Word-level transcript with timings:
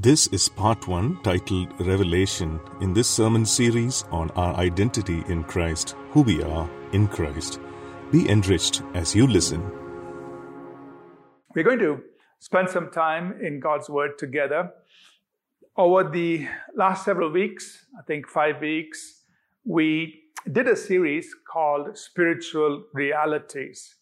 This 0.00 0.28
is 0.28 0.48
part 0.48 0.86
one 0.86 1.20
titled 1.24 1.72
Revelation 1.84 2.60
in 2.80 2.92
this 2.92 3.08
sermon 3.10 3.44
series 3.44 4.04
on 4.12 4.30
our 4.36 4.54
identity 4.54 5.24
in 5.26 5.42
Christ, 5.42 5.96
who 6.12 6.22
we 6.22 6.40
are 6.40 6.70
in 6.92 7.08
Christ. 7.08 7.58
Be 8.12 8.30
enriched 8.30 8.80
as 8.94 9.16
you 9.16 9.26
listen. 9.26 9.60
We're 11.52 11.64
going 11.64 11.80
to 11.80 12.00
spend 12.38 12.70
some 12.70 12.92
time 12.92 13.40
in 13.42 13.58
God's 13.58 13.90
Word 13.90 14.18
together. 14.18 14.70
Over 15.76 16.08
the 16.08 16.46
last 16.76 17.04
several 17.04 17.32
weeks, 17.32 17.84
I 17.98 18.02
think 18.02 18.28
five 18.28 18.60
weeks, 18.60 19.24
we 19.64 20.22
did 20.52 20.68
a 20.68 20.76
series 20.76 21.34
called 21.52 21.98
Spiritual 21.98 22.84
Realities. 22.94 23.96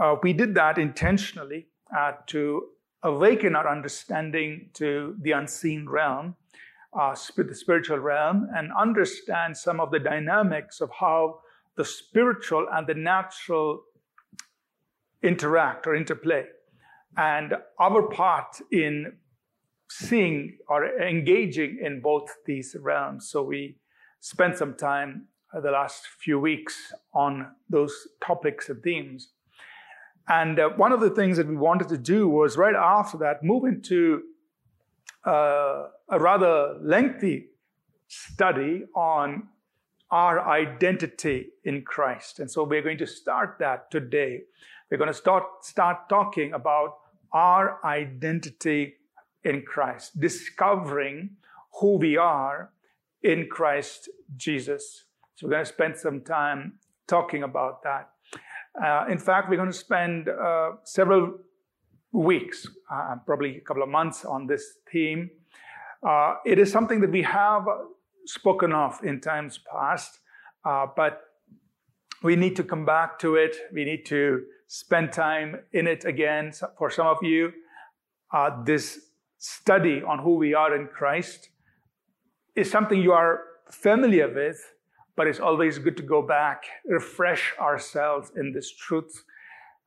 Uh, 0.00 0.14
we 0.22 0.32
did 0.32 0.54
that 0.54 0.78
intentionally 0.78 1.66
uh, 1.98 2.12
to 2.28 2.68
awaken 3.04 3.54
our 3.54 3.68
understanding 3.68 4.70
to 4.72 5.14
the 5.20 5.32
unseen 5.32 5.86
realm, 5.88 6.34
uh, 6.98 7.14
the 7.36 7.54
spiritual 7.54 7.98
realm, 7.98 8.48
and 8.56 8.72
understand 8.72 9.56
some 9.56 9.78
of 9.78 9.90
the 9.90 9.98
dynamics 9.98 10.80
of 10.80 10.90
how 10.98 11.38
the 11.76 11.84
spiritual 11.84 12.66
and 12.72 12.86
the 12.86 12.94
natural 12.94 13.82
interact 15.22 15.86
or 15.86 15.94
interplay, 15.94 16.44
and 17.16 17.54
our 17.78 18.02
part 18.08 18.60
in 18.72 19.12
seeing 19.90 20.56
or 20.68 20.98
engaging 21.00 21.78
in 21.82 22.00
both 22.00 22.28
these 22.46 22.74
realms. 22.80 23.28
So 23.28 23.42
we 23.42 23.76
spent 24.20 24.56
some 24.56 24.74
time 24.74 25.26
uh, 25.54 25.60
the 25.60 25.70
last 25.70 26.06
few 26.18 26.38
weeks 26.38 26.92
on 27.12 27.48
those 27.68 28.08
topics 28.24 28.68
and 28.70 28.82
themes. 28.82 29.28
And 30.28 30.58
uh, 30.58 30.70
one 30.70 30.92
of 30.92 31.00
the 31.00 31.10
things 31.10 31.36
that 31.36 31.46
we 31.46 31.56
wanted 31.56 31.88
to 31.88 31.98
do 31.98 32.28
was 32.28 32.56
right 32.56 32.74
after 32.74 33.18
that 33.18 33.42
move 33.42 33.64
into 33.64 34.22
uh, 35.26 35.88
a 36.08 36.18
rather 36.18 36.76
lengthy 36.80 37.48
study 38.08 38.84
on 38.94 39.48
our 40.10 40.48
identity 40.48 41.48
in 41.64 41.82
Christ. 41.82 42.38
And 42.38 42.50
so 42.50 42.62
we're 42.64 42.82
going 42.82 42.98
to 42.98 43.06
start 43.06 43.56
that 43.58 43.90
today. 43.90 44.42
We're 44.90 44.98
going 44.98 45.08
to 45.08 45.14
start, 45.14 45.44
start 45.62 46.08
talking 46.08 46.52
about 46.52 46.98
our 47.32 47.84
identity 47.84 48.94
in 49.42 49.62
Christ, 49.62 50.18
discovering 50.20 51.30
who 51.80 51.96
we 51.96 52.16
are 52.16 52.70
in 53.22 53.48
Christ 53.50 54.08
Jesus. 54.36 55.04
So 55.34 55.46
we're 55.46 55.52
going 55.54 55.64
to 55.64 55.72
spend 55.72 55.96
some 55.96 56.20
time 56.20 56.74
talking 57.06 57.42
about 57.42 57.82
that. 57.82 58.10
Uh, 58.82 59.06
in 59.08 59.18
fact, 59.18 59.48
we're 59.48 59.56
going 59.56 59.70
to 59.70 59.76
spend 59.76 60.28
uh, 60.28 60.72
several 60.82 61.34
weeks, 62.12 62.66
uh, 62.90 63.16
probably 63.26 63.56
a 63.56 63.60
couple 63.60 63.82
of 63.82 63.88
months 63.88 64.24
on 64.24 64.46
this 64.46 64.78
theme. 64.90 65.30
Uh, 66.06 66.36
it 66.44 66.58
is 66.58 66.70
something 66.70 67.00
that 67.00 67.10
we 67.10 67.22
have 67.22 67.64
spoken 68.26 68.72
of 68.72 68.98
in 69.02 69.20
times 69.20 69.58
past, 69.70 70.20
uh, 70.64 70.86
but 70.96 71.22
we 72.22 72.36
need 72.36 72.56
to 72.56 72.64
come 72.64 72.84
back 72.84 73.18
to 73.18 73.36
it. 73.36 73.56
We 73.72 73.84
need 73.84 74.06
to 74.06 74.44
spend 74.66 75.12
time 75.12 75.60
in 75.72 75.86
it 75.86 76.04
again. 76.04 76.52
For 76.78 76.90
some 76.90 77.06
of 77.06 77.18
you, 77.22 77.52
uh, 78.32 78.62
this 78.64 78.98
study 79.38 80.02
on 80.02 80.18
who 80.18 80.36
we 80.36 80.54
are 80.54 80.74
in 80.74 80.88
Christ 80.88 81.50
is 82.56 82.70
something 82.70 83.00
you 83.00 83.12
are 83.12 83.40
familiar 83.70 84.32
with, 84.32 84.73
but 85.16 85.26
it's 85.26 85.40
always 85.40 85.78
good 85.78 85.96
to 85.96 86.02
go 86.02 86.22
back, 86.22 86.64
refresh 86.84 87.52
ourselves 87.58 88.32
in 88.36 88.52
this 88.52 88.70
truth. 88.70 89.24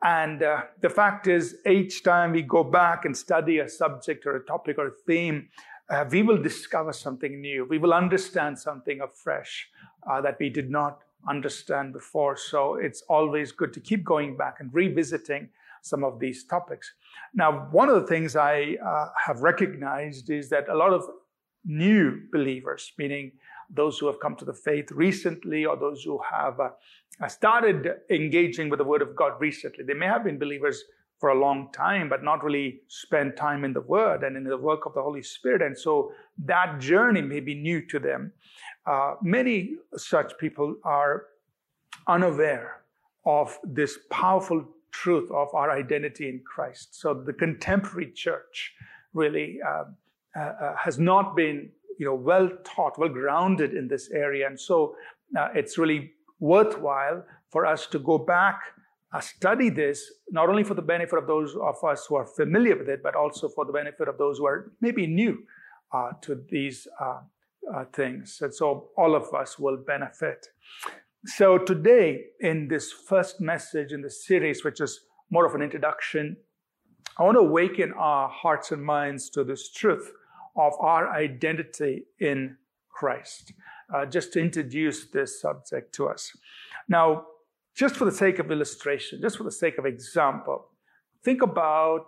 And 0.03 0.44
uh, 0.44 0.64
the 0.81 0.89
fact 0.89 1.28
is, 1.28 1.58
each 1.66 2.03
time 2.03 2.31
we 2.31 2.44
go 2.44 2.64
back 2.64 3.06
and 3.06 3.17
study 3.17 3.59
a 3.59 3.67
subject 3.67 4.25
or 4.25 4.36
a 4.36 4.45
topic 4.45 4.78
or 4.78 4.88
a 4.88 4.92
theme, 5.05 5.50
uh, 5.89 6.05
we 6.09 6.22
will 6.22 6.42
discover 6.42 6.94
something 6.94 7.42
new. 7.42 7.66
We 7.66 7.78
will 7.78 7.94
understand 7.94 8.59
something 8.59 9.02
afresh 9.02 9.70
uh, 10.09 10.22
that 10.22 10.38
we 10.39 10.50
did 10.50 10.70
not 10.70 11.00
understand 11.28 11.94
before. 11.94 12.38
So 12.38 12.75
it's 12.75 13.02
always 13.09 13.52
good 13.52 13.73
to 13.73 13.80
keep 13.80 14.04
going 14.04 14.37
back 14.37 14.58
and 14.60 14.70
revisiting 14.73 15.49
some 15.82 16.04
of 16.04 16.20
these 16.20 16.43
topics. 16.43 16.93
Now, 17.33 17.67
one 17.71 17.89
of 17.89 17.95
the 17.95 18.08
things 18.08 18.36
I 18.36 18.77
uh, 18.86 19.10
have 19.26 19.42
recognized 19.42 20.30
is 20.30 20.49
that 20.49 20.70
a 20.70 20.76
lot 20.76 20.92
of 20.93 21.05
new 21.66 22.21
believers, 22.32 22.92
meaning 22.98 23.32
those 23.70 23.98
who 23.98 24.08
have 24.08 24.20
come 24.20 24.36
to 24.36 24.45
the 24.45 24.54
faith 24.54 24.92
recently 24.92 25.66
or 25.66 25.78
those 25.78 26.04
who 26.04 26.20
have 26.30 26.60
uh, 26.60 27.28
started 27.28 27.89
engaging 28.10 28.70
with 28.70 28.80
the 28.80 28.86
Word 28.86 29.02
of 29.02 29.16
God 29.16 29.33
recently. 29.39 29.83
They 29.83 29.94
may 29.94 30.05
have 30.05 30.23
been 30.23 30.39
believers 30.39 30.83
for 31.20 31.30
a 31.30 31.39
long 31.39 31.70
time, 31.73 32.10
but 32.10 32.23
not 32.23 32.44
really 32.44 32.82
spent 32.88 33.36
time 33.36 33.64
in 33.64 33.73
the 33.73 33.82
Word 33.82 34.23
and 34.23 34.38
in 34.38 34.44
the 34.44 34.58
work 34.58 34.86
of 34.86 34.94
the 34.94 35.02
Holy 35.02 35.23
Spirit. 35.23 35.61
And 35.61 35.78
so 35.78 36.11
that 36.45 36.80
journey 36.80 37.22
may 37.22 37.39
be 37.39 37.55
new 37.55 37.86
to 37.88 38.00
them. 38.00 38.32
Uh, 38.86 39.16
many 39.22 39.76
such 39.95 40.38
people 40.38 40.76
are 40.84 41.26
unaware 42.08 42.84
of 43.26 43.58
this 43.64 43.99
powerful 44.11 44.66
truth 44.92 45.30
of 45.32 45.54
our 45.54 45.72
identity 45.72 46.30
in 46.30 46.42
Christ. 46.45 46.95
So 46.95 47.14
the 47.14 47.34
contemporary 47.34 48.11
church 48.11 48.73
really 49.14 49.60
uh, 49.67 49.84
uh, 50.36 50.39
uh 50.39 50.76
has 50.78 50.99
not 50.99 51.36
been 51.36 51.70
you 51.97 52.05
know, 52.05 52.15
well 52.15 52.49
taught, 52.63 52.97
well 52.97 53.09
grounded 53.09 53.73
in 53.73 53.87
this 53.87 54.09
area. 54.11 54.47
And 54.47 54.59
so 54.59 54.95
uh, 55.37 55.49
it's 55.53 55.77
really 55.77 56.11
worthwhile 56.39 57.23
for 57.49 57.65
us 57.65 57.87
to 57.87 57.99
go 57.99 58.17
back, 58.17 58.61
uh, 59.13 59.19
study 59.19 59.69
this, 59.69 60.11
not 60.30 60.49
only 60.49 60.63
for 60.63 60.73
the 60.73 60.81
benefit 60.81 61.17
of 61.17 61.27
those 61.27 61.55
of 61.55 61.83
us 61.83 62.05
who 62.07 62.15
are 62.15 62.25
familiar 62.25 62.77
with 62.77 62.89
it, 62.89 63.02
but 63.02 63.15
also 63.15 63.49
for 63.49 63.65
the 63.65 63.73
benefit 63.73 64.07
of 64.07 64.17
those 64.17 64.37
who 64.37 64.45
are 64.45 64.71
maybe 64.81 65.07
new 65.07 65.37
uh, 65.93 66.11
to 66.21 66.43
these 66.49 66.87
uh, 67.02 67.19
uh, 67.73 67.86
things. 67.93 68.39
And 68.41 68.53
so 68.53 68.89
all 68.97 69.15
of 69.15 69.33
us 69.33 69.57
will 69.57 69.77
benefit. 69.77 70.47
So 71.25 71.57
today, 71.57 72.25
in 72.39 72.67
this 72.67 72.91
first 72.91 73.41
message 73.41 73.91
in 73.91 74.02
the 74.02 74.09
series, 74.09 74.63
which 74.63 74.80
is 74.80 75.02
more 75.30 75.45
of 75.45 75.55
an 75.55 75.61
introduction, 75.61 76.37
I 77.17 77.23
want 77.23 77.36
to 77.36 77.41
awaken 77.41 77.93
our 77.97 78.30
hearts 78.30 78.71
and 78.71 78.83
minds 78.83 79.30
to 79.31 79.43
this 79.43 79.71
truth 79.71 80.11
of 80.57 80.73
our 80.79 81.09
identity 81.09 82.05
in 82.19 82.57
Christ. 82.89 83.53
Uh, 83.93 84.05
just 84.05 84.33
to 84.33 84.41
introduce 84.41 85.05
this 85.05 85.39
subject 85.39 85.95
to 85.95 86.07
us. 86.09 86.35
Now, 86.89 87.25
just 87.73 87.95
for 87.95 88.03
the 88.03 88.11
sake 88.11 88.39
of 88.39 88.51
illustration, 88.51 89.21
just 89.21 89.37
for 89.37 89.43
the 89.43 89.51
sake 89.51 89.77
of 89.77 89.85
example, 89.85 90.65
think 91.23 91.41
about 91.41 92.07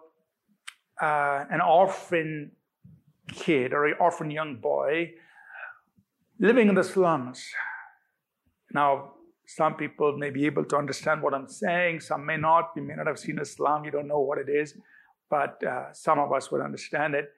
uh, 1.01 1.45
an 1.49 1.61
orphan 1.61 2.51
kid 3.31 3.71
or 3.71 3.85
an 3.85 3.95
orphan 3.99 4.29
young 4.29 4.55
boy 4.57 5.11
living 6.39 6.67
in 6.67 6.75
the 6.75 6.83
slums. 6.83 7.45
Now, 8.73 9.13
some 9.45 9.75
people 9.75 10.17
may 10.17 10.31
be 10.31 10.45
able 10.45 10.65
to 10.65 10.75
understand 10.75 11.21
what 11.21 11.33
I'm 11.33 11.47
saying, 11.47 12.01
some 12.01 12.25
may 12.25 12.37
not. 12.37 12.71
You 12.75 12.83
may 12.83 12.95
not 12.95 13.07
have 13.07 13.19
seen 13.19 13.39
a 13.39 13.45
slum, 13.45 13.85
you 13.85 13.91
don't 13.91 14.07
know 14.07 14.19
what 14.19 14.37
it 14.37 14.49
is, 14.49 14.75
but 15.29 15.63
uh, 15.63 15.93
some 15.93 16.19
of 16.19 16.31
us 16.31 16.51
would 16.51 16.61
understand 16.61 17.15
it. 17.15 17.31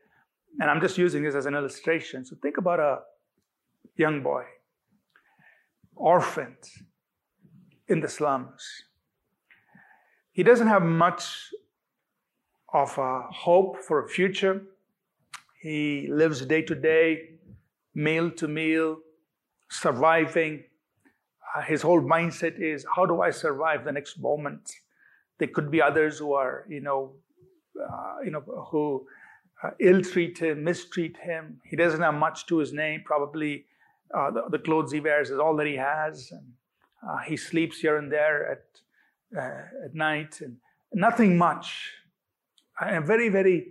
And 0.59 0.69
I'm 0.69 0.81
just 0.81 0.97
using 0.97 1.23
this 1.23 1.35
as 1.35 1.45
an 1.45 1.55
illustration. 1.55 2.25
So 2.25 2.35
think 2.41 2.57
about 2.57 2.79
a 2.79 2.99
young 3.95 4.21
boy, 4.21 4.43
orphaned 5.95 6.69
in 7.87 7.99
the 7.99 8.07
slums. 8.07 8.63
He 10.31 10.43
doesn't 10.43 10.67
have 10.67 10.83
much 10.83 11.23
of 12.73 12.97
a 12.97 13.21
hope 13.31 13.77
for 13.77 14.05
a 14.05 14.07
future. 14.07 14.63
He 15.61 16.07
lives 16.09 16.45
day 16.45 16.61
to 16.63 16.75
day, 16.75 17.31
meal 17.93 18.31
to 18.31 18.47
meal, 18.47 18.97
surviving. 19.69 20.63
Uh, 21.55 21.61
his 21.61 21.81
whole 21.81 22.01
mindset 22.01 22.59
is, 22.59 22.85
how 22.95 23.05
do 23.05 23.21
I 23.21 23.29
survive 23.29 23.83
the 23.83 23.91
next 23.91 24.19
moment? 24.19 24.71
There 25.37 25.49
could 25.49 25.69
be 25.69 25.81
others 25.81 26.19
who 26.19 26.33
are, 26.33 26.65
you 26.69 26.81
know, 26.81 27.13
uh, 27.77 28.15
you 28.23 28.31
know, 28.31 28.41
who 28.69 29.05
uh, 29.63 29.71
ill-treat 29.79 30.39
him, 30.39 30.63
mistreat 30.63 31.17
him. 31.17 31.61
He 31.63 31.75
doesn't 31.75 32.01
have 32.01 32.15
much 32.15 32.45
to 32.47 32.57
his 32.57 32.73
name. 32.73 33.03
Probably 33.05 33.65
uh, 34.13 34.31
the, 34.31 34.43
the, 34.49 34.59
clothes 34.59 34.91
he 34.91 34.99
wears 34.99 35.29
is 35.29 35.39
all 35.39 35.55
that 35.57 35.67
he 35.67 35.75
has. 35.75 36.31
And, 36.31 36.53
uh, 37.07 37.19
he 37.19 37.37
sleeps 37.37 37.79
here 37.79 37.97
and 37.97 38.11
there 38.11 38.51
at, 38.51 38.65
uh, 39.37 39.85
at 39.85 39.95
night, 39.95 40.41
and 40.41 40.57
nothing 40.93 41.37
much. 41.37 41.91
A 42.79 43.01
very, 43.01 43.29
very 43.29 43.67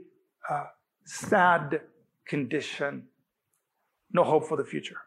uh, 0.49 0.65
sad 1.05 1.81
condition. 2.27 3.09
No 4.13 4.25
hope 4.25 4.47
for 4.47 4.57
the 4.57 4.65
future. 4.65 4.99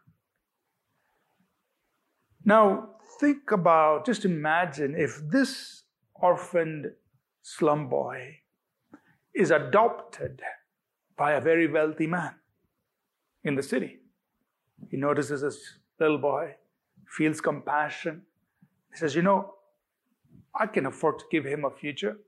Now, 2.44 2.90
think 3.20 3.50
about, 3.50 4.04
just 4.04 4.24
imagine 4.24 4.94
if 4.96 5.20
this 5.30 5.84
orphaned 6.14 6.92
slum 7.42 7.88
boy 7.88 8.38
is 9.34 9.50
adopted 9.50 10.40
by 11.16 11.32
a 11.32 11.40
very 11.40 11.66
wealthy 11.66 12.06
man 12.06 12.34
in 13.44 13.54
the 13.54 13.62
city. 13.62 13.98
He 14.90 14.96
notices 14.96 15.42
this 15.42 15.78
little 16.00 16.18
boy, 16.18 16.56
feels 17.06 17.40
compassion. 17.40 18.22
He 18.92 18.98
says, 18.98 19.14
You 19.14 19.22
know, 19.22 19.54
I 20.54 20.66
can 20.66 20.86
afford 20.86 21.18
to 21.20 21.24
give 21.30 21.44
him 21.44 21.64
a 21.64 21.70
future. 21.70 22.18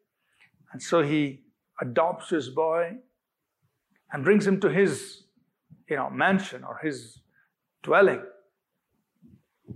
And 0.72 0.82
so 0.82 1.02
he 1.02 1.42
adopts 1.80 2.30
this 2.30 2.48
boy, 2.48 2.96
and 4.12 4.24
brings 4.24 4.46
him 4.46 4.60
to 4.60 4.68
his 4.68 5.24
you 5.88 5.96
know, 5.96 6.10
mansion 6.10 6.64
or 6.64 6.80
his 6.82 7.18
dwelling. 7.82 8.22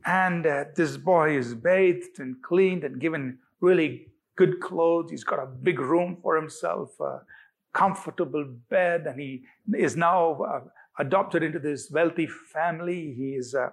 And 0.07 0.47
uh, 0.47 0.65
this 0.77 0.97
boy 0.97 1.37
is 1.37 1.55
bathed 1.55 2.19
and 2.19 2.41
cleaned 2.43 2.85
and 2.85 3.01
given 3.01 3.39
really 3.61 4.09
good 4.37 4.61
clothes. 4.61 5.11
He's 5.11 5.25
got 5.25 5.43
a 5.43 5.47
big 5.47 5.81
room 5.81 6.19
for 6.23 6.37
himself, 6.37 6.99
a 7.01 7.21
comfortable 7.73 8.45
bed, 8.69 9.07
and 9.07 9.21
he 9.21 9.43
is 9.75 9.97
now 9.97 10.43
uh, 10.43 10.61
adopted 10.99 11.43
into 11.43 11.59
this 11.59 11.91
wealthy 11.91 12.27
family. 12.27 13.15
He 13.17 13.31
is, 13.31 13.55
uh, 13.55 13.71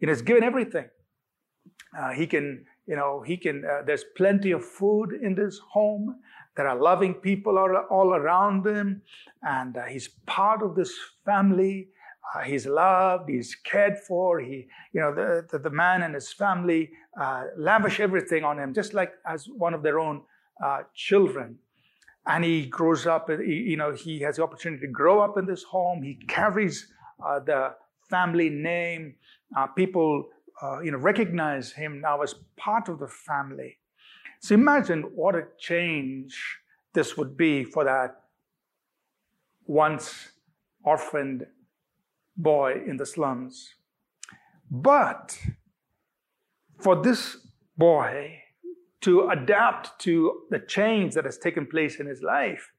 you 0.00 0.06
know, 0.08 0.14
given 0.16 0.42
everything. 0.42 0.88
Uh, 1.98 2.10
he 2.10 2.26
can, 2.26 2.64
you 2.86 2.96
know, 2.96 3.22
he 3.22 3.36
can. 3.36 3.64
Uh, 3.64 3.82
there's 3.84 4.04
plenty 4.16 4.52
of 4.52 4.64
food 4.64 5.12
in 5.12 5.34
this 5.34 5.58
home. 5.58 6.16
There 6.56 6.68
are 6.68 6.78
loving 6.78 7.14
people 7.14 7.58
all 7.58 8.14
around 8.14 8.66
him, 8.66 9.02
and 9.42 9.76
uh, 9.76 9.84
he's 9.84 10.08
part 10.26 10.62
of 10.62 10.74
this 10.74 10.92
family. 11.24 11.88
Uh, 12.34 12.40
he's 12.40 12.66
loved, 12.66 13.28
he's 13.28 13.54
cared 13.54 13.98
for. 13.98 14.40
He, 14.40 14.66
you 14.92 15.00
know, 15.00 15.14
the, 15.14 15.46
the, 15.50 15.58
the 15.58 15.70
man 15.70 16.02
and 16.02 16.14
his 16.14 16.32
family 16.32 16.90
uh, 17.20 17.44
lavish 17.56 17.98
everything 17.98 18.44
on 18.44 18.58
him, 18.58 18.72
just 18.74 18.94
like 18.94 19.12
as 19.26 19.48
one 19.48 19.74
of 19.74 19.82
their 19.82 19.98
own 19.98 20.22
uh, 20.64 20.82
children. 20.94 21.58
And 22.26 22.44
he 22.44 22.66
grows 22.66 23.06
up, 23.06 23.28
you 23.30 23.76
know, 23.76 23.92
he 23.92 24.20
has 24.20 24.36
the 24.36 24.42
opportunity 24.42 24.86
to 24.86 24.92
grow 24.92 25.20
up 25.20 25.38
in 25.38 25.46
this 25.46 25.62
home. 25.62 26.02
He 26.02 26.14
carries 26.28 26.86
uh, 27.24 27.40
the 27.40 27.74
family 28.08 28.50
name. 28.50 29.14
Uh, 29.56 29.66
people, 29.66 30.28
uh, 30.62 30.80
you 30.80 30.90
know, 30.90 30.98
recognize 30.98 31.72
him 31.72 32.00
now 32.00 32.20
as 32.22 32.34
part 32.56 32.88
of 32.88 32.98
the 32.98 33.08
family. 33.08 33.78
So 34.40 34.54
imagine 34.54 35.02
what 35.14 35.34
a 35.34 35.44
change 35.58 36.58
this 36.92 37.16
would 37.16 37.36
be 37.36 37.64
for 37.64 37.84
that 37.84 38.22
once 39.66 40.32
orphaned 40.82 41.46
boy 42.36 42.82
in 42.86 42.96
the 42.96 43.06
slums. 43.06 43.74
But 44.70 45.38
for 46.78 47.02
this 47.02 47.36
boy 47.76 48.40
to 49.02 49.30
adapt 49.30 49.98
to 50.00 50.42
the 50.50 50.58
change 50.58 51.14
that 51.14 51.24
has 51.24 51.38
taken 51.38 51.66
place 51.66 52.00
in 52.00 52.06
his 52.06 52.22
life, 52.22 52.72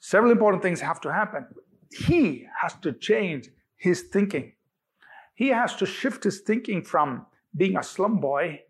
several 0.00 0.32
important 0.32 0.62
things 0.62 0.80
have 0.80 1.00
to 1.02 1.12
happen. 1.12 1.46
He 1.92 2.46
has 2.60 2.74
to 2.82 2.92
change 2.92 3.48
his 3.76 4.02
thinking. 4.02 4.52
He 5.34 5.48
has 5.48 5.76
to 5.76 5.86
shift 5.86 6.24
his 6.24 6.40
thinking 6.40 6.82
from 6.82 7.26
being 7.56 7.76
a 7.76 7.82
slum 7.82 8.20
boy, 8.20 8.62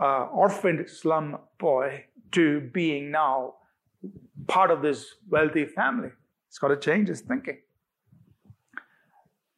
uh, 0.00 0.26
orphaned 0.26 0.88
slum 0.88 1.38
boy, 1.58 2.06
to 2.32 2.60
being 2.72 3.10
now 3.10 3.54
part 4.46 4.70
of 4.70 4.82
this 4.82 5.14
wealthy 5.28 5.64
family. 5.66 6.10
He's 6.48 6.58
got 6.58 6.68
to 6.68 6.76
change 6.76 7.08
his 7.08 7.20
thinking. 7.20 7.58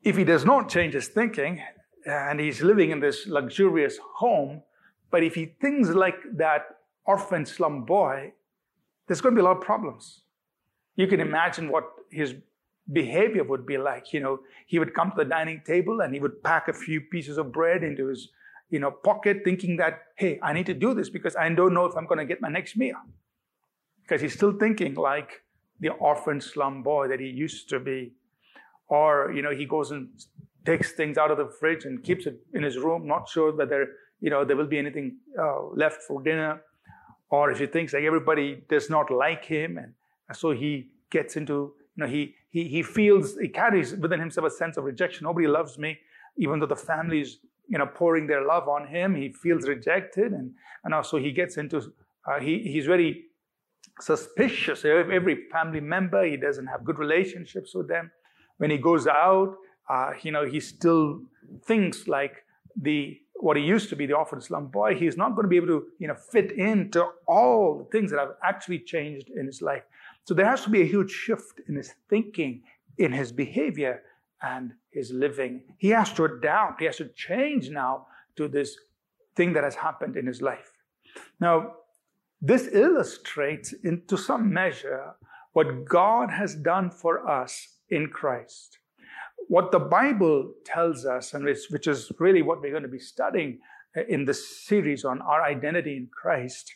If 0.02 0.16
he 0.16 0.24
does 0.24 0.44
not 0.44 0.68
change 0.68 0.94
his 0.94 1.08
thinking 1.08 1.62
and 2.06 2.38
he's 2.38 2.62
living 2.62 2.90
in 2.90 3.00
this 3.00 3.26
luxurious 3.26 3.98
home, 4.16 4.62
but 5.10 5.22
if 5.22 5.34
he 5.34 5.46
thinks 5.60 5.88
like 5.90 6.16
that 6.34 6.62
orphan 7.04 7.46
slum 7.46 7.84
boy, 7.84 8.32
there's 9.06 9.20
going 9.20 9.34
to 9.34 9.40
be 9.40 9.44
a 9.44 9.48
lot 9.48 9.56
of 9.58 9.62
problems. 9.62 10.22
You 10.96 11.06
can 11.06 11.20
imagine 11.20 11.70
what 11.70 11.84
his 12.10 12.34
behavior 12.92 13.44
would 13.44 13.66
be 13.66 13.78
like. 13.78 14.12
You 14.12 14.20
know, 14.20 14.40
he 14.66 14.78
would 14.78 14.94
come 14.94 15.10
to 15.10 15.16
the 15.16 15.24
dining 15.24 15.62
table 15.64 16.00
and 16.00 16.12
he 16.14 16.20
would 16.20 16.42
pack 16.42 16.68
a 16.68 16.72
few 16.72 17.00
pieces 17.00 17.38
of 17.38 17.52
bread 17.52 17.84
into 17.84 18.08
his, 18.08 18.30
you 18.70 18.80
know, 18.80 18.90
pocket, 18.90 19.38
thinking 19.44 19.76
that, 19.76 20.00
hey, 20.16 20.38
I 20.42 20.52
need 20.52 20.66
to 20.66 20.74
do 20.74 20.94
this 20.94 21.10
because 21.10 21.36
I 21.36 21.48
don't 21.50 21.74
know 21.74 21.84
if 21.84 21.96
I'm 21.96 22.06
going 22.06 22.18
to 22.18 22.24
get 22.24 22.40
my 22.40 22.48
next 22.48 22.76
meal. 22.76 22.96
Because 24.02 24.20
he's 24.20 24.34
still 24.34 24.52
thinking 24.52 24.94
like 24.94 25.42
the 25.80 25.90
orphan 25.90 26.40
slum 26.40 26.82
boy 26.82 27.08
that 27.08 27.20
he 27.20 27.26
used 27.26 27.68
to 27.68 27.78
be 27.78 28.12
or 28.88 29.32
you 29.34 29.42
know 29.42 29.50
he 29.50 29.66
goes 29.66 29.90
and 29.90 30.08
takes 30.64 30.92
things 30.92 31.16
out 31.16 31.30
of 31.30 31.38
the 31.38 31.48
fridge 31.60 31.84
and 31.84 32.02
keeps 32.02 32.26
it 32.26 32.40
in 32.52 32.62
his 32.62 32.76
room, 32.76 33.06
not 33.06 33.28
sure 33.28 33.54
whether 33.54 33.88
you 34.20 34.30
know 34.30 34.44
there 34.44 34.56
will 34.56 34.66
be 34.66 34.78
anything 34.78 35.16
uh, 35.38 35.66
left 35.74 36.02
for 36.02 36.22
dinner, 36.22 36.60
or 37.30 37.50
if 37.50 37.58
he 37.58 37.66
thinks 37.66 37.92
like 37.92 38.04
everybody 38.04 38.62
does 38.68 38.88
not 38.90 39.10
like 39.10 39.44
him, 39.44 39.78
and 39.78 39.92
so 40.32 40.50
he 40.50 40.88
gets 41.10 41.36
into 41.36 41.74
you 41.96 42.04
know 42.04 42.06
he 42.06 42.34
he 42.50 42.68
he 42.68 42.82
feels 42.82 43.36
he 43.38 43.48
carries 43.48 43.94
within 43.94 44.20
himself 44.20 44.46
a 44.46 44.50
sense 44.50 44.76
of 44.76 44.84
rejection. 44.84 45.24
Nobody 45.24 45.46
loves 45.46 45.78
me, 45.78 45.98
even 46.36 46.60
though 46.60 46.66
the 46.66 46.76
family 46.76 47.20
is 47.20 47.38
you 47.68 47.78
know 47.78 47.86
pouring 47.86 48.26
their 48.26 48.44
love 48.46 48.68
on 48.68 48.86
him. 48.86 49.14
He 49.14 49.32
feels 49.32 49.66
rejected, 49.68 50.32
and 50.32 50.52
and 50.84 50.94
also 50.94 51.18
he 51.18 51.32
gets 51.32 51.56
into 51.56 51.78
uh, 52.26 52.40
he 52.40 52.58
he's 52.60 52.86
very 52.86 53.24
suspicious 54.00 54.84
of 54.84 55.10
every 55.10 55.48
family 55.50 55.80
member. 55.80 56.24
He 56.24 56.36
doesn't 56.36 56.66
have 56.66 56.84
good 56.84 56.98
relationships 56.98 57.74
with 57.74 57.88
them 57.88 58.10
when 58.58 58.70
he 58.70 58.78
goes 58.78 59.06
out, 59.06 59.56
uh, 59.88 60.12
you 60.22 60.32
know, 60.32 60.44
he 60.44 60.60
still 60.60 61.20
thinks 61.64 62.08
like 62.08 62.44
the 62.80 63.18
what 63.40 63.56
he 63.56 63.62
used 63.62 63.88
to 63.90 63.96
be, 63.96 64.06
the 64.06 64.14
orphan 64.14 64.40
slum 64.40 64.68
boy. 64.68 64.94
He's 64.94 65.16
not 65.16 65.34
going 65.34 65.44
to 65.44 65.48
be 65.48 65.56
able 65.56 65.66
to, 65.68 65.86
you 65.98 66.08
know, 66.08 66.14
fit 66.14 66.52
into 66.52 67.06
all 67.26 67.78
the 67.78 67.84
things 67.84 68.10
that 68.10 68.18
have 68.18 68.34
actually 68.42 68.80
changed 68.80 69.30
in 69.30 69.46
his 69.46 69.62
life. 69.62 69.82
So 70.24 70.34
there 70.34 70.46
has 70.46 70.62
to 70.64 70.70
be 70.70 70.82
a 70.82 70.86
huge 70.86 71.10
shift 71.10 71.60
in 71.68 71.76
his 71.76 71.92
thinking, 72.08 72.62
in 72.98 73.12
his 73.12 73.32
behavior, 73.32 74.02
and 74.42 74.72
his 74.90 75.10
living. 75.10 75.62
He 75.78 75.88
has 75.88 76.12
to 76.14 76.24
adapt. 76.24 76.80
He 76.80 76.86
has 76.86 76.96
to 76.96 77.08
change 77.08 77.70
now 77.70 78.06
to 78.36 78.48
this 78.48 78.76
thing 79.34 79.52
that 79.52 79.64
has 79.64 79.74
happened 79.74 80.16
in 80.16 80.26
his 80.26 80.42
life. 80.42 80.72
Now, 81.40 81.74
this 82.40 82.68
illustrates, 82.72 83.72
in, 83.72 84.02
to 84.08 84.16
some 84.16 84.52
measure, 84.52 85.14
what 85.52 85.84
God 85.84 86.30
has 86.30 86.54
done 86.54 86.90
for 86.90 87.28
us 87.28 87.68
in 87.88 88.08
Christ. 88.08 88.78
What 89.48 89.70
the 89.70 89.78
Bible 89.78 90.52
tells 90.64 91.06
us, 91.06 91.34
and 91.34 91.44
which 91.44 91.86
is 91.86 92.10
really 92.18 92.42
what 92.42 92.60
we're 92.60 92.72
going 92.72 92.82
to 92.82 92.88
be 92.88 92.98
studying 92.98 93.60
uh, 93.96 94.02
in 94.08 94.24
this 94.24 94.64
series 94.64 95.04
on 95.04 95.22
our 95.22 95.42
identity 95.44 95.96
in 95.96 96.08
Christ, 96.12 96.74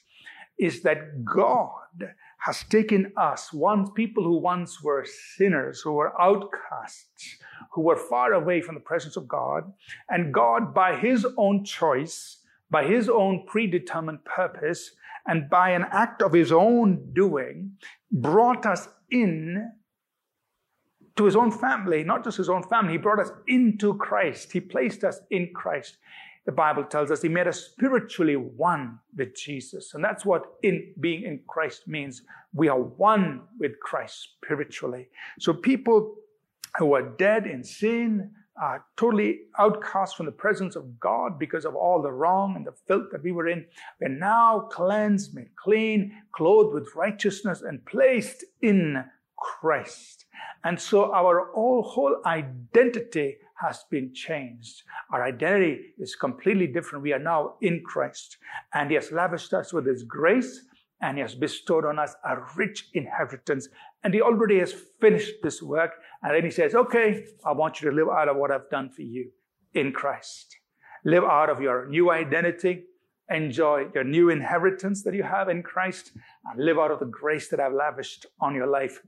is 0.58 0.82
that 0.82 1.24
God 1.24 2.14
has 2.38 2.62
taken 2.64 3.12
us, 3.16 3.52
once 3.52 3.90
people 3.94 4.22
who 4.22 4.38
once 4.38 4.82
were 4.82 5.04
sinners, 5.36 5.80
who 5.80 5.92
were 5.92 6.20
outcasts, 6.20 7.38
who 7.72 7.82
were 7.82 7.96
far 7.96 8.34
away 8.34 8.60
from 8.60 8.74
the 8.74 8.80
presence 8.80 9.16
of 9.16 9.26
God, 9.26 9.64
and 10.08 10.32
God, 10.32 10.72
by 10.72 10.96
His 10.96 11.26
own 11.36 11.64
choice, 11.64 12.38
by 12.70 12.84
His 12.84 13.08
own 13.08 13.44
predetermined 13.46 14.24
purpose, 14.24 14.92
and 15.26 15.50
by 15.50 15.70
an 15.70 15.86
act 15.90 16.22
of 16.22 16.32
His 16.32 16.52
own 16.52 17.10
doing, 17.14 17.72
brought 18.12 18.64
us 18.64 18.88
in 19.10 19.70
to 21.16 21.24
his 21.24 21.36
own 21.36 21.50
family, 21.50 22.04
not 22.04 22.24
just 22.24 22.36
his 22.36 22.48
own 22.48 22.62
family. 22.64 22.92
He 22.92 22.98
brought 22.98 23.20
us 23.20 23.30
into 23.48 23.94
Christ. 23.94 24.52
He 24.52 24.60
placed 24.60 25.04
us 25.04 25.20
in 25.30 25.50
Christ. 25.54 25.96
The 26.46 26.52
Bible 26.52 26.84
tells 26.84 27.10
us 27.10 27.20
he 27.22 27.28
made 27.28 27.46
us 27.46 27.60
spiritually 27.66 28.36
one 28.36 28.98
with 29.16 29.36
Jesus. 29.36 29.92
And 29.94 30.02
that's 30.02 30.24
what 30.24 30.44
in 30.62 30.94
being 31.00 31.24
in 31.24 31.40
Christ 31.46 31.86
means. 31.86 32.22
We 32.52 32.68
are 32.68 32.80
one 32.80 33.42
with 33.58 33.78
Christ 33.80 34.28
spiritually. 34.42 35.08
So 35.38 35.52
people 35.52 36.16
who 36.78 36.94
are 36.94 37.02
dead 37.02 37.46
in 37.46 37.62
sin, 37.62 38.30
are 38.60 38.84
totally 38.96 39.40
outcast 39.58 40.16
from 40.16 40.26
the 40.26 40.32
presence 40.32 40.76
of 40.76 41.00
God 41.00 41.38
because 41.38 41.64
of 41.64 41.74
all 41.74 42.02
the 42.02 42.12
wrong 42.12 42.56
and 42.56 42.66
the 42.66 42.74
filth 42.86 43.06
that 43.10 43.22
we 43.22 43.32
were 43.32 43.48
in. 43.48 43.64
We're 44.00 44.08
now 44.08 44.68
cleansed, 44.70 45.34
made 45.34 45.56
clean, 45.56 46.12
clothed 46.32 46.74
with 46.74 46.94
righteousness, 46.94 47.62
and 47.62 47.84
placed 47.86 48.44
in 48.60 49.02
Christ. 49.36 50.26
And 50.64 50.78
so 50.78 51.12
our 51.12 51.50
whole, 51.54 51.82
whole 51.82 52.16
identity 52.26 53.36
has 53.60 53.84
been 53.90 54.12
changed. 54.14 54.82
Our 55.12 55.24
identity 55.24 55.94
is 55.98 56.14
completely 56.14 56.66
different. 56.66 57.02
We 57.02 57.12
are 57.12 57.18
now 57.18 57.54
in 57.60 57.82
Christ. 57.84 58.38
And 58.74 58.90
He 58.90 58.96
has 58.96 59.12
lavished 59.12 59.52
us 59.52 59.72
with 59.72 59.86
His 59.86 60.02
grace 60.02 60.66
and 61.02 61.16
He 61.16 61.22
has 61.22 61.34
bestowed 61.34 61.84
on 61.84 61.98
us 61.98 62.14
a 62.24 62.36
rich 62.56 62.88
inheritance. 62.94 63.68
And 64.04 64.12
He 64.12 64.20
already 64.20 64.58
has 64.58 64.74
finished 65.00 65.36
this 65.42 65.62
work. 65.62 65.92
And 66.22 66.34
then 66.34 66.44
He 66.44 66.50
says, 66.50 66.74
okay, 66.74 67.24
I 67.44 67.52
want 67.52 67.80
you 67.80 67.90
to 67.90 67.96
live 67.96 68.08
out 68.08 68.28
of 68.28 68.36
what 68.36 68.50
I've 68.50 68.70
done 68.70 68.90
for 68.90 69.02
you 69.02 69.30
in 69.74 69.92
Christ. 69.92 70.56
Live 71.04 71.24
out 71.24 71.48
of 71.48 71.60
your 71.60 71.86
new 71.86 72.10
identity. 72.10 72.84
Enjoy 73.30 73.86
your 73.94 74.04
new 74.04 74.28
inheritance 74.28 75.02
that 75.04 75.14
you 75.14 75.22
have 75.22 75.48
in 75.48 75.62
Christ 75.62 76.12
and 76.44 76.62
live 76.62 76.78
out 76.78 76.90
of 76.90 76.98
the 76.98 77.06
grace 77.06 77.48
that 77.48 77.60
I've 77.60 77.72
lavished 77.72 78.26
on 78.40 78.54
your 78.54 78.66
life 78.66 79.00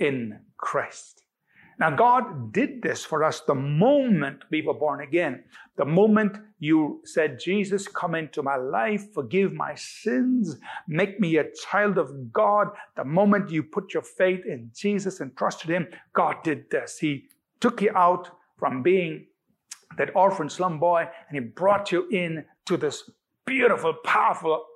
in 0.00 0.40
Christ. 0.56 1.22
Now, 1.80 1.88
God 1.88 2.52
did 2.52 2.82
this 2.82 3.06
for 3.06 3.24
us 3.24 3.40
the 3.40 3.54
moment 3.54 4.44
we 4.50 4.60
were 4.60 4.74
born 4.74 5.00
again. 5.00 5.44
The 5.76 5.86
moment 5.86 6.36
you 6.58 7.00
said, 7.06 7.40
Jesus, 7.40 7.88
come 7.88 8.14
into 8.14 8.42
my 8.42 8.56
life, 8.56 9.14
forgive 9.14 9.54
my 9.54 9.74
sins, 9.76 10.58
make 10.86 11.18
me 11.20 11.38
a 11.38 11.50
child 11.52 11.96
of 11.96 12.34
God. 12.34 12.68
The 12.96 13.04
moment 13.04 13.50
you 13.50 13.62
put 13.62 13.94
your 13.94 14.02
faith 14.02 14.44
in 14.44 14.70
Jesus 14.74 15.20
and 15.20 15.34
trusted 15.34 15.70
Him, 15.70 15.88
God 16.12 16.42
did 16.44 16.68
this. 16.70 16.98
He 16.98 17.28
took 17.60 17.80
you 17.80 17.92
out 17.96 18.28
from 18.58 18.82
being 18.82 19.24
that 19.96 20.14
orphan 20.14 20.50
slum 20.50 20.78
boy 20.78 21.08
and 21.28 21.34
He 21.34 21.40
brought 21.40 21.90
you 21.90 22.06
in 22.10 22.44
to 22.66 22.76
this 22.76 23.08
beautiful, 23.46 23.94
powerful 24.04 24.66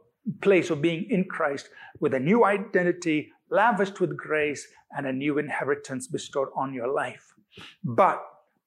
place 0.40 0.70
of 0.70 0.80
being 0.80 1.06
in 1.10 1.24
Christ 1.24 1.68
with 2.00 2.14
a 2.14 2.20
new 2.20 2.46
identity, 2.46 3.30
lavished 3.50 4.00
with 4.00 4.16
grace 4.16 4.66
and 4.96 5.06
a 5.06 5.12
new 5.12 5.38
inheritance 5.38 6.06
bestowed 6.06 6.48
on 6.56 6.72
your 6.72 6.88
life. 6.88 7.34
But 7.82 8.22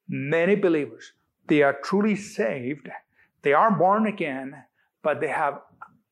many 0.08 0.56
believers, 0.56 1.14
they 1.48 1.62
are 1.64 1.78
truly 1.84 2.16
saved, 2.16 2.90
they 3.42 3.54
are 3.54 3.72
born 3.72 4.08
again, 4.08 4.64
but 5.04 5.22
they 5.22 5.28
have 5.28 5.62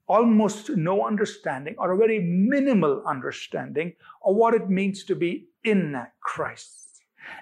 almost 0.08 0.70
no 0.70 1.06
understanding 1.06 1.76
or 1.78 1.92
a 1.92 1.98
very 1.98 2.20
minimal 2.20 3.04
understanding 3.08 3.94
of 4.24 4.36
what 4.36 4.54
it 4.54 4.70
means 4.70 5.04
to 5.04 5.16
be 5.16 5.48
in 5.64 5.96
Christ. 6.22 7.02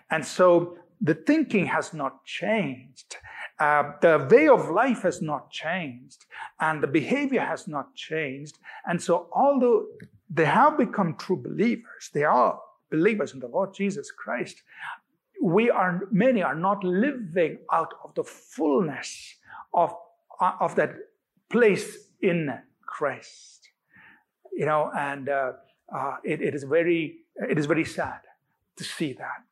And 0.09 0.25
so 0.25 0.77
the 1.01 1.13
thinking 1.13 1.65
has 1.67 1.93
not 1.93 2.23
changed. 2.23 3.17
Uh, 3.59 3.91
the 4.01 4.27
way 4.31 4.47
of 4.47 4.69
life 4.69 5.01
has 5.03 5.21
not 5.21 5.51
changed 5.51 6.25
and 6.59 6.81
the 6.81 6.87
behavior 6.87 7.41
has 7.41 7.67
not 7.67 7.93
changed. 7.93 8.57
And 8.85 9.01
so, 9.01 9.27
although 9.33 9.85
they 10.33 10.45
have 10.45 10.77
become 10.77 11.15
true 11.17 11.37
believers, 11.37 12.09
they 12.13 12.23
are 12.23 12.59
believers 12.89 13.33
in 13.33 13.39
the 13.39 13.47
Lord 13.47 13.73
Jesus 13.73 14.11
Christ, 14.11 14.63
we 15.41 15.69
are, 15.69 16.07
many 16.11 16.41
are 16.41 16.55
not 16.55 16.83
living 16.83 17.57
out 17.71 17.93
of 18.03 18.15
the 18.15 18.23
fullness 18.23 19.35
of, 19.73 19.93
of 20.59 20.75
that 20.75 20.95
place 21.49 21.97
in 22.21 22.57
Christ. 22.85 23.69
You 24.53 24.65
know, 24.65 24.91
and 24.97 25.29
uh, 25.29 25.53
uh, 25.93 26.15
it, 26.23 26.41
it 26.41 26.55
is 26.55 26.63
very, 26.63 27.17
it 27.49 27.57
is 27.57 27.65
very 27.65 27.85
sad 27.85 28.21
to 28.77 28.83
see 28.83 29.13
that. 29.13 29.43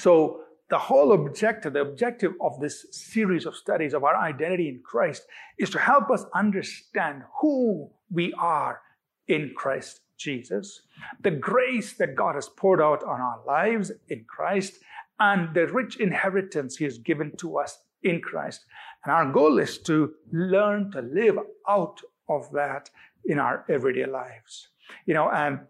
So 0.00 0.40
the 0.70 0.78
whole 0.78 1.12
objective, 1.12 1.74
the 1.74 1.82
objective 1.82 2.32
of 2.40 2.58
this 2.60 2.86
series 2.90 3.46
of 3.46 3.54
studies 3.54 3.94
of 3.94 4.02
our 4.02 4.16
identity 4.16 4.68
in 4.68 4.80
Christ 4.82 5.22
is 5.58 5.70
to 5.70 5.78
help 5.78 6.10
us 6.10 6.24
understand 6.34 7.22
who 7.40 7.90
we 8.10 8.32
are 8.34 8.80
in 9.28 9.52
Christ 9.56 10.00
Jesus, 10.16 10.82
the 11.22 11.30
grace 11.30 11.94
that 11.94 12.14
God 12.14 12.34
has 12.34 12.48
poured 12.48 12.80
out 12.80 13.02
on 13.02 13.20
our 13.20 13.40
lives 13.46 13.90
in 14.08 14.24
Christ, 14.28 14.74
and 15.18 15.54
the 15.54 15.66
rich 15.66 15.96
inheritance 15.96 16.76
He 16.76 16.84
has 16.84 16.98
given 16.98 17.32
to 17.38 17.58
us 17.58 17.78
in 18.02 18.20
Christ. 18.20 18.64
And 19.04 19.12
our 19.12 19.30
goal 19.30 19.58
is 19.58 19.78
to 19.78 20.12
learn 20.32 20.90
to 20.92 21.02
live 21.02 21.38
out 21.68 22.00
of 22.28 22.50
that 22.52 22.90
in 23.24 23.38
our 23.38 23.64
everyday 23.68 24.06
lives. 24.06 24.68
You 25.06 25.14
know, 25.14 25.30
and 25.30 25.60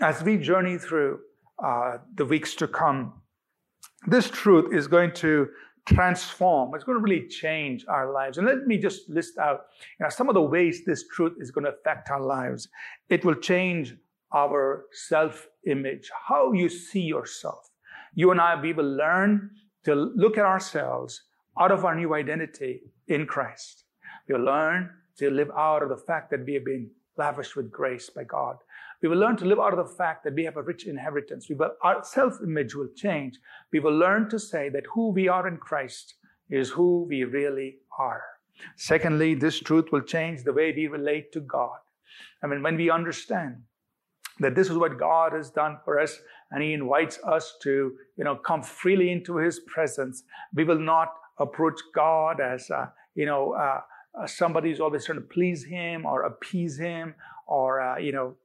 as 0.00 0.22
we 0.22 0.36
journey 0.36 0.78
through 0.78 1.20
uh, 1.62 1.98
the 2.14 2.24
weeks 2.24 2.54
to 2.56 2.68
come, 2.68 3.14
this 4.06 4.28
truth 4.30 4.74
is 4.74 4.88
going 4.88 5.12
to 5.14 5.48
transform. 5.86 6.74
It's 6.74 6.84
going 6.84 6.98
to 6.98 7.02
really 7.02 7.26
change 7.26 7.84
our 7.88 8.12
lives. 8.12 8.38
And 8.38 8.46
let 8.46 8.66
me 8.66 8.78
just 8.78 9.08
list 9.08 9.38
out 9.38 9.66
you 9.98 10.04
know, 10.04 10.10
some 10.10 10.28
of 10.28 10.34
the 10.34 10.42
ways 10.42 10.84
this 10.84 11.06
truth 11.08 11.34
is 11.38 11.50
going 11.50 11.64
to 11.64 11.72
affect 11.72 12.10
our 12.10 12.22
lives. 12.22 12.68
It 13.08 13.24
will 13.24 13.34
change 13.34 13.94
our 14.32 14.86
self 14.92 15.48
image, 15.66 16.10
how 16.28 16.52
you 16.52 16.68
see 16.68 17.02
yourself. 17.02 17.70
You 18.14 18.30
and 18.30 18.40
I, 18.40 18.60
we 18.60 18.72
will 18.72 18.96
learn 18.96 19.50
to 19.84 19.94
look 19.94 20.38
at 20.38 20.44
ourselves 20.44 21.22
out 21.58 21.72
of 21.72 21.84
our 21.84 21.94
new 21.94 22.14
identity 22.14 22.82
in 23.08 23.26
Christ. 23.26 23.84
We'll 24.28 24.40
learn 24.40 24.90
to 25.18 25.30
live 25.30 25.50
out 25.56 25.82
of 25.82 25.88
the 25.88 25.96
fact 25.96 26.30
that 26.30 26.46
we 26.46 26.54
have 26.54 26.64
been 26.64 26.90
lavished 27.16 27.56
with 27.56 27.70
grace 27.70 28.08
by 28.08 28.24
God. 28.24 28.56
We 29.02 29.08
will 29.08 29.18
learn 29.18 29.36
to 29.38 29.44
live 29.44 29.58
out 29.58 29.76
of 29.76 29.78
the 29.78 29.94
fact 29.96 30.22
that 30.24 30.34
we 30.34 30.44
have 30.44 30.56
a 30.56 30.62
rich 30.62 30.86
inheritance. 30.86 31.48
We 31.48 31.56
will, 31.56 31.72
our 31.82 32.04
self-image 32.04 32.74
will 32.76 32.88
change. 32.94 33.38
We 33.72 33.80
will 33.80 33.96
learn 33.96 34.30
to 34.30 34.38
say 34.38 34.68
that 34.68 34.84
who 34.94 35.10
we 35.10 35.26
are 35.28 35.48
in 35.48 35.56
Christ 35.56 36.14
is 36.48 36.70
who 36.70 37.06
we 37.08 37.24
really 37.24 37.78
are. 37.98 38.22
Secondly, 38.76 39.34
this 39.34 39.58
truth 39.58 39.86
will 39.90 40.02
change 40.02 40.44
the 40.44 40.52
way 40.52 40.72
we 40.72 40.86
relate 40.86 41.32
to 41.32 41.40
God. 41.40 41.78
I 42.42 42.46
mean, 42.46 42.62
when 42.62 42.76
we 42.76 42.90
understand 42.90 43.56
that 44.38 44.54
this 44.54 44.70
is 44.70 44.76
what 44.76 44.98
God 44.98 45.32
has 45.32 45.50
done 45.50 45.78
for 45.84 45.98
us 45.98 46.18
and 46.50 46.62
He 46.62 46.72
invites 46.72 47.18
us 47.24 47.56
to, 47.62 47.92
you 48.16 48.24
know, 48.24 48.36
come 48.36 48.62
freely 48.62 49.10
into 49.10 49.36
His 49.36 49.60
presence, 49.60 50.22
we 50.54 50.64
will 50.64 50.78
not 50.78 51.08
approach 51.38 51.80
God 51.94 52.40
as, 52.40 52.70
uh, 52.70 52.86
you 53.14 53.26
know, 53.26 53.52
uh, 53.54 53.80
somebody 54.26 54.70
who's 54.70 54.80
always 54.80 55.06
trying 55.06 55.18
to 55.18 55.26
please 55.26 55.64
Him 55.64 56.06
or 56.06 56.22
appease 56.22 56.78
Him 56.78 57.14
or, 57.46 57.80
uh, 57.80 57.98
you 57.98 58.12
know, 58.12 58.36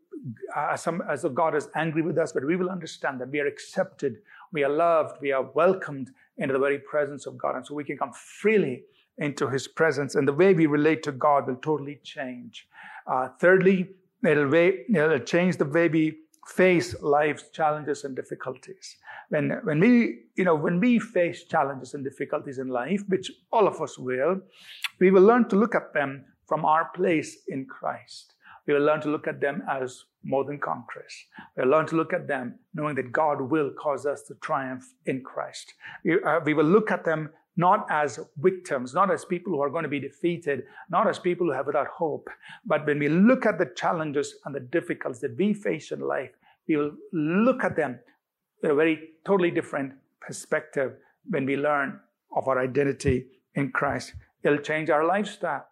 as, 0.55 0.81
some, 0.81 1.01
as 1.09 1.21
though 1.21 1.29
God 1.29 1.55
is 1.55 1.69
angry 1.75 2.01
with 2.01 2.17
us, 2.17 2.31
but 2.31 2.45
we 2.45 2.55
will 2.55 2.69
understand 2.69 3.19
that 3.21 3.29
we 3.29 3.39
are 3.39 3.47
accepted, 3.47 4.17
we 4.51 4.63
are 4.63 4.69
loved, 4.69 5.21
we 5.21 5.31
are 5.31 5.43
welcomed 5.43 6.11
into 6.37 6.53
the 6.53 6.59
very 6.59 6.79
presence 6.79 7.25
of 7.25 7.37
God. 7.37 7.55
And 7.55 7.65
so 7.65 7.73
we 7.73 7.83
can 7.83 7.97
come 7.97 8.11
freely 8.13 8.83
into 9.17 9.49
His 9.49 9.67
presence. 9.67 10.15
And 10.15 10.27
the 10.27 10.33
way 10.33 10.53
we 10.53 10.65
relate 10.67 11.03
to 11.03 11.11
God 11.11 11.47
will 11.47 11.55
totally 11.55 11.99
change. 12.03 12.67
Uh, 13.05 13.29
thirdly, 13.39 13.89
it'll, 14.25 14.47
way, 14.47 14.85
it'll 14.93 15.19
change 15.19 15.57
the 15.57 15.65
way 15.65 15.87
we 15.87 16.17
face 16.47 16.95
life's 17.01 17.49
challenges 17.49 18.03
and 18.03 18.15
difficulties. 18.15 18.97
When, 19.29 19.59
when 19.63 19.79
we, 19.79 20.19
you 20.35 20.45
know, 20.45 20.55
when 20.55 20.79
we 20.79 20.99
face 20.99 21.43
challenges 21.43 21.93
and 21.93 22.03
difficulties 22.03 22.59
in 22.59 22.69
life, 22.69 23.01
which 23.07 23.31
all 23.51 23.67
of 23.67 23.81
us 23.81 23.97
will, 23.97 24.41
we 24.99 25.11
will 25.11 25.23
learn 25.23 25.49
to 25.49 25.55
look 25.55 25.75
at 25.75 25.93
them 25.93 26.25
from 26.47 26.63
our 26.63 26.89
place 26.95 27.39
in 27.47 27.65
Christ. 27.65 28.33
We 28.67 28.73
will 28.73 28.83
learn 28.83 29.01
to 29.01 29.09
look 29.09 29.27
at 29.27 29.39
them 29.39 29.63
as 29.69 30.05
more 30.23 30.43
than 30.43 30.59
conquerors. 30.59 31.13
We 31.55 31.63
will 31.63 31.71
learn 31.71 31.87
to 31.87 31.95
look 31.95 32.13
at 32.13 32.27
them 32.27 32.59
knowing 32.73 32.95
that 32.95 33.11
God 33.11 33.41
will 33.41 33.71
cause 33.71 34.05
us 34.05 34.23
to 34.23 34.35
triumph 34.35 34.93
in 35.05 35.23
Christ. 35.23 35.73
We, 36.03 36.21
uh, 36.21 36.41
we 36.43 36.53
will 36.53 36.65
look 36.65 36.91
at 36.91 37.05
them 37.05 37.29
not 37.55 37.87
as 37.89 38.19
victims, 38.37 38.93
not 38.93 39.09
as 39.11 39.25
people 39.25 39.53
who 39.53 39.61
are 39.61 39.69
going 39.69 39.83
to 39.83 39.89
be 39.89 39.99
defeated, 39.99 40.63
not 40.89 41.07
as 41.07 41.17
people 41.17 41.47
who 41.47 41.53
have 41.53 41.65
without 41.65 41.87
hope, 41.87 42.29
but 42.65 42.85
when 42.85 42.99
we 42.99 43.09
look 43.09 43.47
at 43.47 43.57
the 43.57 43.71
challenges 43.75 44.35
and 44.45 44.53
the 44.53 44.59
difficulties 44.59 45.21
that 45.21 45.35
we 45.37 45.53
face 45.53 45.91
in 45.91 45.99
life, 45.99 46.29
we 46.67 46.77
will 46.77 46.91
look 47.11 47.63
at 47.63 47.75
them 47.75 47.99
with 48.61 48.71
a 48.71 48.75
very 48.75 49.09
totally 49.25 49.49
different 49.49 49.93
perspective 50.21 50.93
when 51.29 51.45
we 51.45 51.57
learn 51.57 51.99
of 52.35 52.47
our 52.47 52.59
identity 52.59 53.25
in 53.55 53.71
Christ. 53.71 54.13
It'll 54.43 54.59
change 54.59 54.89
our 54.89 55.05
lifestyle. 55.05 55.65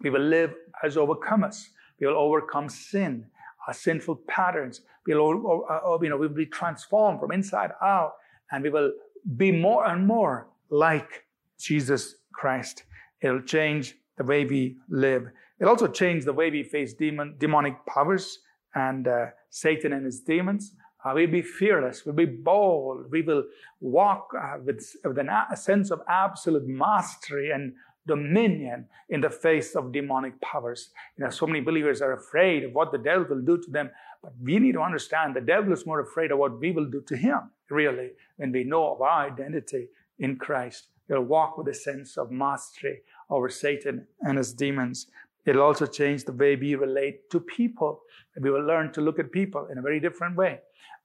We 0.00 0.10
will 0.10 0.22
live 0.22 0.54
as 0.82 0.96
overcomers. 0.96 1.66
We 2.02 2.08
will 2.08 2.18
overcome 2.18 2.68
sin, 2.68 3.26
our 3.68 3.72
sinful 3.72 4.22
patterns. 4.26 4.80
We'll, 5.06 5.64
uh, 5.70 5.98
you 6.02 6.08
know, 6.08 6.16
we'll 6.16 6.30
be 6.30 6.46
transformed 6.46 7.20
from 7.20 7.30
inside 7.30 7.70
out, 7.80 8.14
and 8.50 8.64
we 8.64 8.70
will 8.70 8.90
be 9.36 9.52
more 9.52 9.86
and 9.86 10.04
more 10.04 10.48
like 10.68 11.26
Jesus 11.60 12.16
Christ. 12.32 12.82
It'll 13.20 13.40
change 13.40 13.94
the 14.18 14.24
way 14.24 14.44
we 14.44 14.78
live. 14.88 15.28
It'll 15.60 15.70
also 15.70 15.86
change 15.86 16.24
the 16.24 16.32
way 16.32 16.50
we 16.50 16.64
face 16.64 16.92
demon, 16.92 17.36
demonic 17.38 17.76
powers 17.86 18.40
and 18.74 19.06
uh, 19.06 19.26
Satan 19.50 19.92
and 19.92 20.04
his 20.04 20.18
demons. 20.22 20.74
Uh, 21.04 21.12
we'll 21.14 21.30
be 21.30 21.42
fearless. 21.42 22.04
We'll 22.04 22.16
be 22.16 22.24
bold. 22.24 23.12
We 23.12 23.22
will 23.22 23.44
walk 23.80 24.30
uh, 24.36 24.56
with, 24.64 24.84
with 25.04 25.18
a 25.18 25.56
sense 25.56 25.92
of 25.92 26.00
absolute 26.08 26.66
mastery 26.66 27.52
and 27.52 27.74
dominion 28.06 28.86
in 29.08 29.20
the 29.20 29.30
face 29.30 29.74
of 29.74 29.92
demonic 29.92 30.40
powers. 30.40 30.90
You 31.16 31.24
know, 31.24 31.30
so 31.30 31.46
many 31.46 31.60
believers 31.60 32.00
are 32.02 32.12
afraid 32.12 32.64
of 32.64 32.72
what 32.72 32.92
the 32.92 32.98
devil 32.98 33.26
will 33.28 33.42
do 33.42 33.58
to 33.58 33.70
them. 33.70 33.90
But 34.22 34.32
we 34.40 34.58
need 34.58 34.72
to 34.72 34.80
understand 34.80 35.34
the 35.34 35.40
devil 35.40 35.72
is 35.72 35.86
more 35.86 36.00
afraid 36.00 36.30
of 36.30 36.38
what 36.38 36.58
we 36.58 36.70
will 36.70 36.86
do 36.86 37.02
to 37.08 37.16
him, 37.16 37.50
really, 37.70 38.10
when 38.36 38.52
we 38.52 38.64
know 38.64 38.92
of 38.92 39.00
our 39.00 39.26
identity 39.26 39.88
in 40.18 40.36
Christ. 40.36 40.88
We'll 41.08 41.22
walk 41.22 41.58
with 41.58 41.68
a 41.68 41.74
sense 41.74 42.16
of 42.16 42.30
mastery 42.30 43.00
over 43.28 43.48
Satan 43.48 44.06
and 44.20 44.38
his 44.38 44.52
demons. 44.52 45.08
It'll 45.44 45.62
also 45.62 45.86
change 45.86 46.24
the 46.24 46.32
way 46.32 46.54
we 46.54 46.76
relate 46.76 47.28
to 47.30 47.40
people. 47.40 48.02
We 48.40 48.50
will 48.50 48.64
learn 48.64 48.92
to 48.92 49.00
look 49.00 49.18
at 49.18 49.32
people 49.32 49.66
in 49.70 49.78
a 49.78 49.82
very 49.82 49.98
different 49.98 50.36
way, 50.36 50.60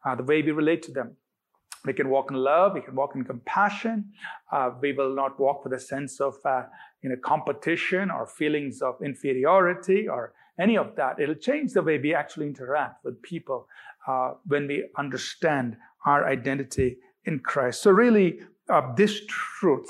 uh, 0.06 0.16
the 0.16 0.24
way 0.24 0.42
we 0.44 0.52
relate 0.52 0.84
to 0.84 0.92
them. 0.92 1.18
We 1.88 1.94
can 1.94 2.10
walk 2.10 2.30
in 2.30 2.38
love. 2.38 2.74
We 2.74 2.82
can 2.82 2.96
walk 2.96 3.16
in 3.16 3.24
compassion. 3.24 4.12
Uh, 4.52 4.72
we 4.82 4.94
will 4.94 5.16
not 5.16 5.40
walk 5.40 5.64
with 5.64 5.74
a 5.74 5.80
sense 5.80 6.20
of 6.20 6.36
uh, 6.46 6.64
you 7.02 7.10
know, 7.10 7.16
competition 7.24 8.12
or 8.12 8.28
feelings 8.28 8.82
of 8.82 8.96
inferiority 9.02 10.08
or 10.08 10.34
any 10.60 10.78
of 10.78 10.96
that. 10.96 11.20
It'll 11.20 11.36
change 11.36 11.74
the 11.74 11.82
way 11.82 11.98
we 11.98 12.14
actually 12.14 12.48
interact 12.48 13.04
with 13.06 13.22
people 13.22 13.68
uh, 14.08 14.34
when 14.46 14.68
we 14.68 14.86
understand 14.98 15.78
our 16.06 16.28
identity 16.28 16.98
in 17.26 17.40
Christ. 17.40 17.82
So, 17.82 17.92
really, 17.92 18.40
uh, 18.70 18.94
this 18.96 19.22
truth 19.28 19.90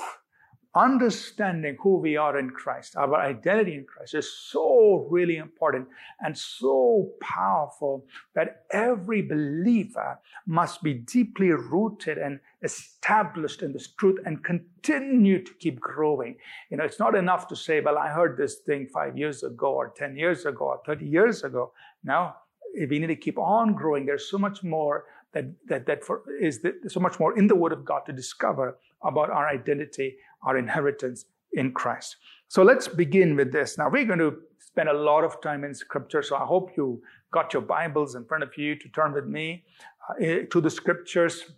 understanding 0.78 1.76
who 1.82 1.98
we 1.98 2.16
are 2.16 2.38
in 2.38 2.50
Christ, 2.50 2.96
our 2.96 3.14
identity 3.16 3.74
in 3.74 3.84
Christ 3.84 4.14
is 4.14 4.32
so 4.32 5.06
really 5.10 5.36
important 5.36 5.88
and 6.20 6.36
so 6.36 7.10
powerful 7.20 8.06
that 8.34 8.62
every 8.70 9.22
believer 9.22 10.18
must 10.46 10.82
be 10.82 10.94
deeply 10.94 11.50
rooted 11.50 12.18
and 12.18 12.40
established 12.62 13.62
in 13.62 13.72
this 13.72 13.88
truth 13.88 14.18
and 14.24 14.44
continue 14.44 15.42
to 15.42 15.52
keep 15.54 15.80
growing. 15.80 16.36
You 16.70 16.76
know, 16.76 16.84
it's 16.84 17.00
not 17.00 17.14
enough 17.14 17.48
to 17.48 17.56
say, 17.56 17.80
well, 17.80 17.98
I 17.98 18.08
heard 18.08 18.36
this 18.36 18.56
thing 18.66 18.86
five 18.86 19.18
years 19.18 19.42
ago 19.42 19.72
or 19.72 19.92
10 19.96 20.16
years 20.16 20.46
ago 20.46 20.66
or 20.66 20.80
30 20.86 21.04
years 21.04 21.42
ago. 21.42 21.72
Now, 22.04 22.36
if 22.74 22.90
we 22.90 22.98
need 22.98 23.08
to 23.08 23.16
keep 23.16 23.38
on 23.38 23.74
growing. 23.74 24.06
There's 24.06 24.30
so 24.30 24.38
much 24.38 24.62
more 24.62 25.04
that, 25.32 25.46
that, 25.66 25.86
that 25.86 26.04
for, 26.04 26.22
is 26.40 26.60
the, 26.60 26.74
so 26.88 27.00
much 27.00 27.18
more 27.20 27.36
in 27.38 27.46
the 27.46 27.54
Word 27.54 27.72
of 27.72 27.84
God 27.84 28.02
to 28.06 28.12
discover 28.12 28.78
about 29.02 29.30
our 29.30 29.48
identity, 29.48 30.16
our 30.42 30.56
inheritance 30.56 31.24
in 31.52 31.72
Christ. 31.72 32.16
So 32.48 32.62
let's 32.62 32.88
begin 32.88 33.36
with 33.36 33.52
this. 33.52 33.78
Now 33.78 33.88
we're 33.90 34.04
going 34.04 34.18
to 34.18 34.38
spend 34.58 34.88
a 34.88 34.92
lot 34.92 35.24
of 35.24 35.40
time 35.40 35.64
in 35.64 35.74
Scripture, 35.74 36.22
so 36.22 36.36
I 36.36 36.44
hope 36.44 36.70
you 36.76 37.02
got 37.30 37.52
your 37.52 37.62
Bibles 37.62 38.14
in 38.14 38.24
front 38.24 38.42
of 38.42 38.56
you 38.56 38.76
to 38.76 38.88
turn 38.88 39.12
with 39.12 39.26
me 39.26 39.64
uh, 40.10 40.46
to 40.50 40.60
the 40.60 40.70
scriptures. 40.70 41.52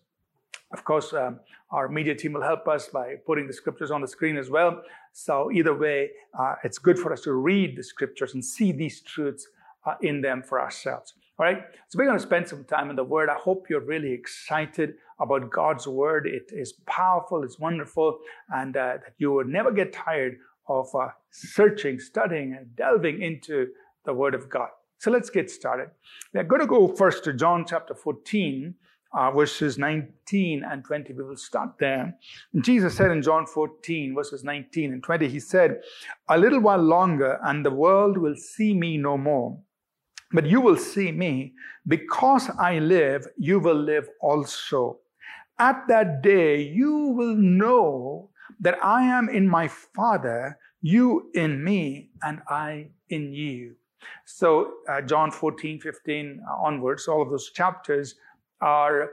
Of 0.72 0.84
course, 0.84 1.12
um, 1.12 1.40
our 1.70 1.88
media 1.88 2.14
team 2.14 2.32
will 2.32 2.42
help 2.42 2.66
us 2.68 2.88
by 2.88 3.16
putting 3.26 3.46
the 3.46 3.52
scriptures 3.52 3.90
on 3.90 4.00
the 4.00 4.08
screen 4.08 4.36
as 4.36 4.50
well. 4.50 4.82
So 5.12 5.50
either 5.52 5.74
way, 5.76 6.10
uh, 6.38 6.54
it's 6.64 6.78
good 6.78 6.98
for 6.98 7.12
us 7.12 7.20
to 7.22 7.32
read 7.32 7.76
the 7.76 7.82
scriptures 7.82 8.34
and 8.34 8.44
see 8.44 8.72
these 8.72 9.00
truths 9.00 9.46
uh, 9.84 9.94
in 10.02 10.20
them 10.20 10.42
for 10.42 10.60
ourselves. 10.60 11.14
All 11.38 11.46
right. 11.46 11.62
So 11.88 11.98
we're 11.98 12.04
going 12.04 12.18
to 12.18 12.22
spend 12.22 12.46
some 12.46 12.64
time 12.64 12.90
in 12.90 12.96
the 12.96 13.04
Word. 13.04 13.28
I 13.28 13.34
hope 13.34 13.66
you're 13.70 13.80
really 13.80 14.12
excited 14.12 14.94
about 15.20 15.50
God's 15.50 15.86
Word. 15.86 16.26
It 16.26 16.50
is 16.52 16.72
powerful. 16.86 17.42
It's 17.44 17.58
wonderful, 17.58 18.18
and 18.48 18.76
uh, 18.76 18.98
that 19.04 19.14
you 19.18 19.30
will 19.32 19.44
never 19.44 19.70
get 19.70 19.92
tired 19.92 20.36
of 20.68 20.88
uh, 20.94 21.08
searching, 21.30 21.98
studying, 22.00 22.54
and 22.54 22.74
delving 22.76 23.22
into 23.22 23.68
the 24.04 24.14
Word 24.14 24.34
of 24.34 24.48
God. 24.48 24.68
So 24.98 25.10
let's 25.10 25.30
get 25.30 25.50
started. 25.50 25.90
We're 26.34 26.44
going 26.44 26.60
to 26.60 26.66
go 26.66 26.88
first 26.88 27.24
to 27.24 27.32
John 27.32 27.64
chapter 27.66 27.94
14, 27.94 28.74
uh, 29.12 29.30
verses 29.30 29.78
19 29.78 30.62
and 30.62 30.84
20. 30.84 31.14
We 31.14 31.24
will 31.24 31.36
start 31.36 31.70
there. 31.80 32.14
Jesus 32.60 32.96
said 32.96 33.10
in 33.10 33.22
John 33.22 33.46
14, 33.46 34.14
verses 34.14 34.44
19 34.44 34.92
and 34.92 35.02
20, 35.02 35.28
He 35.28 35.40
said, 35.40 35.80
A 36.28 36.38
little 36.38 36.60
while 36.60 36.82
longer, 36.82 37.38
and 37.44 37.64
the 37.64 37.70
world 37.70 38.18
will 38.18 38.36
see 38.36 38.74
me 38.74 38.96
no 38.96 39.16
more. 39.16 39.58
But 40.32 40.46
you 40.46 40.60
will 40.60 40.76
see 40.76 41.10
me. 41.10 41.54
Because 41.88 42.50
I 42.58 42.78
live, 42.78 43.26
you 43.36 43.58
will 43.58 43.80
live 43.80 44.08
also. 44.20 44.98
At 45.60 45.88
that 45.88 46.22
day, 46.22 46.62
you 46.62 47.08
will 47.08 47.36
know 47.36 48.30
that 48.60 48.82
I 48.82 49.02
am 49.02 49.28
in 49.28 49.46
my 49.46 49.68
Father, 49.68 50.58
you 50.80 51.30
in 51.34 51.62
me, 51.62 52.08
and 52.22 52.40
I 52.48 52.88
in 53.10 53.34
you. 53.34 53.74
So, 54.24 54.72
uh, 54.88 55.02
John 55.02 55.30
14, 55.30 55.78
15 55.78 56.40
onwards, 56.64 57.06
all 57.08 57.20
of 57.20 57.28
those 57.28 57.50
chapters 57.50 58.14
are 58.62 59.10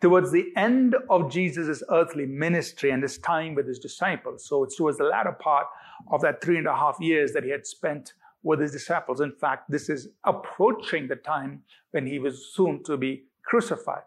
towards 0.00 0.30
the 0.30 0.52
end 0.56 0.94
of 1.10 1.32
Jesus' 1.32 1.82
earthly 1.90 2.26
ministry 2.26 2.92
and 2.92 3.02
his 3.02 3.18
time 3.18 3.56
with 3.56 3.66
his 3.66 3.80
disciples. 3.80 4.46
So, 4.46 4.62
it's 4.62 4.76
towards 4.76 4.98
the 4.98 5.04
latter 5.04 5.32
part 5.32 5.66
of 6.12 6.20
that 6.20 6.40
three 6.44 6.58
and 6.58 6.68
a 6.68 6.76
half 6.76 6.96
years 7.00 7.32
that 7.32 7.42
he 7.42 7.50
had 7.50 7.66
spent 7.66 8.12
with 8.44 8.60
his 8.60 8.70
disciples. 8.70 9.20
In 9.20 9.32
fact, 9.32 9.68
this 9.68 9.88
is 9.88 10.10
approaching 10.24 11.08
the 11.08 11.16
time 11.16 11.64
when 11.90 12.06
he 12.06 12.20
was 12.20 12.52
soon 12.54 12.84
to 12.84 12.96
be 12.96 13.24
crucified. 13.50 14.02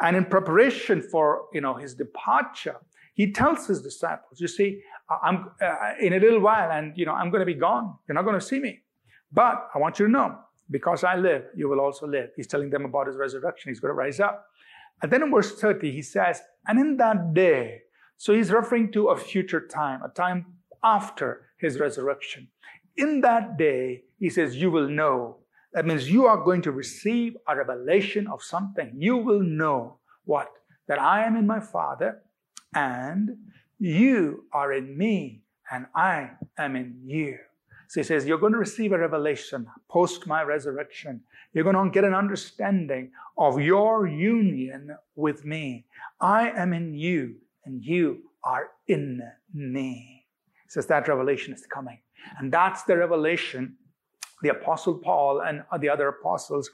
And 0.00 0.16
in 0.16 0.24
preparation 0.24 1.02
for, 1.02 1.46
you 1.52 1.60
know, 1.60 1.74
his 1.74 1.94
departure, 1.94 2.78
he 3.14 3.32
tells 3.32 3.66
his 3.66 3.80
disciples, 3.82 4.40
you 4.40 4.48
see, 4.48 4.80
I'm 5.22 5.50
uh, 5.62 5.92
in 6.00 6.14
a 6.14 6.18
little 6.18 6.40
while 6.40 6.70
and, 6.70 6.92
you 6.96 7.06
know, 7.06 7.12
I'm 7.12 7.30
going 7.30 7.40
to 7.40 7.46
be 7.46 7.54
gone. 7.54 7.94
You're 8.06 8.14
not 8.14 8.24
going 8.24 8.40
to 8.40 8.46
see 8.52 8.58
me. 8.58 8.80
But 9.32 9.68
I 9.74 9.78
want 9.78 9.98
you 9.98 10.06
to 10.06 10.12
know, 10.12 10.38
because 10.70 11.04
I 11.04 11.16
live, 11.16 11.44
you 11.54 11.68
will 11.68 11.80
also 11.80 12.06
live. 12.06 12.30
He's 12.36 12.46
telling 12.46 12.70
them 12.70 12.84
about 12.84 13.06
his 13.06 13.16
resurrection. 13.16 13.70
He's 13.70 13.80
going 13.80 13.90
to 13.90 13.94
rise 13.94 14.18
up. 14.18 14.46
And 15.02 15.12
then 15.12 15.22
in 15.22 15.30
verse 15.30 15.52
30, 15.60 15.90
he 15.92 16.02
says, 16.02 16.40
and 16.66 16.78
in 16.78 16.96
that 16.96 17.34
day, 17.34 17.82
so 18.16 18.34
he's 18.34 18.50
referring 18.50 18.92
to 18.92 19.08
a 19.08 19.16
future 19.16 19.66
time, 19.66 20.02
a 20.02 20.08
time 20.08 20.46
after 20.82 21.48
his 21.58 21.78
resurrection. 21.78 22.48
In 22.96 23.20
that 23.20 23.58
day, 23.58 24.04
he 24.18 24.30
says, 24.30 24.56
you 24.56 24.70
will 24.70 24.88
know. 24.88 25.38
That 25.76 25.84
means 25.84 26.10
you 26.10 26.24
are 26.24 26.38
going 26.38 26.62
to 26.62 26.72
receive 26.72 27.36
a 27.46 27.54
revelation 27.54 28.26
of 28.28 28.42
something. 28.42 28.94
You 28.96 29.18
will 29.18 29.42
know 29.42 29.98
what? 30.24 30.48
That 30.88 30.98
I 30.98 31.26
am 31.26 31.36
in 31.36 31.46
my 31.46 31.60
Father 31.60 32.22
and 32.74 33.36
you 33.78 34.44
are 34.54 34.72
in 34.72 34.96
me 34.96 35.42
and 35.70 35.84
I 35.94 36.30
am 36.56 36.76
in 36.76 37.02
you. 37.04 37.36
So 37.88 38.00
he 38.00 38.04
says, 38.04 38.24
You're 38.24 38.38
going 38.38 38.54
to 38.54 38.58
receive 38.58 38.92
a 38.92 38.98
revelation 38.98 39.66
post 39.90 40.26
my 40.26 40.42
resurrection. 40.44 41.20
You're 41.52 41.64
going 41.70 41.76
to 41.76 41.90
get 41.90 42.04
an 42.04 42.14
understanding 42.14 43.10
of 43.36 43.60
your 43.60 44.06
union 44.06 44.96
with 45.14 45.44
me. 45.44 45.84
I 46.22 46.52
am 46.52 46.72
in 46.72 46.94
you 46.94 47.34
and 47.66 47.84
you 47.84 48.22
are 48.42 48.70
in 48.88 49.20
me. 49.52 50.24
He 50.64 50.70
says 50.70 50.86
that 50.86 51.06
revelation 51.06 51.52
is 51.52 51.66
coming. 51.66 51.98
And 52.38 52.50
that's 52.50 52.84
the 52.84 52.96
revelation 52.96 53.76
the 54.42 54.50
Apostle 54.50 54.94
Paul 54.94 55.40
and 55.40 55.62
the 55.80 55.88
other 55.88 56.08
apostles 56.08 56.70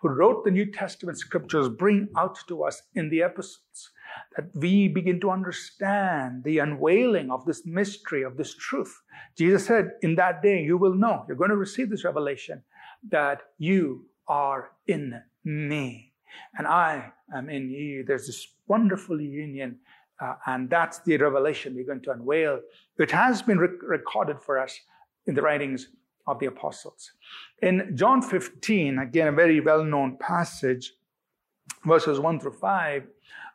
who 0.00 0.08
wrote 0.08 0.44
the 0.44 0.50
New 0.50 0.70
Testament 0.70 1.18
scriptures 1.18 1.68
bring 1.68 2.08
out 2.16 2.38
to 2.48 2.64
us 2.64 2.82
in 2.94 3.08
the 3.08 3.22
epistles. 3.22 3.90
That 4.36 4.46
we 4.54 4.88
begin 4.88 5.20
to 5.20 5.30
understand 5.30 6.44
the 6.44 6.58
unveiling 6.58 7.30
of 7.30 7.44
this 7.44 7.66
mystery, 7.66 8.22
of 8.22 8.36
this 8.36 8.54
truth. 8.54 9.02
Jesus 9.36 9.66
said, 9.66 9.92
In 10.02 10.14
that 10.16 10.42
day 10.42 10.62
you 10.62 10.78
will 10.78 10.94
know, 10.94 11.24
you're 11.26 11.36
going 11.36 11.50
to 11.50 11.56
receive 11.56 11.90
this 11.90 12.04
revelation, 12.04 12.62
that 13.10 13.42
you 13.58 14.06
are 14.28 14.70
in 14.86 15.20
me 15.44 16.12
and 16.58 16.66
I 16.66 17.12
am 17.34 17.48
in 17.48 17.70
you. 17.70 18.04
There's 18.04 18.26
this 18.26 18.48
wonderful 18.66 19.20
union 19.20 19.78
uh, 20.20 20.34
and 20.46 20.70
that's 20.70 21.00
the 21.00 21.16
revelation 21.18 21.74
we're 21.74 21.84
going 21.84 22.00
to 22.02 22.12
unveil. 22.12 22.60
It 22.98 23.10
has 23.10 23.42
been 23.42 23.58
rec- 23.58 23.82
recorded 23.82 24.40
for 24.40 24.58
us 24.58 24.78
in 25.26 25.34
the 25.34 25.42
writings 25.42 25.88
of 26.26 26.38
the 26.38 26.46
apostles. 26.46 27.12
In 27.62 27.92
John 27.94 28.22
15, 28.22 28.98
again, 28.98 29.28
a 29.28 29.32
very 29.32 29.60
well 29.60 29.84
known 29.84 30.16
passage, 30.18 30.92
verses 31.84 32.20
1 32.20 32.40
through 32.40 32.52
5, 32.52 33.06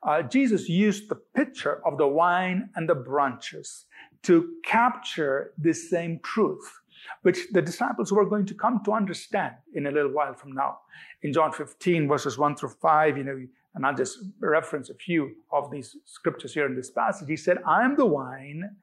uh, 0.03 0.21
Jesus 0.23 0.67
used 0.67 1.09
the 1.09 1.15
picture 1.15 1.85
of 1.85 1.97
the 1.97 2.09
vine 2.09 2.69
and 2.75 2.89
the 2.89 2.95
branches 2.95 3.85
to 4.23 4.53
capture 4.63 5.53
this 5.57 5.89
same 5.89 6.19
truth, 6.23 6.79
which 7.21 7.47
the 7.51 7.61
disciples 7.61 8.11
were 8.11 8.25
going 8.25 8.45
to 8.45 8.53
come 8.53 8.81
to 8.85 8.93
understand 8.93 9.55
in 9.73 9.87
a 9.87 9.91
little 9.91 10.11
while 10.11 10.33
from 10.33 10.53
now. 10.53 10.79
In 11.21 11.33
John 11.33 11.51
15, 11.51 12.07
verses 12.07 12.37
1 12.37 12.55
through 12.55 12.75
5, 12.81 13.17
you 13.17 13.23
know, 13.23 13.47
and 13.73 13.85
I'll 13.85 13.95
just 13.95 14.17
reference 14.39 14.89
a 14.89 14.95
few 14.95 15.35
of 15.51 15.71
these 15.71 15.95
scriptures 16.05 16.53
here 16.53 16.65
in 16.65 16.75
this 16.75 16.91
passage. 16.91 17.29
He 17.29 17.37
said, 17.37 17.59
I 17.65 17.83
am 17.83 17.95
the 17.95 18.05
wine, 18.05 18.75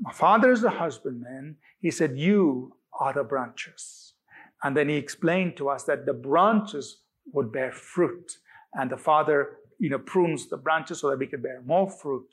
my 0.00 0.12
father 0.12 0.52
is 0.52 0.62
the 0.62 0.70
husbandman. 0.70 1.56
He 1.80 1.90
said, 1.90 2.16
You 2.16 2.74
the 3.10 3.24
branches. 3.24 4.14
And 4.62 4.76
then 4.76 4.88
he 4.88 4.96
explained 4.96 5.56
to 5.56 5.68
us 5.68 5.84
that 5.84 6.06
the 6.06 6.12
branches 6.12 6.98
would 7.32 7.52
bear 7.52 7.72
fruit. 7.72 8.38
And 8.74 8.90
the 8.90 8.96
father, 8.96 9.58
you 9.78 9.90
know, 9.90 9.98
prunes 9.98 10.48
the 10.48 10.56
branches 10.56 11.00
so 11.00 11.10
that 11.10 11.18
we 11.18 11.26
could 11.26 11.42
bear 11.42 11.62
more 11.64 11.90
fruit. 11.90 12.28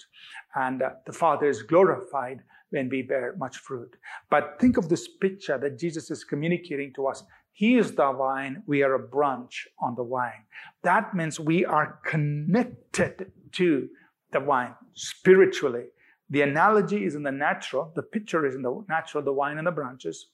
And 0.56 0.82
uh, 0.82 0.92
the 1.06 1.14
father 1.14 1.48
is 1.48 1.64
glorified 1.64 2.44
when 2.70 2.90
we 2.90 3.02
bear 3.02 3.36
much 3.38 3.58
fruit. 3.58 3.96
But 4.30 4.58
think 4.60 4.78
of 4.78 4.90
this 4.90 5.08
picture 5.08 5.58
that 5.58 5.80
Jesus 5.80 6.12
is 6.12 6.24
communicating 6.24 6.94
to 6.96 7.08
us. 7.08 7.24
He 7.52 7.78
is 7.78 7.94
the 7.94 8.14
vine, 8.14 8.64
we 8.68 8.84
are 8.84 8.94
a 8.94 9.00
branch 9.00 9.68
on 9.82 9.96
the 9.96 10.04
vine. 10.04 10.46
That 10.84 11.14
means 11.14 11.40
we 11.40 11.66
are 11.66 12.00
connected 12.06 13.32
to 13.54 13.90
the 14.32 14.40
vine 14.40 14.76
spiritually. 14.94 15.88
The 16.30 16.42
analogy 16.42 17.06
is 17.06 17.16
in 17.16 17.24
the 17.24 17.32
natural, 17.32 17.92
the 17.96 18.04
picture 18.04 18.46
is 18.46 18.56
in 18.56 18.62
the 18.62 18.84
natural, 18.88 19.24
the 19.24 19.34
vine 19.34 19.58
and 19.58 19.68
the 19.68 19.72
branches. 19.72 20.28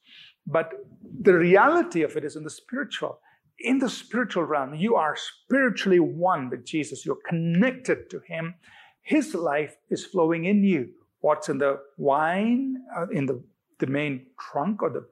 But 0.45 0.71
the 1.21 1.33
reality 1.33 2.03
of 2.03 2.17
it 2.17 2.25
is 2.25 2.35
in 2.35 2.43
the 2.43 2.49
spiritual. 2.49 3.19
In 3.59 3.79
the 3.79 3.89
spiritual 3.89 4.43
realm, 4.43 4.75
you 4.75 4.95
are 4.95 5.15
spiritually 5.15 5.99
one 5.99 6.49
with 6.49 6.65
Jesus. 6.65 7.05
You're 7.05 7.17
connected 7.27 8.09
to 8.09 8.19
Him. 8.27 8.55
His 9.01 9.33
life 9.33 9.77
is 9.89 10.05
flowing 10.05 10.45
in 10.45 10.63
you. 10.63 10.89
What's 11.21 11.47
in 11.47 11.59
the 11.59 11.79
wine, 11.97 12.75
uh, 12.95 13.07
in 13.07 13.25
the, 13.25 13.41
the 13.79 13.87
main 13.87 14.27
trunk 14.37 14.83
or 14.83 14.89
the 14.89 15.07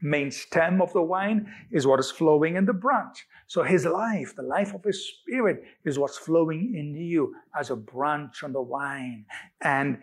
main 0.00 0.30
stem 0.30 0.82
of 0.82 0.92
the 0.92 1.04
vine 1.04 1.52
is 1.70 1.86
what 1.86 2.00
is 2.00 2.10
flowing 2.10 2.56
in 2.56 2.66
the 2.66 2.72
branch. 2.72 3.26
So 3.46 3.62
his 3.62 3.84
life, 3.86 4.34
the 4.36 4.42
life 4.42 4.74
of 4.74 4.84
his 4.84 5.08
spirit, 5.08 5.62
is 5.84 5.98
what's 5.98 6.18
flowing 6.18 6.74
in 6.74 6.94
you 6.94 7.34
as 7.58 7.70
a 7.70 7.76
branch 7.76 8.42
on 8.42 8.52
the 8.52 8.62
vine. 8.62 9.24
And 9.60 9.98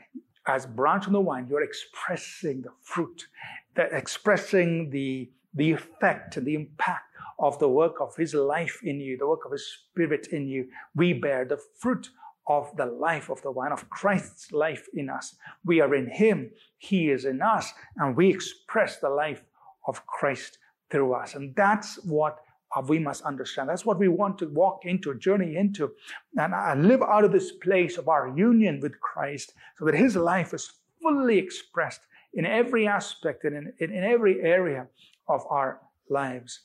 as 0.47 0.65
branch 0.65 1.07
on 1.07 1.13
the 1.13 1.21
vine, 1.21 1.47
you're 1.49 1.63
expressing 1.63 2.61
the 2.61 2.71
fruit, 2.81 3.27
the, 3.75 3.83
expressing 3.95 4.89
the, 4.89 5.29
the 5.53 5.71
effect 5.71 6.37
and 6.37 6.45
the 6.45 6.55
impact 6.55 7.05
of 7.39 7.59
the 7.59 7.69
work 7.69 7.99
of 7.99 8.15
his 8.15 8.33
life 8.33 8.79
in 8.83 8.99
you, 8.99 9.17
the 9.17 9.27
work 9.27 9.45
of 9.45 9.51
his 9.51 9.65
spirit 9.65 10.27
in 10.27 10.47
you. 10.47 10.67
We 10.95 11.13
bear 11.13 11.45
the 11.45 11.59
fruit 11.79 12.09
of 12.47 12.75
the 12.75 12.85
life 12.85 13.29
of 13.29 13.41
the 13.41 13.51
wine 13.51 13.71
of 13.71 13.89
Christ's 13.89 14.51
life 14.51 14.87
in 14.93 15.09
us. 15.09 15.35
We 15.65 15.79
are 15.81 15.95
in 15.95 16.09
him, 16.09 16.51
he 16.77 17.09
is 17.09 17.25
in 17.25 17.41
us, 17.41 17.71
and 17.97 18.15
we 18.15 18.29
express 18.29 18.99
the 18.99 19.09
life 19.09 19.43
of 19.85 20.05
Christ 20.07 20.57
through 20.89 21.13
us. 21.13 21.35
And 21.35 21.55
that's 21.55 21.95
what 22.03 22.39
uh, 22.75 22.81
we 22.87 22.99
must 22.99 23.23
understand. 23.23 23.69
That's 23.69 23.85
what 23.85 23.99
we 23.99 24.07
want 24.07 24.37
to 24.39 24.47
walk 24.49 24.85
into, 24.85 25.13
journey 25.15 25.57
into, 25.57 25.91
and 26.37 26.53
uh, 26.53 26.75
live 26.77 27.01
out 27.01 27.23
of 27.23 27.31
this 27.31 27.51
place 27.51 27.97
of 27.97 28.07
our 28.07 28.33
union 28.35 28.79
with 28.81 28.99
Christ 28.99 29.53
so 29.77 29.85
that 29.85 29.95
his 29.95 30.15
life 30.15 30.53
is 30.53 30.71
fully 31.01 31.37
expressed 31.37 32.01
in 32.33 32.45
every 32.45 32.87
aspect 32.87 33.43
and 33.43 33.55
in, 33.55 33.73
in, 33.79 33.91
in 33.91 34.03
every 34.03 34.41
area 34.41 34.87
of 35.27 35.41
our 35.49 35.81
lives. 36.09 36.61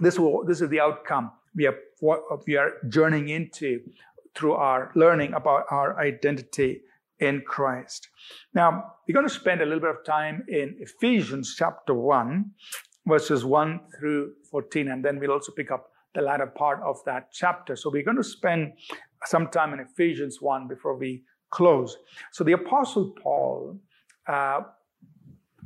This, 0.00 0.18
will, 0.18 0.44
this 0.44 0.60
is 0.60 0.68
the 0.68 0.80
outcome 0.80 1.32
we 1.56 1.66
are, 1.66 1.78
we 2.46 2.56
are 2.56 2.74
journeying 2.88 3.30
into 3.30 3.80
through 4.34 4.52
our 4.52 4.92
learning 4.94 5.32
about 5.32 5.64
our 5.70 5.98
identity 5.98 6.82
in 7.20 7.42
Christ. 7.46 8.08
Now, 8.54 8.94
we're 9.06 9.14
going 9.14 9.28
to 9.28 9.32
spend 9.32 9.60
a 9.60 9.64
little 9.64 9.80
bit 9.80 9.90
of 9.90 10.04
time 10.04 10.44
in 10.48 10.76
Ephesians 10.80 11.54
chapter 11.56 11.94
1. 11.94 12.50
verses 13.06 13.44
1 13.44 13.80
through 13.98 14.32
14, 14.50 14.88
and 14.88 15.04
then 15.04 15.20
we'll 15.20 15.30
also 15.30 15.52
pick 15.52 15.70
up 15.70 15.90
the 16.14 16.22
latter 16.22 16.46
part 16.46 16.80
of 16.82 16.96
that 17.04 17.28
chapter. 17.32 17.76
So 17.76 17.88
we're 17.90 18.02
going 18.02 18.16
to 18.16 18.24
spend 18.24 18.72
some 19.24 19.48
time 19.48 19.72
in 19.72 19.80
Ephesians 19.80 20.40
1 20.40 20.66
before 20.66 20.96
we 20.96 21.22
close. 21.50 21.96
So 22.32 22.42
the 22.42 22.52
Apostle 22.52 23.14
Paul 23.22 23.78
uh, 24.26 24.62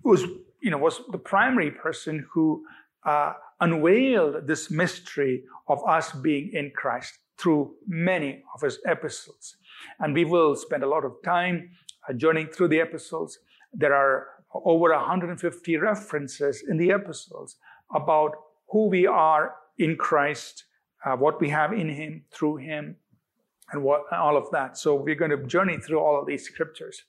was, 0.02 0.22
you 0.60 0.70
know, 0.70 0.78
was 0.78 1.00
the 1.10 1.18
primary 1.18 1.70
person 1.70 2.26
who 2.30 2.64
uh, 3.06 3.32
unveiled 3.60 4.46
this 4.46 4.70
mystery 4.70 5.44
of 5.68 5.82
us 5.88 6.12
being 6.12 6.50
in 6.52 6.72
Christ 6.76 7.18
through 7.40 7.74
many 7.86 8.42
of 8.54 8.60
his 8.60 8.78
epistles. 8.86 9.56
And 9.98 10.14
we 10.14 10.24
will 10.24 10.54
spend 10.56 10.82
a 10.82 10.88
lot 10.88 11.04
of 11.04 11.14
time 11.24 11.70
uh, 12.08 12.12
journeying 12.12 12.48
through 12.48 12.68
the 12.68 12.80
epistles. 12.80 13.38
There 13.72 13.94
are 13.94 14.26
over 14.52 14.90
150 14.90 15.76
references 15.76 16.64
in 16.68 16.76
the 16.76 16.90
epistles 16.90 17.56
about 17.94 18.32
who 18.68 18.88
we 18.88 19.06
are 19.06 19.54
in 19.78 19.96
Christ, 19.96 20.64
uh, 21.04 21.16
what 21.16 21.40
we 21.40 21.48
have 21.48 21.72
in 21.72 21.88
Him, 21.88 22.24
through 22.30 22.56
Him, 22.56 22.96
and 23.72 23.82
what 23.82 24.12
all 24.12 24.36
of 24.36 24.50
that. 24.50 24.76
So 24.76 24.94
we're 24.94 25.14
going 25.14 25.30
to 25.30 25.46
journey 25.46 25.78
through 25.78 26.00
all 26.00 26.20
of 26.20 26.26
these 26.26 26.44
scriptures. 26.44 27.04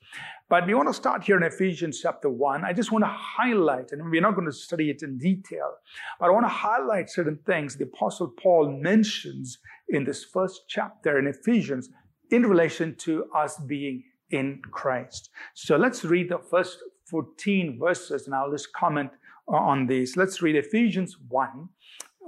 But 0.49 0.67
we 0.67 0.73
want 0.73 0.89
to 0.89 0.93
start 0.93 1.23
here 1.23 1.37
in 1.37 1.43
Ephesians 1.43 1.99
chapter 2.01 2.29
1. 2.29 2.63
I 2.63 2.73
just 2.73 2.91
want 2.91 3.03
to 3.03 3.09
highlight, 3.11 3.91
and 3.91 4.09
we're 4.09 4.21
not 4.21 4.35
going 4.35 4.47
to 4.47 4.53
study 4.53 4.89
it 4.89 5.01
in 5.01 5.17
detail, 5.17 5.75
but 6.19 6.27
I 6.27 6.29
want 6.29 6.45
to 6.45 6.49
highlight 6.49 7.09
certain 7.09 7.39
things 7.45 7.75
the 7.75 7.85
Apostle 7.85 8.33
Paul 8.37 8.69
mentions 8.69 9.57
in 9.91 10.04
this 10.04 10.23
first 10.23 10.62
chapter 10.67 11.19
in 11.19 11.27
Ephesians 11.27 11.89
in 12.32 12.45
relation 12.45 12.95
to 12.95 13.25
us 13.36 13.58
being 13.67 14.04
in 14.32 14.62
Christ. 14.71 15.30
So 15.54 15.75
let's 15.75 16.04
read 16.04 16.30
the 16.30 16.39
first 16.39 16.80
14 17.06 17.77
verses 17.80 18.25
and 18.25 18.34
I'll 18.34 18.51
just 18.51 18.71
comment 18.73 19.12
on 19.47 19.88
these. 19.88 20.15
Let's 20.15 20.41
read 20.41 20.56
Ephesians 20.56 21.17
1, 21.30 21.69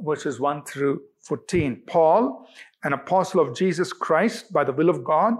verses 0.01 0.39
1 0.39 0.65
through 0.65 1.01
14. 1.21 1.83
Paul, 1.87 2.47
an 2.83 2.91
apostle 2.91 3.39
of 3.39 3.55
Jesus 3.55 3.93
Christ 3.93 4.51
by 4.51 4.65
the 4.65 4.73
will 4.73 4.89
of 4.89 5.03
God, 5.03 5.35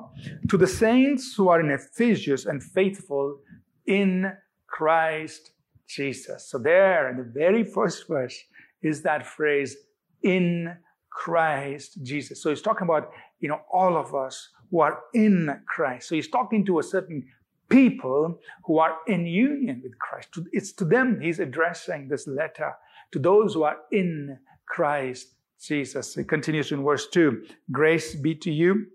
to 0.49 0.57
the 0.57 0.67
saints 0.67 1.35
who 1.35 1.49
are 1.49 1.59
in 1.59 1.71
Ephesus 1.71 2.45
and 2.45 2.63
faithful 2.63 3.39
in 3.85 4.31
Christ 4.67 5.51
Jesus. 5.87 6.49
So, 6.49 6.57
there 6.57 7.09
in 7.09 7.17
the 7.17 7.29
very 7.33 7.63
first 7.65 8.07
verse 8.07 8.37
is 8.81 9.01
that 9.01 9.25
phrase, 9.25 9.75
in 10.23 10.77
Christ 11.13 12.03
Jesus. 12.03 12.41
So, 12.41 12.49
he's 12.49 12.61
talking 12.61 12.85
about, 12.85 13.11
you 13.39 13.49
know, 13.49 13.61
all 13.71 13.97
of 13.97 14.15
us 14.15 14.49
who 14.71 14.79
are 14.81 14.99
in 15.13 15.61
Christ. 15.67 16.09
So, 16.09 16.15
he's 16.15 16.29
talking 16.29 16.65
to 16.65 16.79
a 16.79 16.83
certain 16.83 17.25
people 17.69 18.39
who 18.65 18.77
are 18.79 18.97
in 19.07 19.25
union 19.25 19.81
with 19.83 19.97
Christ. 19.97 20.29
It's 20.51 20.71
to 20.73 20.85
them 20.85 21.19
he's 21.21 21.39
addressing 21.39 22.07
this 22.07 22.27
letter, 22.27 22.73
to 23.11 23.19
those 23.19 23.53
who 23.53 23.63
are 23.63 23.77
in 23.91 24.37
Christ 24.67 25.33
Jesus. 25.61 26.17
It 26.17 26.27
continues 26.27 26.71
in 26.71 26.83
verse 26.83 27.07
2 27.07 27.45
Grace 27.71 28.15
be 28.15 28.35
to 28.35 28.51
you 28.51 28.87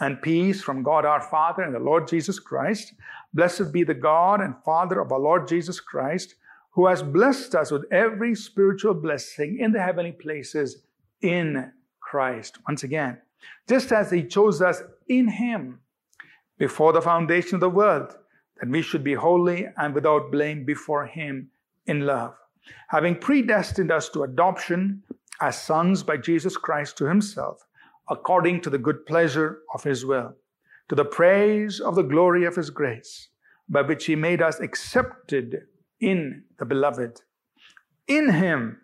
and 0.00 0.22
peace 0.22 0.62
from 0.62 0.82
God 0.82 1.04
our 1.04 1.20
Father 1.20 1.62
and 1.62 1.74
the 1.74 1.80
Lord 1.80 2.06
Jesus 2.08 2.38
Christ. 2.38 2.94
Blessed 3.34 3.72
be 3.72 3.84
the 3.84 3.94
God 3.94 4.40
and 4.40 4.54
Father 4.64 5.00
of 5.00 5.12
our 5.12 5.18
Lord 5.18 5.48
Jesus 5.48 5.80
Christ, 5.80 6.36
who 6.70 6.86
has 6.86 7.02
blessed 7.02 7.54
us 7.54 7.70
with 7.70 7.84
every 7.90 8.34
spiritual 8.34 8.94
blessing 8.94 9.58
in 9.60 9.72
the 9.72 9.82
heavenly 9.82 10.12
places 10.12 10.82
in 11.20 11.72
Christ. 12.00 12.58
Once 12.66 12.82
again, 12.82 13.18
just 13.68 13.92
as 13.92 14.10
He 14.10 14.22
chose 14.24 14.62
us 14.62 14.82
in 15.08 15.28
Him 15.28 15.80
before 16.58 16.92
the 16.92 17.02
foundation 17.02 17.54
of 17.54 17.60
the 17.60 17.70
world, 17.70 18.16
that 18.60 18.68
we 18.68 18.82
should 18.82 19.04
be 19.04 19.14
holy 19.14 19.66
and 19.76 19.94
without 19.94 20.32
blame 20.32 20.64
before 20.64 21.06
Him 21.06 21.50
in 21.86 22.06
love, 22.06 22.34
having 22.88 23.16
predestined 23.16 23.90
us 23.90 24.08
to 24.10 24.22
adoption 24.22 25.02
as 25.40 25.60
sons 25.60 26.02
by 26.02 26.16
Jesus 26.16 26.56
Christ 26.56 26.96
to 26.98 27.06
himself, 27.06 27.66
according 28.08 28.60
to 28.62 28.70
the 28.70 28.78
good 28.78 29.06
pleasure 29.06 29.60
of 29.74 29.84
his 29.84 30.04
will, 30.04 30.34
to 30.88 30.94
the 30.94 31.04
praise 31.04 31.80
of 31.80 31.94
the 31.94 32.02
glory 32.02 32.44
of 32.44 32.56
his 32.56 32.70
grace, 32.70 33.28
by 33.68 33.82
which 33.82 34.06
he 34.06 34.16
made 34.16 34.42
us 34.42 34.60
accepted 34.60 35.62
in 36.00 36.44
the 36.58 36.64
beloved. 36.64 37.20
In 38.06 38.30
him 38.30 38.80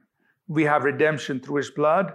we 0.46 0.64
have 0.64 0.84
redemption 0.84 1.40
through 1.40 1.56
his 1.56 1.70
blood, 1.70 2.14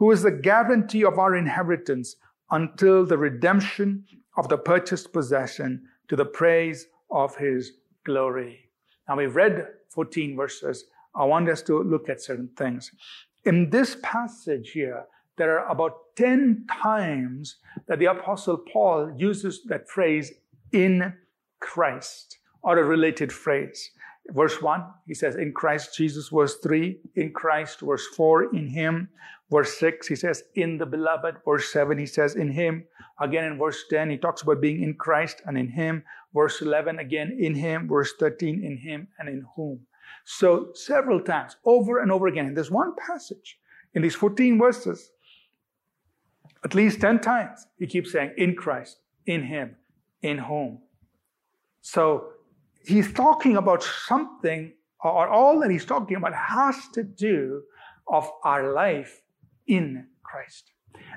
who 0.00 0.10
is 0.10 0.22
the 0.22 0.30
guarantee 0.30 1.04
of 1.04 1.18
our 1.18 1.36
inheritance 1.36 2.16
until 2.50 3.04
the 3.04 3.18
redemption 3.18 4.02
of 4.38 4.48
the 4.48 4.56
purchased 4.56 5.12
possession 5.12 5.82
to 6.08 6.16
the 6.16 6.24
praise 6.24 6.86
of 7.10 7.36
his 7.36 7.72
glory. 8.04 8.70
Now 9.06 9.16
we've 9.16 9.36
read 9.36 9.66
14 9.90 10.36
verses. 10.36 10.86
I 11.14 11.24
want 11.24 11.50
us 11.50 11.60
to 11.62 11.82
look 11.82 12.08
at 12.08 12.22
certain 12.22 12.48
things. 12.56 12.90
In 13.44 13.68
this 13.68 13.98
passage 14.02 14.70
here, 14.70 15.04
there 15.36 15.58
are 15.58 15.70
about 15.70 16.16
10 16.16 16.66
times 16.82 17.56
that 17.86 17.98
the 17.98 18.06
Apostle 18.06 18.56
Paul 18.72 19.12
uses 19.18 19.64
that 19.64 19.88
phrase 19.88 20.32
in 20.72 21.12
Christ 21.60 22.38
or 22.62 22.78
a 22.78 22.84
related 22.84 23.30
phrase. 23.30 23.90
Verse 24.28 24.62
1, 24.62 24.82
he 25.06 25.14
says, 25.14 25.34
in 25.36 25.52
Christ 25.52 25.94
Jesus. 25.96 26.28
Verse 26.28 26.56
3, 26.62 26.98
in 27.16 27.32
Christ. 27.32 27.80
Verse 27.80 28.06
4, 28.16 28.54
in 28.54 28.68
him. 28.68 29.08
Verse 29.50 29.78
6, 29.78 30.06
he 30.06 30.14
says, 30.16 30.44
in 30.54 30.78
the 30.78 30.86
beloved. 30.86 31.36
Verse 31.44 31.72
7, 31.72 31.98
he 31.98 32.06
says, 32.06 32.36
in 32.36 32.50
him. 32.50 32.84
Again, 33.20 33.44
in 33.44 33.58
verse 33.58 33.84
10, 33.90 34.10
he 34.10 34.16
talks 34.16 34.42
about 34.42 34.60
being 34.60 34.82
in 34.82 34.94
Christ 34.94 35.42
and 35.44 35.58
in 35.58 35.68
him. 35.68 36.04
Verse 36.32 36.62
11, 36.62 36.98
again, 36.98 37.36
in 37.38 37.54
him. 37.54 37.88
Verse 37.88 38.12
13, 38.18 38.64
in 38.64 38.76
him 38.78 39.08
and 39.18 39.28
in 39.28 39.44
whom. 39.56 39.80
So 40.24 40.70
several 40.74 41.20
times, 41.20 41.56
over 41.64 42.00
and 42.00 42.12
over 42.12 42.28
again, 42.28 42.46
in 42.46 42.54
this 42.54 42.70
one 42.70 42.94
passage, 42.94 43.58
in 43.94 44.02
these 44.02 44.14
14 44.14 44.58
verses, 44.58 45.10
at 46.64 46.74
least 46.74 47.00
10 47.00 47.20
times, 47.20 47.66
he 47.78 47.86
keeps 47.86 48.12
saying, 48.12 48.34
in 48.36 48.54
Christ, 48.54 48.98
in 49.26 49.42
Him, 49.42 49.76
in 50.22 50.38
whom. 50.38 50.80
So 51.80 52.28
he's 52.84 53.12
talking 53.12 53.56
about 53.56 53.82
something, 53.82 54.72
or 55.02 55.28
all 55.28 55.60
that 55.60 55.70
he's 55.70 55.86
talking 55.86 56.16
about 56.16 56.34
has 56.34 56.76
to 56.92 57.02
do 57.02 57.62
of 58.06 58.30
our 58.44 58.72
life 58.72 59.22
in 59.70 60.06
Christ. 60.22 60.72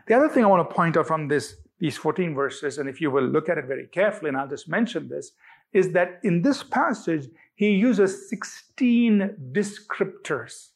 The 0.07 0.13
other 0.13 0.29
thing 0.29 0.43
I 0.43 0.47
want 0.47 0.67
to 0.67 0.75
point 0.75 0.95
out 0.95 1.07
from 1.07 1.27
this, 1.27 1.55
these 1.79 1.97
14 1.97 2.35
verses, 2.35 2.77
and 2.77 2.87
if 2.87 3.01
you 3.01 3.09
will 3.11 3.23
look 3.23 3.49
at 3.49 3.57
it 3.57 3.65
very 3.65 3.87
carefully, 3.87 4.29
and 4.29 4.37
I'll 4.37 4.47
just 4.47 4.69
mention 4.69 5.09
this, 5.09 5.31
is 5.73 5.91
that 5.93 6.19
in 6.23 6.41
this 6.43 6.63
passage, 6.63 7.27
he 7.55 7.71
uses 7.71 8.29
16 8.29 9.51
descriptors 9.51 10.69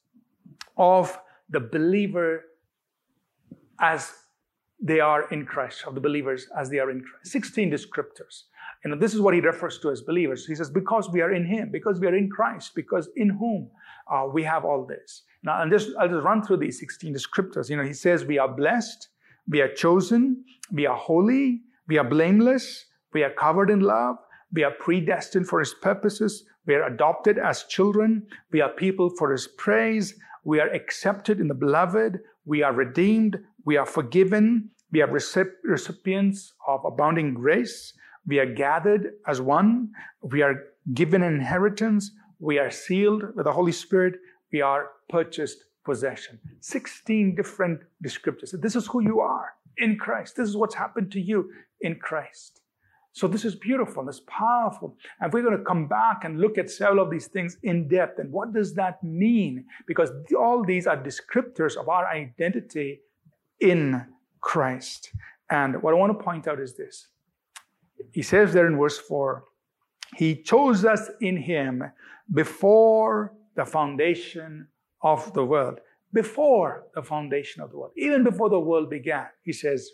of 0.75 1.17
the 1.49 1.59
believer 1.59 2.45
as 3.79 4.11
they 4.79 4.99
are 4.99 5.29
in 5.29 5.45
Christ, 5.45 5.83
of 5.87 5.95
the 5.95 6.01
believers 6.01 6.47
as 6.57 6.69
they 6.69 6.79
are 6.79 6.89
in 6.89 7.01
Christ. 7.01 7.31
16 7.31 7.71
descriptors. 7.71 8.43
And 8.83 9.01
this 9.01 9.13
is 9.13 9.21
what 9.21 9.33
he 9.33 9.39
refers 9.39 9.79
to 9.79 9.89
as 9.89 10.01
believers. 10.01 10.45
He 10.45 10.55
says, 10.55 10.69
because 10.69 11.09
we 11.09 11.21
are 11.21 11.33
in 11.33 11.45
him, 11.45 11.69
because 11.71 11.99
we 11.99 12.07
are 12.07 12.15
in 12.15 12.29
Christ, 12.29 12.73
because 12.75 13.09
in 13.15 13.29
whom 13.29 13.69
uh, 14.11 14.27
we 14.31 14.43
have 14.43 14.65
all 14.65 14.85
this. 14.85 15.23
Now, 15.43 15.58
I'll 15.58 15.69
just, 15.69 15.89
I'll 16.00 16.10
just 16.10 16.23
run 16.23 16.43
through 16.43 16.58
these 16.58 16.80
16 16.80 17.13
descriptors. 17.13 17.69
You 17.69 17.78
know, 17.78 17.84
he 17.84 17.93
says, 17.93 18.26
we 18.26 18.39
are 18.39 18.47
blessed, 18.47 19.10
we 19.47 19.62
are 19.62 19.73
chosen, 19.73 20.43
we 20.71 20.86
are 20.86 20.95
holy, 20.95 21.62
we 21.88 21.97
are 21.97 22.04
blameless, 22.04 22.86
we 23.13 23.23
are 23.23 23.32
covered 23.32 23.69
in 23.69 23.80
love, 23.80 24.17
we 24.52 24.63
are 24.63 24.71
predestined 24.71 25.47
for 25.47 25.60
his 25.60 25.73
purposes, 25.82 26.43
we 26.67 26.76
are 26.76 26.86
adopted 26.86 27.39
as 27.39 27.63
children. 27.63 28.28
We 28.52 28.62
are 28.62 28.69
people 28.69 29.10
for 29.17 29.32
his 29.32 29.47
praise. 29.47 30.13
We 30.43 30.60
are 30.60 30.69
accepted 30.69 31.39
in 31.39 31.47
the 31.47 31.54
beloved. 31.54 32.19
We 32.45 32.62
are 32.62 32.73
redeemed. 32.73 33.39
We 33.65 33.78
are 33.78 33.86
forgiven. 33.86 34.69
We 34.91 35.02
are 35.02 35.10
recipients 35.63 36.54
of 36.67 36.84
abounding 36.86 37.34
grace. 37.34 37.93
We 38.26 38.39
are 38.39 38.54
gathered 38.54 39.13
as 39.26 39.39
one. 39.39 39.91
We 40.21 40.41
are 40.41 40.56
given 40.93 41.23
inheritance. 41.23 42.12
We 42.39 42.60
are 42.60 42.69
sealed 42.69 43.23
with 43.36 43.45
the 43.45 43.54
Holy 43.54 43.71
Spirit. 43.71 44.15
We 44.52 44.62
are 44.62 44.89
purchased 45.10 45.63
possession. 45.86 46.39
16 46.60 47.36
different 47.36 47.82
descriptors. 48.04 48.60
This 48.62 48.76
is 48.76 48.88
who 48.88 49.02
you 49.02 49.20
are 49.20 49.54
in 49.78 49.98
Christ. 49.98 50.36
This 50.36 50.50
is 50.50 50.58
what's 50.58 50.76
happened 50.76 51.12
to 51.13 51.22
you 51.22 51.50
in 51.82 51.96
Christ. 51.96 52.62
So 53.13 53.28
this 53.28 53.46
is 53.46 53.56
beautiful, 53.56 54.08
it's 54.08 54.22
powerful. 54.28 54.96
And 55.20 55.34
we're 55.34 55.41
going 55.41 55.58
to 55.58 55.63
come 55.63 55.88
back 55.88 56.24
and 56.24 56.39
look 56.39 56.60
at 56.60 56.70
several 56.70 57.04
of 57.04 57.10
these 57.10 57.26
things 57.26 57.58
in 57.63 57.88
depth. 57.88 58.20
And 58.20 58.32
what 58.32 58.54
does 58.54 58.76
that 58.76 59.04
mean? 59.04 59.65
Because 59.88 60.12
all 60.38 60.63
these 60.63 60.86
are 60.86 60.96
descriptors 60.96 61.78
of 61.78 61.89
our 61.89 62.06
identity 62.08 63.00
in 63.60 64.06
Christ. 64.39 65.12
And 65.50 65.82
what 65.82 65.96
I 65.96 65.98
want 65.98 66.15
to 66.17 66.24
point 66.24 66.48
out 66.48 66.60
is 66.60 66.76
this. 66.76 67.08
He 68.13 68.22
says 68.22 68.54
there 68.54 68.67
in 68.67 68.78
verse 68.78 69.00
4, 69.00 69.43
He 70.15 70.36
chose 70.36 70.86
us 70.86 71.10
in 71.20 71.38
Him 71.38 71.84
before 72.32 73.34
the 73.56 73.65
foundation 73.65 74.67
of 75.01 75.33
the 75.33 75.45
world. 75.45 75.79
Before 76.13 76.86
the 76.95 77.03
foundation 77.03 77.62
of 77.62 77.71
the 77.71 77.77
world, 77.77 77.91
even 77.97 78.23
before 78.23 78.49
the 78.49 78.60
world 78.60 78.89
began, 78.89 79.27
He 79.43 79.53
says, 79.53 79.89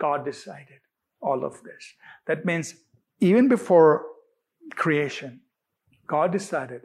God 0.00 0.24
decided 0.24 0.80
all 1.20 1.44
of 1.44 1.62
this. 1.62 1.94
That 2.26 2.44
means 2.44 2.74
even 3.20 3.48
before 3.48 4.06
creation, 4.74 5.40
God 6.06 6.32
decided 6.32 6.82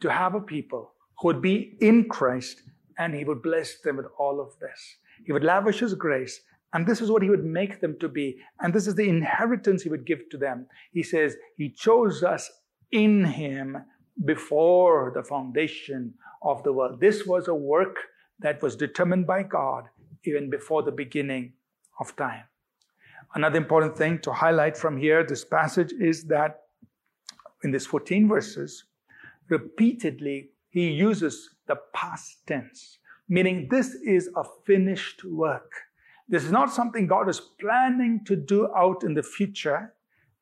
to 0.00 0.10
have 0.10 0.34
a 0.34 0.40
people 0.40 0.92
who 1.18 1.28
would 1.28 1.42
be 1.42 1.76
in 1.80 2.08
Christ 2.08 2.62
and 2.98 3.14
He 3.14 3.24
would 3.24 3.42
bless 3.42 3.80
them 3.80 3.96
with 3.96 4.06
all 4.18 4.40
of 4.40 4.58
this. 4.58 4.96
He 5.24 5.32
would 5.32 5.44
lavish 5.44 5.80
His 5.80 5.94
grace, 5.94 6.40
and 6.72 6.86
this 6.86 7.00
is 7.00 7.10
what 7.10 7.22
He 7.22 7.30
would 7.30 7.44
make 7.44 7.80
them 7.80 7.96
to 8.00 8.08
be. 8.08 8.38
And 8.60 8.74
this 8.74 8.86
is 8.86 8.94
the 8.94 9.08
inheritance 9.08 9.82
He 9.82 9.88
would 9.88 10.06
give 10.06 10.28
to 10.30 10.38
them. 10.38 10.66
He 10.92 11.02
says, 11.02 11.36
He 11.56 11.70
chose 11.70 12.22
us 12.22 12.50
in 12.90 13.24
Him 13.24 13.78
before 14.24 15.12
the 15.14 15.22
foundation 15.22 16.14
of 16.42 16.62
the 16.62 16.72
world. 16.72 17.00
This 17.00 17.26
was 17.26 17.48
a 17.48 17.54
work 17.54 17.96
that 18.40 18.62
was 18.62 18.76
determined 18.76 19.26
by 19.26 19.42
God 19.42 19.84
even 20.24 20.50
before 20.50 20.82
the 20.82 20.92
beginning 20.92 21.52
of 22.00 22.14
time. 22.16 22.44
Another 23.34 23.58
important 23.58 23.96
thing 23.96 24.18
to 24.20 24.32
highlight 24.32 24.76
from 24.76 24.96
here, 24.96 25.24
this 25.24 25.44
passage, 25.44 25.92
is 25.92 26.24
that 26.24 26.62
in 27.62 27.70
these 27.70 27.86
14 27.86 28.28
verses, 28.28 28.84
repeatedly 29.48 30.50
he 30.70 30.88
uses 30.90 31.50
the 31.66 31.76
past 31.94 32.46
tense, 32.46 32.98
meaning 33.28 33.68
this 33.70 33.94
is 33.94 34.30
a 34.36 34.44
finished 34.66 35.24
work. 35.24 35.70
This 36.28 36.44
is 36.44 36.52
not 36.52 36.72
something 36.72 37.06
God 37.06 37.28
is 37.28 37.40
planning 37.40 38.20
to 38.26 38.36
do 38.36 38.68
out 38.74 39.02
in 39.02 39.14
the 39.14 39.22
future. 39.22 39.94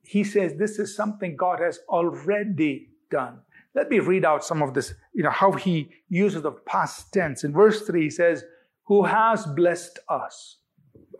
He 0.02 0.24
says 0.24 0.54
this 0.54 0.78
is 0.78 0.94
something 0.94 1.36
God 1.36 1.60
has 1.60 1.80
already 1.88 2.90
done. 3.10 3.40
Let 3.76 3.90
me 3.90 3.98
read 3.98 4.24
out 4.24 4.42
some 4.42 4.62
of 4.62 4.72
this, 4.72 4.94
you 5.12 5.22
know, 5.22 5.30
how 5.30 5.52
he 5.52 5.90
uses 6.08 6.42
the 6.42 6.50
past 6.50 7.12
tense. 7.12 7.44
In 7.44 7.52
verse 7.52 7.82
3, 7.82 8.04
he 8.04 8.10
says, 8.10 8.42
Who 8.86 9.04
has 9.04 9.44
blessed 9.44 9.98
us? 10.08 10.56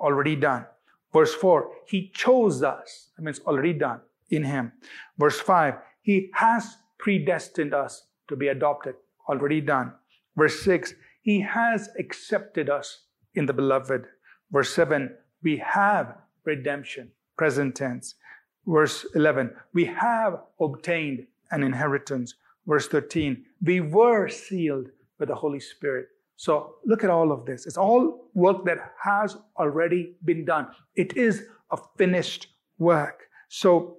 Already 0.01 0.37
done. 0.37 0.64
Verse 1.12 1.35
4, 1.35 1.71
He 1.87 2.11
chose 2.14 2.62
us. 2.62 3.11
I 3.19 3.21
mean, 3.21 3.29
it's 3.29 3.40
already 3.40 3.75
done 3.75 4.01
in 4.31 4.42
Him. 4.42 4.73
Verse 5.19 5.38
5, 5.38 5.75
He 6.01 6.31
has 6.35 6.79
predestined 6.99 7.75
us 7.75 8.07
to 8.29 8.37
be 8.37 8.49
adopted. 8.49 8.95
Already 9.29 9.61
done. 9.61 9.92
Verse 10.35 10.59
6, 10.61 10.95
He 11.21 11.40
has 11.42 11.90
accepted 11.99 12.71
us 12.71 13.03
in 13.35 13.47
the 13.47 13.53
beloved. 13.53 14.07
Verse 14.51 14.73
7, 14.75 15.14
we 15.42 15.59
have 15.59 16.16
redemption, 16.45 17.11
present 17.37 17.75
tense. 17.75 18.14
Verse 18.66 19.07
11, 19.14 19.51
we 19.75 19.85
have 19.85 20.40
obtained 20.61 21.27
an 21.51 21.62
inheritance. 21.62 22.35
Verse 22.66 22.88
13, 22.88 23.44
we 23.62 23.81
were 23.81 24.29
sealed 24.29 24.88
with 25.18 25.29
the 25.29 25.35
Holy 25.35 25.61
Spirit. 25.61 26.09
So 26.37 26.76
look 26.85 27.05
at 27.05 27.11
all 27.11 27.33
of 27.33 27.46
this. 27.46 27.66
It's 27.66 27.79
all 27.79 28.29
work 28.35 28.64
that 28.66 28.79
has 29.02 29.37
already 29.59 30.16
been 30.24 30.44
done. 30.44 30.68
It 30.94 31.16
is 31.16 31.44
a 31.70 31.79
finished 31.96 32.48
work. 32.79 33.24
So 33.48 33.98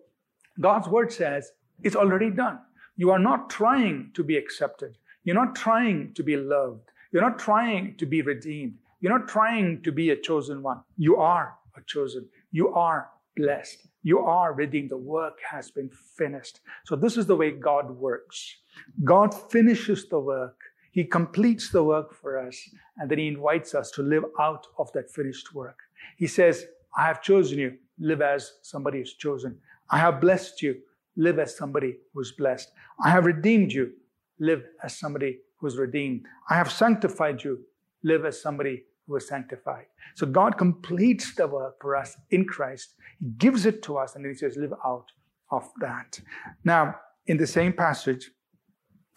God's 0.59 0.87
word 0.87 1.11
says 1.11 1.51
it's 1.83 1.95
already 1.95 2.29
done. 2.29 2.59
You 2.95 3.11
are 3.11 3.19
not 3.19 3.49
trying 3.49 4.11
to 4.15 4.23
be 4.23 4.37
accepted. 4.37 4.97
You're 5.23 5.35
not 5.35 5.55
trying 5.55 6.13
to 6.15 6.23
be 6.23 6.35
loved. 6.35 6.89
You're 7.11 7.21
not 7.21 7.39
trying 7.39 7.95
to 7.97 8.05
be 8.05 8.21
redeemed. 8.21 8.75
You're 8.99 9.17
not 9.17 9.27
trying 9.27 9.81
to 9.83 9.91
be 9.91 10.09
a 10.09 10.15
chosen 10.15 10.61
one. 10.61 10.81
You 10.97 11.17
are 11.17 11.55
a 11.75 11.81
chosen. 11.85 12.27
You 12.51 12.73
are 12.73 13.09
blessed. 13.37 13.87
You 14.03 14.19
are 14.19 14.53
redeemed. 14.53 14.89
The 14.89 14.97
work 14.97 15.39
has 15.49 15.71
been 15.71 15.89
finished. 16.17 16.59
So 16.85 16.95
this 16.95 17.17
is 17.17 17.25
the 17.25 17.35
way 17.35 17.51
God 17.51 17.89
works. 17.91 18.57
God 19.03 19.33
finishes 19.51 20.07
the 20.09 20.19
work 20.19 20.57
he 20.97 21.03
completes 21.03 21.69
the 21.69 21.83
work 21.83 22.11
for 22.11 22.39
us 22.39 22.57
and 22.97 23.07
then 23.07 23.19
He 23.19 23.27
invites 23.27 23.75
us 23.75 23.91
to 23.91 24.01
live 24.01 24.23
out 24.39 24.65
of 24.79 24.91
that 24.93 25.11
finished 25.11 25.53
work. 25.53 25.77
He 26.15 26.25
says, 26.25 26.65
I 26.97 27.05
have 27.05 27.21
chosen 27.21 27.59
you, 27.59 27.77
live 27.99 28.23
as 28.23 28.53
somebody 28.63 28.97
is 28.97 29.13
chosen. 29.13 29.59
I 29.91 29.99
have 29.99 30.19
blessed 30.19 30.63
you, 30.63 30.81
live 31.15 31.37
as 31.37 31.55
somebody 31.55 31.97
who's 32.15 32.31
blessed. 32.31 32.71
I 33.05 33.11
have 33.11 33.25
redeemed 33.25 33.71
you, 33.73 33.93
live 34.39 34.63
as 34.83 34.97
somebody 34.97 35.37
who's 35.57 35.77
redeemed. 35.77 36.25
I 36.49 36.55
have 36.55 36.71
sanctified 36.71 37.43
you, 37.43 37.59
live 38.01 38.25
as 38.25 38.41
somebody 38.41 38.85
who 39.07 39.15
is 39.15 39.27
sanctified. 39.27 39.85
So 40.15 40.25
God 40.25 40.57
completes 40.57 41.33
the 41.35 41.47
work 41.47 41.81
for 41.81 41.95
us 41.95 42.17
in 42.31 42.45
Christ. 42.45 42.95
He 43.19 43.27
gives 43.37 43.65
it 43.65 43.81
to 43.83 43.97
us 43.97 44.15
and 44.15 44.23
then 44.23 44.31
He 44.31 44.37
says, 44.37 44.57
live 44.57 44.73
out 44.85 45.05
of 45.51 45.69
that. 45.79 46.19
Now, 46.63 46.95
in 47.25 47.37
the 47.37 47.47
same 47.47 47.73
passage, 47.73 48.29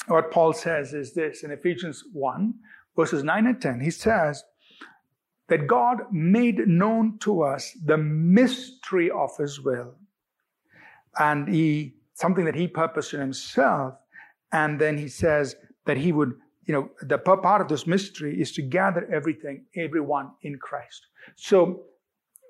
what 0.06 0.30
Paul 0.30 0.52
says 0.52 0.94
is 0.94 1.12
this 1.12 1.42
in 1.42 1.50
Ephesians 1.50 2.04
1, 2.12 2.54
verses 2.96 3.22
9 3.22 3.46
and 3.46 3.60
10. 3.60 3.80
He 3.80 3.90
says 3.90 4.42
that 5.48 5.66
God 5.66 5.98
made 6.10 6.66
known 6.66 7.18
to 7.20 7.42
us 7.42 7.76
the 7.84 7.98
mystery 7.98 9.10
of 9.10 9.36
his 9.36 9.60
will. 9.60 9.94
And 11.18 11.48
he, 11.48 11.96
something 12.14 12.44
that 12.44 12.54
he 12.54 12.68
purposed 12.68 13.14
in 13.14 13.20
himself. 13.20 13.94
And 14.52 14.80
then 14.80 14.96
he 14.96 15.08
says 15.08 15.56
that 15.86 15.96
he 15.96 16.12
would, 16.12 16.34
you 16.64 16.74
know, 16.74 16.90
the 17.02 17.18
part 17.18 17.60
of 17.60 17.68
this 17.68 17.86
mystery 17.86 18.40
is 18.40 18.52
to 18.52 18.62
gather 18.62 19.08
everything, 19.12 19.64
everyone 19.76 20.30
in 20.42 20.58
Christ. 20.58 21.06
So 21.36 21.84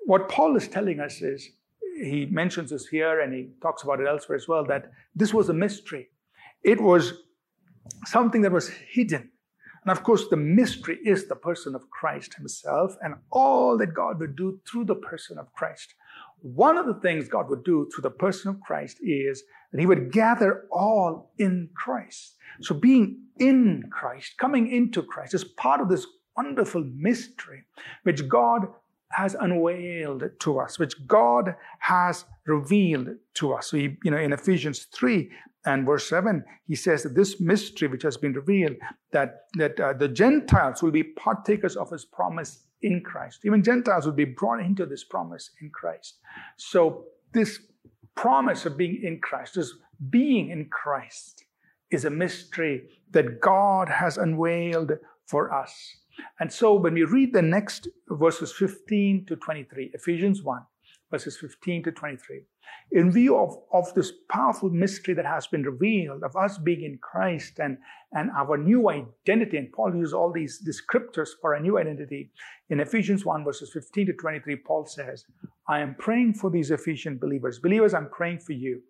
what 0.05 0.29
Paul 0.29 0.55
is 0.55 0.67
telling 0.67 0.99
us 0.99 1.21
is, 1.21 1.49
he 1.95 2.25
mentions 2.25 2.69
this 2.71 2.87
here 2.87 3.21
and 3.21 3.33
he 3.33 3.49
talks 3.61 3.83
about 3.83 3.99
it 3.99 4.07
elsewhere 4.07 4.37
as 4.37 4.47
well, 4.47 4.65
that 4.65 4.91
this 5.15 5.33
was 5.33 5.49
a 5.49 5.53
mystery. 5.53 6.09
It 6.63 6.81
was 6.81 7.13
something 8.05 8.41
that 8.41 8.51
was 8.51 8.69
hidden. 8.69 9.31
And 9.83 9.91
of 9.91 10.03
course, 10.03 10.27
the 10.29 10.37
mystery 10.37 10.99
is 11.03 11.27
the 11.27 11.35
person 11.35 11.73
of 11.73 11.89
Christ 11.89 12.35
himself 12.35 12.95
and 13.01 13.15
all 13.31 13.77
that 13.79 13.93
God 13.93 14.19
would 14.19 14.35
do 14.35 14.59
through 14.69 14.85
the 14.85 14.95
person 14.95 15.37
of 15.39 15.51
Christ. 15.53 15.95
One 16.41 16.77
of 16.77 16.87
the 16.87 16.95
things 16.95 17.27
God 17.27 17.49
would 17.49 17.63
do 17.63 17.89
through 17.93 18.01
the 18.01 18.09
person 18.09 18.49
of 18.49 18.61
Christ 18.61 18.97
is 19.01 19.43
that 19.71 19.79
he 19.79 19.85
would 19.85 20.11
gather 20.11 20.65
all 20.71 21.31
in 21.37 21.69
Christ. 21.75 22.35
So 22.61 22.75
being 22.75 23.19
in 23.39 23.83
Christ, 23.91 24.37
coming 24.37 24.71
into 24.71 25.03
Christ 25.03 25.33
is 25.33 25.43
part 25.43 25.81
of 25.81 25.89
this 25.89 26.05
wonderful 26.35 26.83
mystery 26.95 27.63
which 28.03 28.27
God 28.27 28.67
has 29.11 29.35
unveiled 29.35 30.23
to 30.39 30.59
us, 30.59 30.79
which 30.79 30.95
God 31.05 31.55
has 31.79 32.25
revealed 32.45 33.09
to 33.35 33.53
us. 33.53 33.67
So, 33.67 33.77
he, 33.77 33.97
you 34.03 34.11
know, 34.11 34.17
in 34.17 34.31
Ephesians 34.31 34.87
3, 34.93 35.29
and 35.65 35.85
verse 35.85 36.07
7, 36.09 36.43
he 36.67 36.75
says 36.75 37.03
that 37.03 37.15
this 37.15 37.39
mystery 37.39 37.87
which 37.87 38.03
has 38.03 38.17
been 38.17 38.33
revealed, 38.33 38.77
that, 39.11 39.41
that 39.55 39.79
uh, 39.79 39.93
the 39.93 40.07
Gentiles 40.07 40.81
will 40.81 40.91
be 40.91 41.03
partakers 41.03 41.75
of 41.75 41.89
his 41.89 42.05
promise 42.05 42.63
in 42.81 43.01
Christ. 43.01 43.41
Even 43.45 43.63
Gentiles 43.63 44.05
would 44.05 44.15
be 44.15 44.25
brought 44.25 44.59
into 44.59 44.85
this 44.85 45.03
promise 45.03 45.51
in 45.61 45.69
Christ. 45.69 46.19
So 46.57 47.05
this 47.33 47.59
promise 48.15 48.65
of 48.65 48.77
being 48.77 49.01
in 49.03 49.19
Christ, 49.19 49.55
this 49.55 49.73
being 50.09 50.49
in 50.49 50.65
Christ, 50.69 51.45
is 51.91 52.05
a 52.05 52.09
mystery 52.09 52.83
that 53.11 53.41
God 53.41 53.89
has 53.89 54.17
unveiled 54.17 54.93
for 55.25 55.53
us. 55.53 55.97
And 56.39 56.51
so 56.51 56.73
when 56.73 56.93
we 56.93 57.03
read 57.03 57.33
the 57.33 57.41
next 57.41 57.87
verses 58.09 58.51
15 58.53 59.25
to 59.25 59.35
23, 59.35 59.91
Ephesians 59.93 60.43
1, 60.43 60.61
verses 61.11 61.37
15 61.37 61.83
to 61.83 61.91
23, 61.91 62.41
in 62.93 63.11
view 63.11 63.37
of, 63.37 63.55
of 63.73 63.93
this 63.93 64.11
powerful 64.29 64.69
mystery 64.69 65.13
that 65.13 65.25
has 65.25 65.45
been 65.47 65.63
revealed 65.63 66.23
of 66.23 66.35
us 66.35 66.57
being 66.57 66.83
in 66.83 66.97
Christ 67.01 67.59
and, 67.59 67.77
and 68.13 68.31
our 68.31 68.57
new 68.57 68.89
identity, 68.89 69.57
and 69.57 69.71
Paul 69.71 69.95
uses 69.95 70.13
all 70.13 70.31
these 70.31 70.61
descriptors 70.65 71.29
for 71.41 71.53
a 71.53 71.61
new 71.61 71.77
identity. 71.77 72.31
In 72.69 72.79
Ephesians 72.79 73.25
1, 73.25 73.43
verses 73.43 73.71
15 73.71 74.07
to 74.07 74.13
23, 74.13 74.55
Paul 74.55 74.85
says, 74.85 75.25
I 75.67 75.79
am 75.81 75.95
praying 75.99 76.35
for 76.35 76.49
these 76.49 76.71
Ephesian 76.71 77.17
believers. 77.17 77.59
Believers, 77.59 77.93
I'm 77.93 78.09
praying 78.09 78.39
for 78.39 78.53
you. 78.53 78.81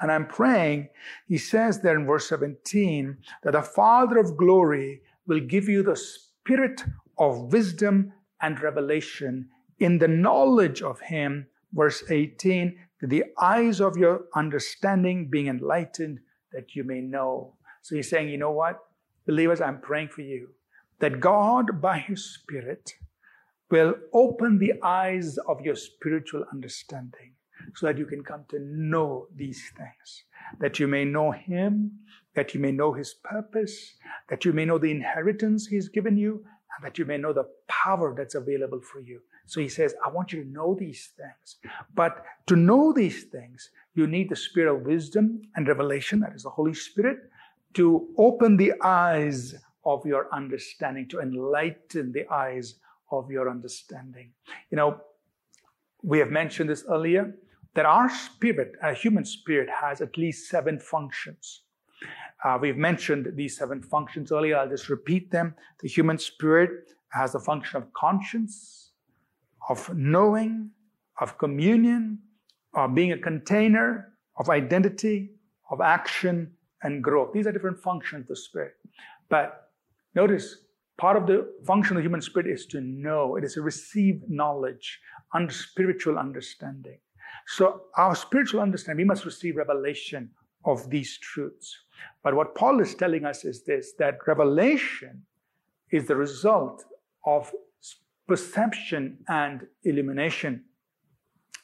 And 0.00 0.10
I'm 0.10 0.26
praying, 0.26 0.88
he 1.28 1.38
says 1.38 1.80
there 1.80 1.96
in 1.96 2.04
verse 2.04 2.28
17, 2.28 3.16
that 3.44 3.52
the 3.52 3.62
Father 3.62 4.18
of 4.18 4.36
glory 4.36 5.02
will 5.26 5.40
give 5.40 5.68
you 5.68 5.82
the 5.82 5.96
spirit 5.96 6.82
of 7.16 7.52
wisdom 7.52 8.12
and 8.42 8.60
revelation 8.60 9.48
in 9.84 9.98
the 9.98 10.08
knowledge 10.08 10.80
of 10.80 10.98
Him. 11.00 11.46
Verse 11.74 12.02
18, 12.08 12.78
the 13.02 13.24
eyes 13.38 13.80
of 13.82 13.98
your 13.98 14.24
understanding 14.34 15.28
being 15.28 15.48
enlightened 15.48 16.20
that 16.52 16.74
you 16.74 16.84
may 16.84 17.02
know. 17.02 17.54
So 17.82 17.94
he's 17.94 18.08
saying, 18.08 18.30
you 18.30 18.38
know 18.38 18.52
what? 18.52 18.78
Believers, 19.26 19.60
I'm 19.60 19.80
praying 19.80 20.08
for 20.08 20.22
you 20.22 20.48
that 21.00 21.20
God, 21.20 21.82
by 21.82 21.98
His 21.98 22.24
Spirit, 22.24 22.94
will 23.70 23.94
open 24.14 24.58
the 24.58 24.72
eyes 24.82 25.36
of 25.48 25.60
your 25.60 25.76
spiritual 25.76 26.46
understanding 26.50 27.34
so 27.74 27.84
that 27.86 27.98
you 27.98 28.06
can 28.06 28.22
come 28.22 28.44
to 28.48 28.60
know 28.60 29.26
these 29.36 29.70
things. 29.76 30.24
That 30.60 30.78
you 30.78 30.86
may 30.86 31.04
know 31.04 31.30
Him, 31.30 31.90
that 32.34 32.54
you 32.54 32.60
may 32.60 32.72
know 32.72 32.94
His 32.94 33.12
purpose, 33.12 33.96
that 34.30 34.46
you 34.46 34.54
may 34.54 34.64
know 34.64 34.78
the 34.78 34.90
inheritance 34.90 35.66
He's 35.66 35.90
given 35.90 36.16
you, 36.16 36.44
and 36.76 36.86
that 36.86 36.96
you 36.96 37.04
may 37.04 37.18
know 37.18 37.34
the 37.34 37.48
power 37.68 38.14
that's 38.16 38.34
available 38.34 38.80
for 38.80 39.00
you. 39.00 39.20
So 39.46 39.60
He 39.60 39.68
says, 39.68 39.94
I 40.04 40.10
want 40.10 40.32
you 40.32 40.42
to 40.42 40.48
know 40.48 40.74
these 40.74 41.10
things. 41.16 41.56
But 41.94 42.24
to 42.46 42.56
know 42.56 42.92
these 42.92 43.24
things, 43.24 43.70
you 43.94 44.06
need 44.06 44.28
the 44.30 44.36
spirit 44.36 44.74
of 44.74 44.82
wisdom 44.82 45.42
and 45.56 45.68
revelation, 45.68 46.20
that 46.20 46.34
is 46.34 46.42
the 46.42 46.50
Holy 46.50 46.74
Spirit, 46.74 47.18
to 47.74 48.08
open 48.16 48.56
the 48.56 48.72
eyes 48.82 49.54
of 49.84 50.04
your 50.06 50.28
understanding, 50.32 51.08
to 51.08 51.20
enlighten 51.20 52.12
the 52.12 52.26
eyes 52.32 52.76
of 53.10 53.30
your 53.30 53.50
understanding. 53.50 54.30
You 54.70 54.76
know, 54.76 55.00
we 56.02 56.18
have 56.18 56.30
mentioned 56.30 56.70
this 56.70 56.84
earlier 56.88 57.34
that 57.74 57.86
our 57.86 58.08
spirit, 58.08 58.72
a 58.82 58.94
human 58.94 59.24
spirit, 59.24 59.68
has 59.68 60.00
at 60.00 60.16
least 60.16 60.48
seven 60.48 60.78
functions. 60.78 61.62
Uh, 62.44 62.58
we've 62.60 62.76
mentioned 62.76 63.32
these 63.34 63.56
seven 63.56 63.82
functions 63.82 64.30
earlier. 64.30 64.56
I'll 64.56 64.68
just 64.68 64.88
repeat 64.88 65.30
them. 65.30 65.54
The 65.80 65.88
human 65.88 66.18
spirit 66.18 66.92
has 67.10 67.32
the 67.32 67.40
function 67.40 67.78
of 67.78 67.92
conscience, 67.94 68.83
of 69.68 69.94
knowing, 69.94 70.70
of 71.20 71.38
communion, 71.38 72.18
of 72.74 72.94
being 72.94 73.12
a 73.12 73.18
container, 73.18 74.12
of 74.36 74.48
identity, 74.48 75.30
of 75.70 75.80
action, 75.80 76.52
and 76.82 77.02
growth. 77.02 77.32
These 77.32 77.46
are 77.46 77.52
different 77.52 77.78
functions 77.78 78.22
of 78.22 78.28
the 78.28 78.36
spirit. 78.36 78.74
But 79.28 79.70
notice, 80.14 80.58
part 80.98 81.16
of 81.16 81.26
the 81.26 81.52
function 81.64 81.96
of 81.96 82.02
the 82.02 82.06
human 82.06 82.20
spirit 82.20 82.46
is 82.46 82.66
to 82.66 82.80
know, 82.80 83.36
it 83.36 83.44
is 83.44 83.54
to 83.54 83.62
receive 83.62 84.22
knowledge, 84.28 85.00
under 85.32 85.52
spiritual 85.52 86.18
understanding. 86.18 86.98
So, 87.46 87.82
our 87.96 88.14
spiritual 88.14 88.60
understanding, 88.60 89.04
we 89.04 89.08
must 89.08 89.24
receive 89.24 89.56
revelation 89.56 90.30
of 90.64 90.88
these 90.90 91.18
truths. 91.18 91.76
But 92.22 92.34
what 92.34 92.54
Paul 92.54 92.80
is 92.80 92.94
telling 92.94 93.24
us 93.24 93.44
is 93.44 93.64
this 93.64 93.92
that 93.98 94.18
revelation 94.26 95.22
is 95.90 96.06
the 96.06 96.16
result 96.16 96.84
of 97.26 97.52
perception 98.26 99.18
and 99.28 99.66
illumination. 99.84 100.64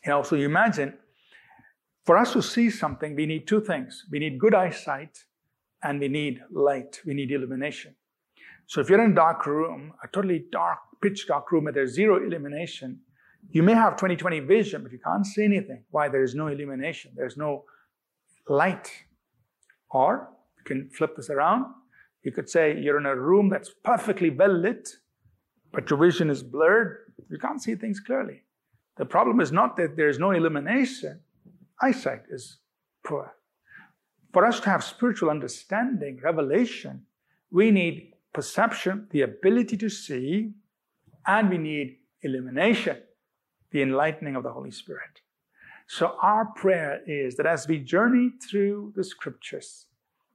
You 0.04 0.12
know, 0.12 0.22
so 0.22 0.36
you 0.36 0.46
imagine 0.46 0.94
for 2.04 2.16
us 2.16 2.32
to 2.32 2.42
see 2.42 2.70
something, 2.70 3.14
we 3.14 3.26
need 3.26 3.46
two 3.46 3.60
things. 3.60 4.06
We 4.10 4.18
need 4.18 4.38
good 4.38 4.54
eyesight 4.54 5.24
and 5.82 6.00
we 6.00 6.08
need 6.08 6.40
light. 6.50 7.00
We 7.04 7.14
need 7.14 7.30
illumination. 7.30 7.94
So 8.66 8.80
if 8.80 8.88
you're 8.88 9.02
in 9.04 9.12
a 9.12 9.14
dark 9.14 9.46
room, 9.46 9.92
a 10.02 10.08
totally 10.08 10.44
dark, 10.52 10.78
pitch 11.02 11.26
dark 11.26 11.50
room, 11.50 11.66
and 11.66 11.76
there's 11.76 11.92
zero 11.92 12.24
illumination, 12.24 13.00
you 13.50 13.62
may 13.62 13.74
have 13.74 13.96
20/20 13.96 14.46
vision, 14.46 14.82
but 14.82 14.92
you 14.92 14.98
can't 14.98 15.26
see 15.26 15.44
anything. 15.44 15.84
Why? 15.90 16.08
There 16.08 16.22
is 16.22 16.34
no 16.34 16.48
illumination. 16.48 17.12
There's 17.16 17.36
no 17.36 17.64
light. 18.48 19.06
Or 19.90 20.30
you 20.58 20.64
can 20.64 20.90
flip 20.90 21.16
this 21.16 21.30
around. 21.30 21.64
You 22.22 22.32
could 22.32 22.48
say 22.48 22.78
you're 22.78 22.98
in 22.98 23.06
a 23.06 23.16
room 23.16 23.48
that's 23.48 23.70
perfectly 23.70 24.30
well 24.30 24.52
lit, 24.52 24.99
but 25.72 25.88
your 25.88 25.98
vision 25.98 26.30
is 26.30 26.42
blurred. 26.42 27.12
You 27.28 27.38
can't 27.38 27.62
see 27.62 27.74
things 27.74 28.00
clearly. 28.00 28.42
The 28.96 29.04
problem 29.04 29.40
is 29.40 29.52
not 29.52 29.76
that 29.76 29.96
there's 29.96 30.18
no 30.18 30.32
illumination, 30.32 31.20
eyesight 31.80 32.22
is 32.30 32.58
poor. 33.04 33.34
For 34.32 34.44
us 34.44 34.60
to 34.60 34.70
have 34.70 34.84
spiritual 34.84 35.30
understanding, 35.30 36.20
revelation, 36.22 37.06
we 37.50 37.70
need 37.70 38.12
perception, 38.32 39.08
the 39.10 39.22
ability 39.22 39.76
to 39.78 39.88
see, 39.88 40.52
and 41.26 41.50
we 41.50 41.58
need 41.58 41.98
illumination, 42.22 42.98
the 43.70 43.82
enlightening 43.82 44.36
of 44.36 44.42
the 44.42 44.52
Holy 44.52 44.70
Spirit. 44.70 45.20
So 45.86 46.16
our 46.22 46.46
prayer 46.54 47.00
is 47.06 47.36
that 47.36 47.46
as 47.46 47.66
we 47.66 47.78
journey 47.78 48.30
through 48.48 48.92
the 48.94 49.02
scriptures, 49.02 49.86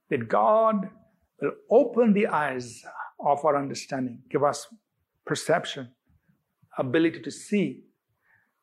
that 0.10 0.28
God 0.28 0.89
will 1.41 1.54
open 1.69 2.13
the 2.13 2.28
eyes 2.28 2.84
of 3.19 3.45
our 3.45 3.56
understanding, 3.56 4.21
give 4.30 4.43
us 4.43 4.67
perception, 5.26 5.90
ability 6.78 7.22
to 7.22 7.32
see, 7.32 7.84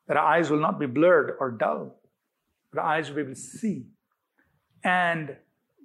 that 0.09 0.17
our 0.17 0.27
eyes 0.27 0.51
will 0.51 0.61
not 0.61 0.79
be 0.79 0.87
blurred 0.87 1.37
or 1.41 1.51
dull, 1.51 1.97
but 2.73 2.81
our 2.81 2.87
eyes 2.87 3.09
will 3.09 3.17
be 3.17 3.23
able 3.23 3.35
to 3.35 3.41
see. 3.41 3.87
And 4.85 5.37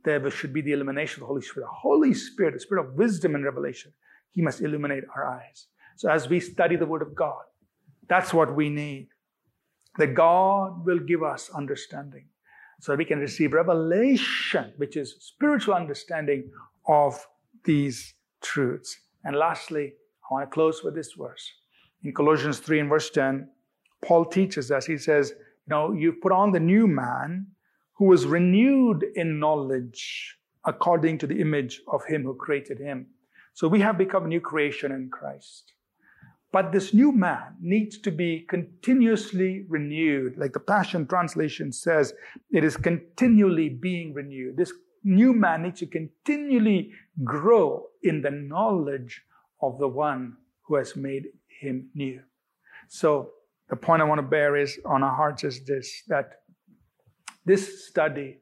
there 0.03 0.29
should 0.31 0.53
be 0.53 0.61
the 0.61 0.71
illumination 0.71 1.21
of 1.21 1.21
the 1.21 1.27
Holy 1.27 1.41
Spirit. 1.41 1.65
The 1.65 1.75
Holy 1.75 2.13
Spirit, 2.13 2.53
the 2.53 2.59
Spirit 2.59 2.85
of 2.85 2.93
wisdom 2.93 3.35
and 3.35 3.43
revelation, 3.43 3.91
He 4.31 4.41
must 4.41 4.61
illuminate 4.61 5.03
our 5.15 5.27
eyes. 5.27 5.67
So 5.97 6.09
as 6.09 6.29
we 6.29 6.39
study 6.39 6.75
the 6.75 6.85
Word 6.85 7.01
of 7.01 7.13
God, 7.15 7.43
that's 8.07 8.33
what 8.33 8.55
we 8.55 8.69
need. 8.69 9.09
That 9.97 10.13
God 10.13 10.85
will 10.85 10.99
give 10.99 11.23
us 11.23 11.49
understanding 11.49 12.27
so 12.79 12.91
that 12.91 12.97
we 12.97 13.05
can 13.05 13.19
receive 13.19 13.53
revelation, 13.53 14.73
which 14.77 14.95
is 14.95 15.15
spiritual 15.19 15.73
understanding 15.73 16.51
of 16.87 17.27
these 17.65 18.13
truths. 18.41 18.95
And 19.23 19.35
lastly, 19.35 19.93
I 20.29 20.33
want 20.33 20.49
to 20.49 20.53
close 20.53 20.83
with 20.83 20.95
this 20.95 21.13
verse. 21.13 21.51
In 22.03 22.13
Colossians 22.13 22.59
3 22.59 22.81
and 22.81 22.89
verse 22.89 23.09
10, 23.09 23.49
Paul 24.03 24.25
teaches 24.25 24.71
us, 24.71 24.85
he 24.85 24.97
says, 24.97 25.29
You 25.29 25.69
know, 25.69 25.91
you've 25.93 26.21
put 26.21 26.31
on 26.31 26.51
the 26.51 26.59
new 26.59 26.87
man 26.87 27.47
who 27.93 28.05
was 28.05 28.25
renewed 28.25 29.05
in 29.15 29.39
knowledge 29.39 30.37
according 30.65 31.17
to 31.19 31.27
the 31.27 31.39
image 31.39 31.81
of 31.87 32.05
him 32.05 32.23
who 32.23 32.35
created 32.35 32.77
him. 32.77 33.07
So 33.53 33.67
we 33.67 33.79
have 33.81 33.97
become 33.97 34.25
a 34.25 34.27
new 34.27 34.41
creation 34.41 34.91
in 34.91 35.09
Christ. 35.09 35.73
But 36.51 36.71
this 36.71 36.93
new 36.93 37.11
man 37.11 37.55
needs 37.59 37.97
to 37.99 38.11
be 38.11 38.45
continuously 38.47 39.65
renewed. 39.67 40.37
Like 40.37 40.53
the 40.53 40.59
Passion 40.59 41.07
Translation 41.07 41.71
says, 41.71 42.13
it 42.51 42.63
is 42.63 42.77
continually 42.77 43.69
being 43.69 44.13
renewed. 44.13 44.57
This 44.57 44.73
new 45.03 45.33
man 45.33 45.63
needs 45.63 45.79
to 45.79 45.87
continually 45.87 46.91
grow 47.23 47.87
in 48.03 48.21
the 48.21 48.31
knowledge 48.31 49.23
of 49.61 49.77
the 49.79 49.87
one 49.87 50.37
who 50.63 50.75
has 50.75 50.95
made 50.95 51.27
him 51.47 51.89
new. 51.95 52.21
So 52.87 53.31
the 53.69 53.75
point 53.75 54.01
I 54.01 54.05
want 54.05 54.19
to 54.19 54.27
bear 54.27 54.55
is 54.55 54.79
on 54.85 55.03
our 55.03 55.15
hearts 55.15 55.43
is 55.43 55.63
this 55.65 56.03
that 56.07 56.41
this 57.45 57.87
study, 57.87 58.39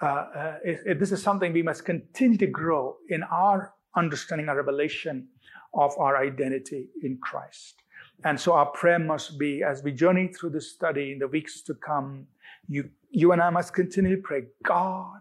uh, 0.00 0.06
uh, 0.06 0.54
this 0.98 1.12
is 1.12 1.22
something 1.22 1.52
we 1.52 1.62
must 1.62 1.84
continue 1.84 2.38
to 2.38 2.46
grow 2.46 2.96
in 3.10 3.22
our 3.24 3.74
understanding, 3.94 4.48
our 4.48 4.56
revelation 4.56 5.28
of 5.74 5.92
our 5.98 6.16
identity 6.16 6.88
in 7.02 7.18
Christ. 7.18 7.82
And 8.24 8.40
so 8.40 8.54
our 8.54 8.66
prayer 8.66 8.98
must 8.98 9.38
be 9.38 9.62
as 9.62 9.82
we 9.82 9.92
journey 9.92 10.28
through 10.28 10.50
this 10.50 10.72
study 10.72 11.12
in 11.12 11.18
the 11.18 11.28
weeks 11.28 11.60
to 11.62 11.74
come, 11.74 12.26
you, 12.68 12.90
you 13.10 13.32
and 13.32 13.42
I 13.42 13.50
must 13.50 13.74
continue 13.74 14.16
to 14.16 14.22
pray, 14.22 14.44
God, 14.64 15.20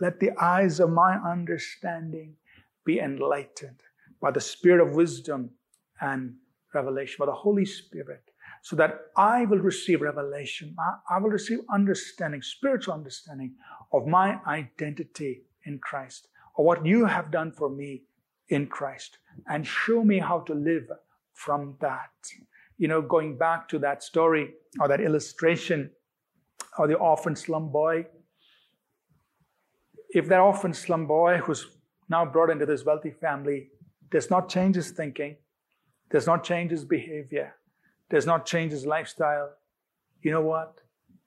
let 0.00 0.20
the 0.20 0.30
eyes 0.40 0.78
of 0.78 0.90
my 0.90 1.16
understanding 1.16 2.34
be 2.84 3.00
enlightened 3.00 3.82
by 4.20 4.30
the 4.30 4.40
spirit 4.40 4.86
of 4.86 4.94
wisdom 4.94 5.50
and 6.00 6.34
revelation, 6.74 7.16
by 7.18 7.26
the 7.26 7.32
Holy 7.32 7.64
Spirit, 7.64 8.22
so 8.62 8.76
that 8.76 9.00
I 9.16 9.44
will 9.44 9.58
receive 9.58 10.00
revelation. 10.00 10.74
I, 10.78 11.16
I 11.16 11.18
will 11.18 11.30
receive 11.30 11.60
understanding, 11.72 12.42
spiritual 12.42 12.94
understanding 12.94 13.54
of 13.92 14.06
my 14.06 14.38
identity 14.46 15.42
in 15.64 15.78
Christ, 15.78 16.28
or 16.56 16.64
what 16.64 16.84
you 16.84 17.04
have 17.04 17.30
done 17.30 17.52
for 17.52 17.70
me 17.70 18.02
in 18.48 18.66
Christ, 18.66 19.18
and 19.46 19.66
show 19.66 20.02
me 20.02 20.18
how 20.18 20.40
to 20.40 20.54
live 20.54 20.90
from 21.34 21.76
that. 21.80 22.10
You 22.76 22.88
know, 22.88 23.02
going 23.02 23.36
back 23.36 23.68
to 23.68 23.78
that 23.80 24.02
story 24.02 24.54
or 24.80 24.88
that 24.88 25.00
illustration 25.00 25.90
of 26.78 26.88
the 26.88 26.94
orphan 26.94 27.36
slum 27.36 27.70
boy, 27.70 28.06
if 30.10 30.26
that 30.28 30.40
orphan 30.40 30.72
slum 30.72 31.06
boy 31.06 31.38
who's 31.38 31.66
now 32.08 32.24
brought 32.24 32.50
into 32.50 32.66
this 32.66 32.84
wealthy 32.84 33.10
family 33.10 33.68
does 34.10 34.30
not 34.30 34.48
change 34.48 34.76
his 34.76 34.90
thinking, 34.90 35.36
does 36.10 36.26
not 36.26 36.44
change 36.44 36.70
his 36.70 36.84
behavior, 36.84 37.54
does 38.10 38.26
not 38.26 38.46
change 38.46 38.72
his 38.72 38.86
lifestyle, 38.86 39.50
you 40.22 40.30
know 40.30 40.40
what? 40.40 40.80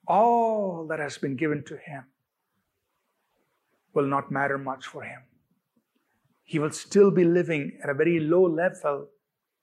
All 0.07 0.87
that 0.89 0.99
has 0.99 1.17
been 1.17 1.35
given 1.35 1.63
to 1.65 1.77
him 1.77 2.05
will 3.93 4.07
not 4.07 4.31
matter 4.31 4.57
much 4.57 4.85
for 4.85 5.03
him. 5.03 5.21
He 6.43 6.59
will 6.59 6.71
still 6.71 7.11
be 7.11 7.23
living 7.23 7.79
at 7.83 7.89
a 7.89 7.93
very 7.93 8.19
low 8.19 8.45
level, 8.45 9.07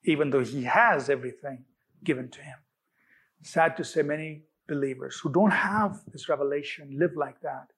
even 0.04 0.30
though 0.30 0.44
he 0.44 0.64
has 0.64 1.10
everything 1.10 1.64
given 2.04 2.30
to 2.30 2.40
him. 2.40 2.56
Sad 3.42 3.76
to 3.76 3.84
say, 3.84 4.02
many 4.02 4.44
believers 4.68 5.18
who 5.18 5.32
don't 5.32 5.50
have 5.50 6.00
this 6.12 6.28
revelation 6.28 6.96
live 6.98 7.16
like 7.16 7.40
that, 7.40 7.68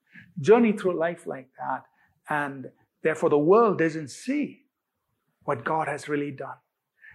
journey 0.41 0.73
through 0.73 0.99
life 0.99 1.27
like 1.27 1.49
that, 1.59 1.85
and 2.29 2.71
therefore 3.03 3.31
the 3.31 3.39
world 3.39 3.79
doesn't 3.79 4.11
see 4.11 4.63
what 5.45 5.65
God 5.65 5.89
has 5.89 6.09
really 6.09 6.31
done. 6.31 6.57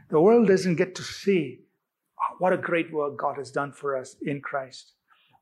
The 0.09 0.19
world 0.19 0.47
doesn't 0.47 0.75
get 0.75 0.95
to 0.95 1.03
see 1.03 1.59
what 2.39 2.53
a 2.53 2.57
great 2.57 2.91
work 2.93 3.17
God 3.17 3.37
has 3.37 3.51
done 3.51 3.71
for 3.71 3.97
us 3.97 4.15
in 4.21 4.41
Christ. 4.41 4.93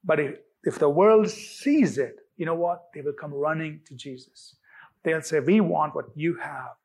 But 0.04 0.20
if, 0.20 0.36
if 0.64 0.80
the 0.80 0.90
world 0.90 1.30
sees 1.30 1.98
it, 1.98 2.16
you 2.38 2.46
know 2.46 2.56
what? 2.56 2.86
They 2.94 3.02
will 3.02 3.14
come 3.14 3.34
running 3.34 3.82
to 3.88 3.96
Jesus. 3.96 4.56
They'll 5.04 5.22
say, 5.22 5.40
We 5.40 5.60
want 5.60 5.96
what 5.96 6.06
you 6.16 6.36
have 6.38 6.76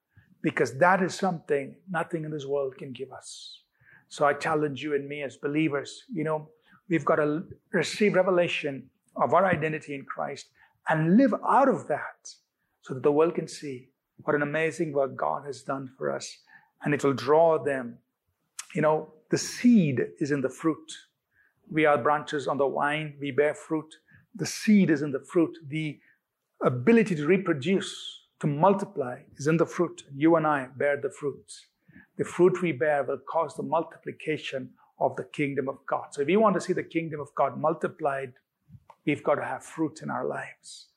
because 0.43 0.79
that 0.79 1.03
is 1.03 1.15
something 1.15 1.75
nothing 1.91 2.25
in 2.25 2.31
this 2.31 2.47
world 2.47 2.77
can 2.77 2.93
give 2.93 3.13
us. 3.13 3.63
So 4.09 4.25
I 4.25 4.35
challenge 4.35 4.83
you 4.83 4.95
and 4.95 5.09
me 5.09 5.23
as 5.23 5.37
believers, 5.37 6.05
you 6.13 6.25
know, 6.25 6.49
we've 6.89 7.05
got 7.05 7.17
to 7.17 7.45
receive 7.73 8.15
revelation 8.15 8.89
of 9.17 9.35
our 9.35 9.45
identity 9.45 9.95
in 9.95 10.05
Christ 10.05 10.47
and 10.89 11.17
live 11.17 11.35
out 11.47 11.69
of 11.69 11.87
that 11.89 12.29
so 12.83 12.95
that 12.95 13.03
the 13.03 13.13
world 13.13 13.35
can 13.35 13.49
see 13.49 13.89
what 14.23 14.35
an 14.35 14.43
amazing 14.43 14.93
work 14.93 15.17
God 15.17 15.45
has 15.47 15.63
done 15.63 15.91
for 15.97 16.11
us 16.11 16.39
and 16.85 16.95
it 16.95 17.05
will 17.05 17.15
draw 17.15 17.63
them. 17.63 17.99
You 18.75 18.83
know, 18.83 19.13
the 19.31 19.39
seed 19.39 20.01
is 20.21 20.31
in 20.31 20.41
the 20.41 20.49
fruit. 20.49 20.93
We 21.71 21.87
are 21.87 21.99
branches 21.99 22.47
on 22.47 22.59
the 22.59 22.69
vine, 22.69 23.17
we 23.21 23.31
bear 23.31 23.55
fruit. 23.55 23.95
The 24.35 24.47
seed 24.47 24.91
is 24.91 25.03
in 25.03 25.13
the 25.13 25.21
fruit. 25.21 25.57
The 25.67 25.99
ability 26.63 27.15
to 27.17 27.27
reproduce, 27.27 28.23
to 28.41 28.47
multiply, 28.47 29.21
is 29.37 29.47
in 29.47 29.57
the 29.57 29.67
fruit. 29.67 30.05
You 30.15 30.37
and 30.37 30.47
I 30.47 30.69
bear 30.77 30.97
the 31.01 31.11
fruits. 31.11 31.67
The 32.17 32.25
fruit 32.25 32.63
we 32.63 32.73
bear 32.73 33.05
will 33.05 33.19
cause 33.19 33.55
the 33.55 33.63
multiplication 33.63 34.71
of 35.01 35.17
the 35.17 35.25
kingdom 35.25 35.69
of 35.69 35.79
God. 35.87 36.09
So 36.13 36.23
if 36.23 36.27
we 36.27 36.37
want 36.37 36.55
to 36.55 36.61
see 36.61 36.73
the 36.73 36.83
kingdom 36.83 37.21
of 37.21 37.35
God 37.35 37.59
multiplied, 37.59 38.33
we've 39.07 39.23
got 39.23 39.37
to 39.37 39.45
have 39.45 39.65
fruit 39.65 40.01
in 40.03 40.11
our 40.11 40.27
lives. 40.27 40.89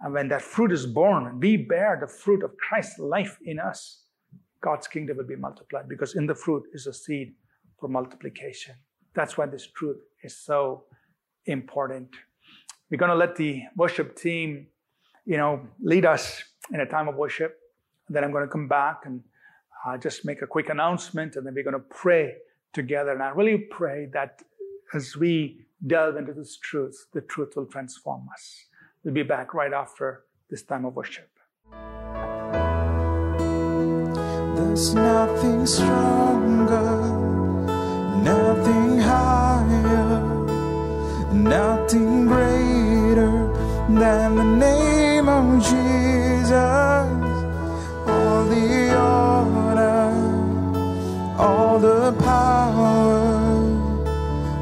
And 0.00 0.14
when 0.14 0.28
that 0.28 0.42
fruit 0.42 0.72
is 0.72 0.86
born 0.86 1.40
we 1.40 1.56
bear 1.56 1.98
the 2.00 2.06
fruit 2.06 2.42
of 2.44 2.56
Christ's 2.56 2.98
life 2.98 3.38
in 3.42 3.58
us, 3.58 4.04
God's 4.60 4.86
kingdom 4.86 5.16
will 5.16 5.24
be 5.24 5.36
multiplied 5.36 5.88
because 5.88 6.14
in 6.14 6.26
the 6.26 6.34
fruit 6.34 6.64
is 6.72 6.86
a 6.86 6.92
seed 6.92 7.34
for 7.78 7.88
multiplication. 7.88 8.74
That's 9.14 9.36
why 9.36 9.46
this 9.46 9.66
truth 9.66 9.98
is 10.22 10.36
so 10.36 10.84
important. 11.46 12.08
We're 12.90 12.98
going 12.98 13.10
to 13.10 13.16
let 13.16 13.36
the 13.36 13.62
worship 13.76 14.16
team, 14.16 14.66
you 15.24 15.36
know, 15.36 15.66
lead 15.80 16.06
us 16.06 16.42
in 16.72 16.80
a 16.80 16.86
time 16.86 17.08
of 17.08 17.16
worship. 17.16 17.58
And 18.06 18.16
then 18.16 18.24
I'm 18.24 18.32
going 18.32 18.44
to 18.44 18.50
come 18.50 18.68
back 18.68 19.02
and 19.04 19.22
uh, 19.86 19.96
just 19.96 20.24
make 20.24 20.42
a 20.42 20.46
quick 20.46 20.70
announcement, 20.70 21.36
and 21.36 21.46
then 21.46 21.54
we're 21.54 21.62
going 21.62 21.74
to 21.74 21.78
pray 21.78 22.34
together. 22.72 23.12
And 23.12 23.22
I 23.22 23.28
really 23.28 23.58
pray 23.58 24.08
that 24.12 24.42
as 24.94 25.16
we 25.16 25.66
delve 25.86 26.16
into 26.16 26.32
this 26.32 26.58
truth, 26.58 27.06
the 27.12 27.20
truth 27.20 27.54
will 27.56 27.66
transform 27.66 28.28
us. 28.32 28.64
We'll 29.04 29.14
be 29.14 29.22
back 29.22 29.54
right 29.54 29.72
after 29.72 30.24
this 30.50 30.62
time 30.62 30.84
of 30.84 30.96
worship. 30.96 31.30
There's 34.56 34.92
nothing 34.92 35.66
stronger, 35.66 36.90
nothing 38.22 38.98
higher, 38.98 40.20
nothing 41.32 42.26
greater 42.26 43.52
than 43.88 44.34
the 44.34 44.44
name 44.44 45.28
of 45.28 45.62
Jesus. 45.62 46.52
All 48.08 48.44
the 48.46 48.96
honor, 48.96 50.10
all 51.38 51.78
the 51.78 52.12
power, 52.18 53.20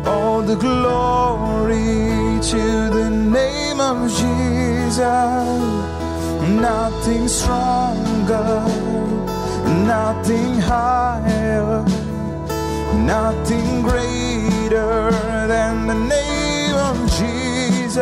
all 0.06 0.42
the 0.42 0.56
glory 0.56 2.38
to 2.50 2.90
the 2.90 3.08
name 3.10 3.80
of 3.80 4.10
Jesus. 4.10 4.25
Nothing 6.56 7.28
stronger, 7.28 8.64
nothing 9.84 10.58
higher, 10.58 11.84
nothing 13.04 13.82
greater 13.82 15.10
than 15.48 15.86
the 15.86 15.94
name 15.94 16.74
of 16.76 16.96
Jesus. 17.18 17.98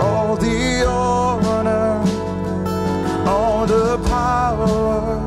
All 0.00 0.36
the 0.36 0.86
honor, 0.88 2.00
all 3.28 3.66
the 3.66 3.98
power, 4.08 5.20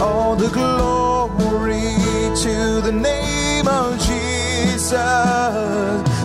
all 0.00 0.36
the 0.36 0.50
glory 0.50 1.82
to 2.44 2.80
the 2.80 2.92
name 2.92 3.66
of 3.66 3.98
Jesus. 3.98 4.92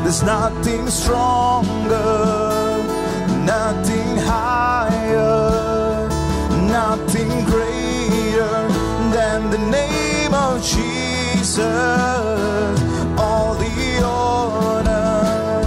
There's 0.03 0.21
nothing 0.21 0.87
stronger, 0.87 2.48
nothing 3.49 4.15
higher, 4.17 6.07
nothing 6.77 7.31
greater 7.45 8.55
than 9.15 9.49
the 9.49 9.57
name 9.57 10.33
of 10.35 10.61
Jesus. 10.63 11.57
All 13.17 13.55
the 13.63 13.75
honor, 14.03 15.65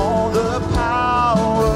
all 0.00 0.28
the 0.40 0.60
power, 0.74 1.72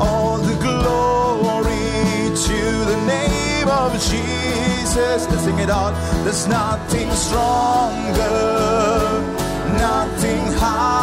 all 0.00 0.38
the 0.38 0.56
glory 0.66 2.00
to 2.46 2.60
the 2.90 2.98
name 3.14 3.68
of 3.68 3.92
Jesus. 4.10 5.20
Let's 5.28 5.44
sing 5.44 5.58
it 5.58 5.68
out. 5.68 5.92
There's 6.24 6.46
nothing 6.48 7.10
stronger, 7.26 8.32
nothing 9.86 10.44
higher, 10.62 10.93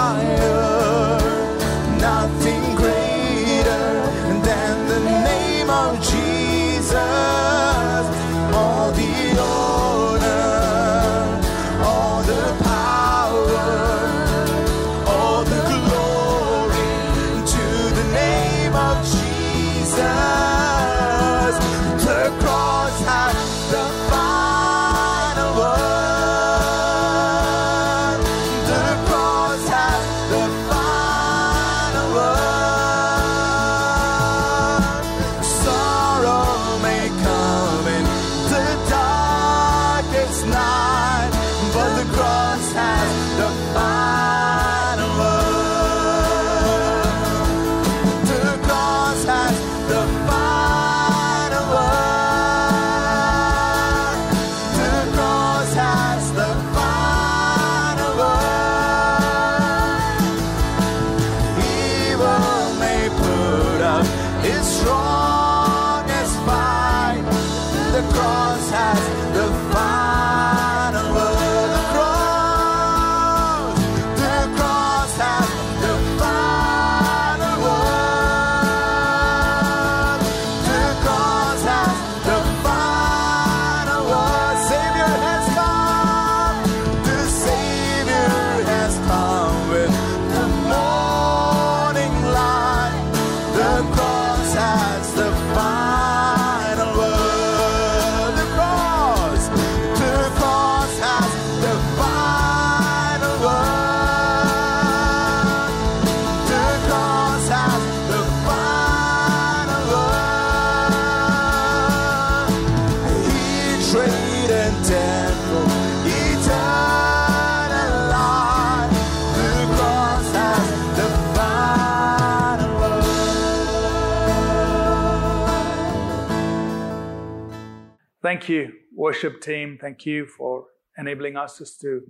thank 128.42 128.50
you, 128.50 128.74
worship 128.96 129.40
team. 129.40 129.78
Thank 129.80 130.04
you 130.04 130.26
for 130.26 130.66
enabling 130.98 131.38
us 131.38 131.60
just 131.60 131.80
to 131.82 132.02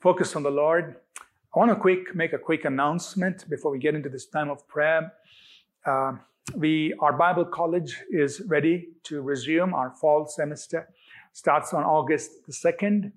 focus 0.00 0.34
on 0.34 0.42
the 0.42 0.50
Lord. 0.50 0.96
I 1.54 1.58
want 1.58 1.70
to 1.70 1.76
quick 1.76 2.14
make 2.14 2.32
a 2.32 2.38
quick 2.38 2.64
announcement 2.64 3.44
before 3.50 3.70
we 3.70 3.78
get 3.78 3.94
into 3.94 4.08
this 4.08 4.24
time 4.24 4.48
of 4.48 4.66
prayer. 4.68 5.12
Uh, 5.84 6.12
we 6.54 6.94
our 7.00 7.12
Bible 7.12 7.44
college 7.44 7.94
is 8.10 8.40
ready 8.46 8.88
to 9.02 9.20
resume 9.20 9.74
our 9.74 9.90
fall 10.00 10.26
semester. 10.26 10.88
Starts 11.34 11.74
on 11.74 11.82
August 11.82 12.46
the 12.46 12.54
second. 12.54 13.12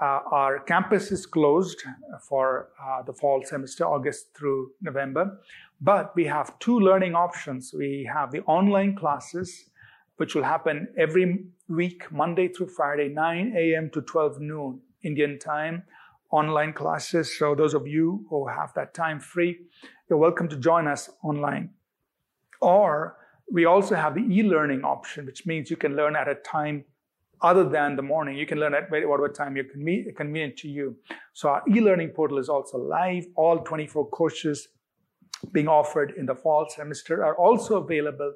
Uh, 0.00 0.20
our 0.32 0.60
campus 0.60 1.12
is 1.12 1.26
closed 1.26 1.82
for 2.26 2.70
uh, 2.82 3.02
the 3.02 3.12
fall 3.12 3.42
semester, 3.44 3.84
August 3.84 4.34
through 4.34 4.70
November. 4.80 5.38
But 5.82 6.16
we 6.16 6.24
have 6.24 6.58
two 6.58 6.80
learning 6.80 7.14
options. 7.14 7.74
We 7.76 8.08
have 8.10 8.32
the 8.32 8.40
online 8.44 8.96
classes, 8.96 9.66
which 10.16 10.34
will 10.34 10.42
happen 10.42 10.88
every 10.96 11.46
week, 11.68 12.10
Monday 12.12 12.48
through 12.48 12.68
Friday, 12.68 13.08
9 13.08 13.54
a.m. 13.56 13.90
to 13.90 14.02
12 14.02 14.40
noon 14.40 14.80
Indian 15.02 15.38
time, 15.38 15.82
online 16.30 16.72
classes. 16.72 17.36
So 17.38 17.54
those 17.54 17.74
of 17.74 17.86
you 17.86 18.24
who 18.30 18.46
have 18.48 18.72
that 18.74 18.94
time 18.94 19.20
free, 19.20 19.58
you're 20.08 20.18
welcome 20.18 20.48
to 20.48 20.56
join 20.56 20.86
us 20.86 21.10
online. 21.22 21.70
Or 22.60 23.16
we 23.50 23.64
also 23.64 23.94
have 23.94 24.14
the 24.14 24.20
e-learning 24.20 24.82
option, 24.84 25.26
which 25.26 25.46
means 25.46 25.70
you 25.70 25.76
can 25.76 25.96
learn 25.96 26.16
at 26.16 26.28
a 26.28 26.36
time 26.36 26.84
other 27.40 27.68
than 27.68 27.96
the 27.96 28.02
morning. 28.02 28.36
You 28.36 28.46
can 28.46 28.60
learn 28.60 28.72
at 28.74 28.90
whatever 28.90 29.28
time 29.28 29.56
you're 29.56 29.64
convenient 30.12 30.56
to 30.58 30.68
you. 30.68 30.96
So 31.32 31.48
our 31.48 31.62
e-learning 31.68 32.10
portal 32.10 32.38
is 32.38 32.48
also 32.48 32.78
live. 32.78 33.26
All 33.34 33.58
24 33.58 34.08
courses 34.10 34.68
being 35.50 35.66
offered 35.66 36.14
in 36.16 36.26
the 36.26 36.36
fall 36.36 36.68
semester 36.68 37.24
are 37.24 37.36
also 37.36 37.82
available 37.82 38.32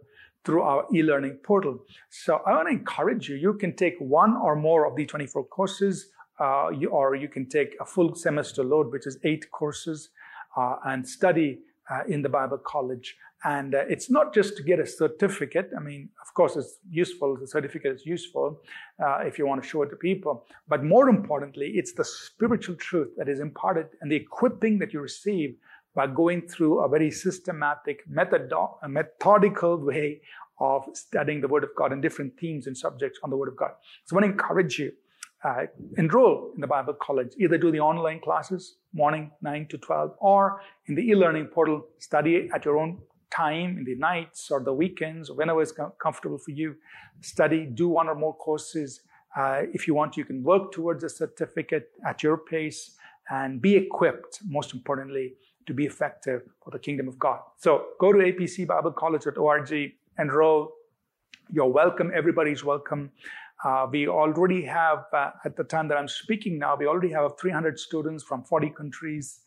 through 0.46 0.62
our 0.62 0.86
e-learning 0.94 1.38
portal. 1.42 1.80
So 2.08 2.40
I 2.46 2.52
want 2.52 2.68
to 2.68 2.72
encourage 2.72 3.28
you. 3.28 3.34
You 3.34 3.54
can 3.54 3.74
take 3.74 3.96
one 3.98 4.36
or 4.36 4.54
more 4.54 4.86
of 4.86 4.94
the 4.94 5.04
24 5.04 5.44
courses, 5.46 6.12
uh, 6.38 6.68
you, 6.68 6.88
or 6.90 7.16
you 7.16 7.28
can 7.28 7.48
take 7.48 7.76
a 7.80 7.84
full 7.84 8.14
semester 8.14 8.62
load, 8.62 8.92
which 8.92 9.06
is 9.06 9.18
eight 9.24 9.50
courses, 9.50 10.10
uh, 10.56 10.76
and 10.84 11.06
study 11.06 11.58
uh, 11.90 12.02
in 12.08 12.22
the 12.22 12.28
Bible 12.28 12.58
College. 12.58 13.16
And 13.44 13.74
uh, 13.74 13.84
it's 13.88 14.08
not 14.08 14.32
just 14.32 14.56
to 14.56 14.62
get 14.62 14.78
a 14.80 14.86
certificate. 14.86 15.70
I 15.76 15.80
mean, 15.80 16.08
of 16.22 16.32
course, 16.34 16.56
it's 16.56 16.78
useful. 16.90 17.36
The 17.36 17.46
certificate 17.46 17.96
is 17.96 18.06
useful 18.06 18.60
uh, 19.04 19.18
if 19.18 19.38
you 19.38 19.46
want 19.46 19.62
to 19.62 19.68
show 19.68 19.82
it 19.82 19.90
to 19.90 19.96
people. 19.96 20.46
But 20.68 20.84
more 20.84 21.08
importantly, 21.08 21.72
it's 21.74 21.92
the 21.92 22.04
spiritual 22.04 22.76
truth 22.76 23.10
that 23.18 23.28
is 23.28 23.40
imparted 23.40 23.88
and 24.00 24.10
the 24.10 24.16
equipping 24.16 24.78
that 24.78 24.92
you 24.92 25.00
receive 25.00 25.56
by 25.96 26.06
going 26.06 26.46
through 26.46 26.80
a 26.80 26.88
very 26.88 27.10
systematic, 27.10 28.04
a 28.06 28.88
methodical 28.88 29.78
way 29.78 30.20
of 30.60 30.84
studying 30.92 31.40
the 31.40 31.48
Word 31.48 31.64
of 31.64 31.70
God 31.76 31.92
and 31.92 32.00
different 32.00 32.38
themes 32.38 32.66
and 32.66 32.76
subjects 32.76 33.18
on 33.24 33.30
the 33.30 33.36
Word 33.36 33.48
of 33.48 33.56
God. 33.56 33.70
So 34.04 34.14
I 34.14 34.20
want 34.20 34.26
to 34.26 34.32
encourage 34.32 34.78
you 34.78 34.92
uh, 35.44 35.66
enroll 35.96 36.52
in 36.54 36.60
the 36.60 36.66
Bible 36.66 36.94
College. 36.94 37.32
Either 37.38 37.58
do 37.58 37.70
the 37.70 37.80
online 37.80 38.20
classes, 38.20 38.76
morning 38.92 39.30
9 39.42 39.66
to 39.70 39.78
12, 39.78 40.14
or 40.18 40.60
in 40.86 40.94
the 40.94 41.02
e-learning 41.02 41.46
portal, 41.46 41.86
study 41.98 42.48
at 42.54 42.64
your 42.64 42.78
own 42.78 42.98
time 43.30 43.78
in 43.78 43.84
the 43.84 43.94
nights 43.96 44.50
or 44.50 44.62
the 44.62 44.72
weekends, 44.72 45.30
or 45.30 45.36
whenever 45.36 45.62
it's 45.62 45.74
comfortable 46.02 46.38
for 46.38 46.50
you. 46.50 46.74
Study, 47.20 47.66
do 47.66 47.88
one 47.88 48.08
or 48.08 48.14
more 48.14 48.34
courses. 48.34 49.02
Uh, 49.36 49.62
if 49.72 49.86
you 49.86 49.94
want, 49.94 50.16
you 50.16 50.24
can 50.24 50.42
work 50.42 50.72
towards 50.72 51.04
a 51.04 51.08
certificate 51.08 51.90
at 52.06 52.22
your 52.22 52.38
pace 52.38 52.96
and 53.30 53.60
be 53.60 53.76
equipped, 53.76 54.40
most 54.46 54.72
importantly, 54.72 55.34
to 55.66 55.74
be 55.74 55.84
effective 55.84 56.42
for 56.62 56.70
the 56.70 56.78
kingdom 56.78 57.08
of 57.08 57.18
God. 57.18 57.40
So 57.56 57.86
go 58.00 58.12
to 58.12 58.18
apcbiblecollege.org, 58.18 59.92
enroll. 60.18 60.72
You're 61.50 61.66
welcome. 61.66 62.10
Everybody's 62.14 62.64
welcome. 62.64 63.10
Uh, 63.64 63.86
we 63.90 64.06
already 64.06 64.62
have, 64.62 65.04
uh, 65.12 65.30
at 65.44 65.56
the 65.56 65.64
time 65.64 65.88
that 65.88 65.96
I'm 65.96 66.08
speaking 66.08 66.58
now, 66.58 66.76
we 66.76 66.86
already 66.86 67.10
have 67.12 67.38
300 67.38 67.78
students 67.78 68.22
from 68.22 68.44
40 68.44 68.70
countries, 68.70 69.40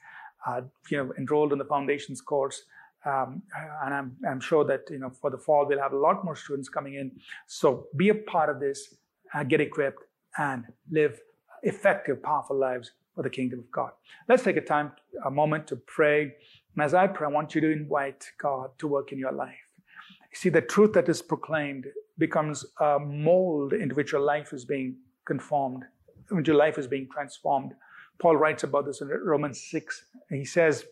uh, 0.48 0.62
you 0.90 0.98
know, 0.98 1.14
enrolled 1.18 1.54
in 1.54 1.60
the 1.60 1.66
foundations 1.66 2.22
course. 2.22 2.64
Um, 3.06 3.44
and 3.84 3.94
I'm, 3.94 4.18
I'm, 4.28 4.40
sure 4.42 4.66
that, 4.66 4.82
you 4.90 5.00
know, 5.00 5.10
for 5.10 5.30
the 5.30 5.38
fall, 5.38 5.66
we'll 5.68 5.80
have 5.80 5.94
a 5.94 5.98
lot 5.98 6.26
more 6.26 6.36
students 6.36 6.68
coming 6.68 6.96
in. 6.96 7.12
So 7.48 7.88
be 7.96 8.10
a 8.10 8.16
part 8.16 8.50
of 8.50 8.60
this, 8.60 8.96
uh, 9.34 9.44
get 9.44 9.62
equipped 9.62 10.04
and 10.38 10.66
live 10.90 11.20
effective, 11.64 12.22
powerful 12.22 12.58
lives 12.58 12.92
for 13.16 13.24
the 13.24 13.30
kingdom 13.30 13.60
of 13.60 13.72
God. 13.72 13.92
Let's 14.28 14.44
take 14.44 14.58
a 14.58 14.62
time, 14.62 14.92
a 15.26 15.32
moment 15.32 15.68
to 15.68 15.76
pray. 15.76 16.22
And 16.76 16.84
as 16.84 16.94
I 16.94 17.08
pray, 17.08 17.28
I 17.28 17.32
want 17.32 17.56
you 17.56 17.62
to 17.62 17.72
invite 17.72 18.26
God 18.42 18.72
to 18.80 18.88
work 18.88 19.12
in 19.12 19.20
your 19.20 19.32
life. 19.32 19.58
You 20.32 20.38
see, 20.38 20.50
the 20.50 20.62
truth 20.62 20.94
that 20.94 21.10
is 21.10 21.22
proclaimed 21.22 21.88
becomes 22.18 22.66
a 22.80 23.00
mold 23.00 23.74
into 23.74 23.96
which 23.96 24.12
your 24.12 24.22
life 24.22 24.54
is 24.54 24.64
being 24.66 24.96
conformed, 25.26 25.84
which 26.30 26.48
your 26.48 26.58
life 26.58 26.78
is 26.78 26.88
being 26.88 27.08
transformed. 27.12 27.74
Paul 28.20 28.38
writes 28.38 28.64
about 28.64 28.86
this 28.86 29.02
in 29.02 29.08
Romans 29.08 29.64
6. 29.70 30.06
He 30.30 30.46
says 30.46 30.86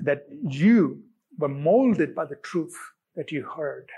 that 0.00 0.26
you 0.48 1.02
were 1.38 1.48
molded 1.48 2.14
by 2.14 2.24
the 2.24 2.36
truth 2.36 2.76
that 3.14 3.30
you 3.30 3.44
heard. 3.44 3.88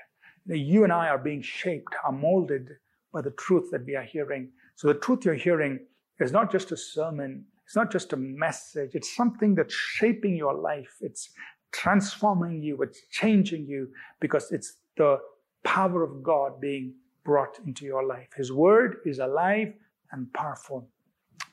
You 0.46 0.84
and 0.84 0.92
I 0.92 1.08
are 1.08 1.18
being 1.18 1.40
shaped, 1.40 1.94
are 2.04 2.12
molded 2.12 2.68
by 3.12 3.22
the 3.22 3.30
truth 3.30 3.70
that 3.70 3.86
we 3.86 3.96
are 3.96 4.02
hearing. 4.02 4.50
So 4.74 4.88
the 4.88 4.94
truth 4.94 5.24
you're 5.24 5.34
hearing 5.34 5.80
is 6.20 6.32
not 6.32 6.52
just 6.52 6.72
a 6.72 6.76
sermon, 6.76 7.46
it's 7.64 7.76
not 7.76 7.90
just 7.90 8.12
a 8.12 8.16
message, 8.16 8.90
it's 8.94 9.14
something 9.14 9.54
that's 9.54 9.74
shaping 9.74 10.36
your 10.36 10.54
life. 10.54 10.96
It's 11.00 11.30
transforming 11.72 12.62
you, 12.62 12.80
it's 12.82 13.02
changing 13.10 13.66
you 13.66 13.88
because 14.20 14.52
it's 14.52 14.76
the 14.96 15.18
power 15.64 16.02
of 16.02 16.22
God 16.22 16.60
being 16.60 16.94
brought 17.24 17.58
into 17.66 17.84
your 17.84 18.06
life. 18.06 18.28
His 18.36 18.52
word 18.52 18.98
is 19.04 19.18
alive 19.18 19.72
and 20.12 20.32
powerful. 20.32 20.88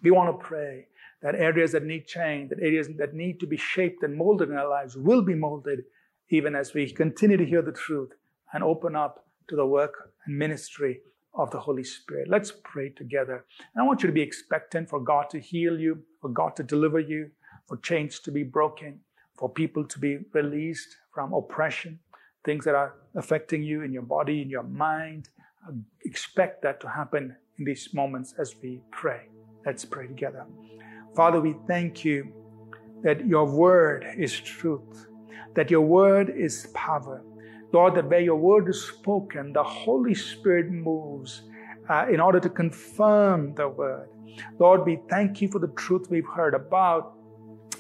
We 0.04 0.12
want 0.12 0.38
to 0.38 0.46
pray 0.46 0.88
that 1.22 1.36
areas 1.36 1.72
that 1.72 1.84
need 1.84 2.08
change, 2.08 2.50
that 2.50 2.60
areas 2.62 2.90
that 2.98 3.14
need 3.14 3.40
to 3.40 3.48
be 3.48 3.58
shaped 3.58 4.04
and 4.04 4.16
molded 4.16 4.50
in 4.50 4.58
our 4.58 4.70
lives 4.70 4.96
will 4.98 5.22
be 5.22 5.36
molded 5.36 5.84
even 6.30 6.56
as 6.56 6.74
we 6.74 6.92
continue 6.92 7.38
to 7.38 7.46
hear 7.46 7.62
the 7.62 7.72
truth 7.72 8.12
and 8.54 8.64
open 8.64 8.96
up 8.96 9.26
to 9.48 9.56
the 9.56 9.66
work 9.66 10.12
and 10.26 10.38
ministry 10.38 11.02
of 11.34 11.50
the 11.52 11.60
Holy 11.60 11.84
Spirit. 11.84 12.28
Let's 12.30 12.52
pray 12.64 12.90
together. 12.90 13.46
And 13.74 13.84
I 13.84 13.88
want 13.88 14.04
you 14.04 14.08
to 14.08 14.14
be 14.14 14.22
expectant 14.22 14.90
for 14.90 15.00
God 15.00 15.30
to 15.32 15.40
heal 15.40 15.80
you, 15.80 16.04
for 16.22 16.30
God 16.30 16.56
to 16.58 16.64
deliver 16.64 17.00
you, 17.00 17.32
for 17.68 17.78
chains 17.78 18.20
to 18.20 18.32
be 18.32 18.44
broken, 18.44 19.00
for 19.38 19.50
people 19.50 19.86
to 19.86 20.00
be 20.00 20.20
released 20.34 20.98
from 21.14 21.34
oppression, 21.34 22.00
things 22.44 22.66
that 22.66 22.76
are 22.76 22.96
affecting 23.16 23.64
you 23.64 23.82
in 23.82 23.94
your 23.94 24.04
body, 24.04 24.42
in 24.42 24.50
your 24.50 24.64
mind. 24.64 25.30
Expect 26.06 26.62
that 26.64 26.82
to 26.82 26.90
happen 26.90 27.36
in 27.58 27.66
these 27.66 27.94
moments 27.94 28.34
as 28.38 28.56
we 28.62 28.82
pray. 28.92 29.28
Let's 29.66 29.86
pray 29.86 30.08
together. 30.08 30.46
Father, 31.16 31.40
we 31.40 31.56
thank 31.68 32.04
you 32.04 32.34
that 33.04 33.26
your 33.26 33.46
word 33.46 34.06
is 34.18 34.40
truth, 34.40 35.08
that 35.56 35.72
your 35.72 35.82
word 35.82 36.30
is 36.30 36.68
power. 36.74 37.24
Lord, 37.72 37.96
that 37.96 38.10
where 38.10 38.20
your 38.20 38.36
word 38.36 38.68
is 38.70 38.84
spoken, 38.86 39.54
the 39.54 39.64
Holy 39.64 40.14
Spirit 40.14 40.70
moves 40.72 41.44
uh, 41.90 42.06
in 42.12 42.20
order 42.20 42.40
to 42.40 42.50
confirm 42.50 43.54
the 43.56 43.70
word. 43.70 44.10
Lord, 44.60 44.86
we 44.86 45.00
thank 45.10 45.42
you 45.42 45.48
for 45.48 45.60
the 45.60 45.70
truth 45.70 46.08
we've 46.10 46.28
heard 46.36 46.54
about 46.54 47.14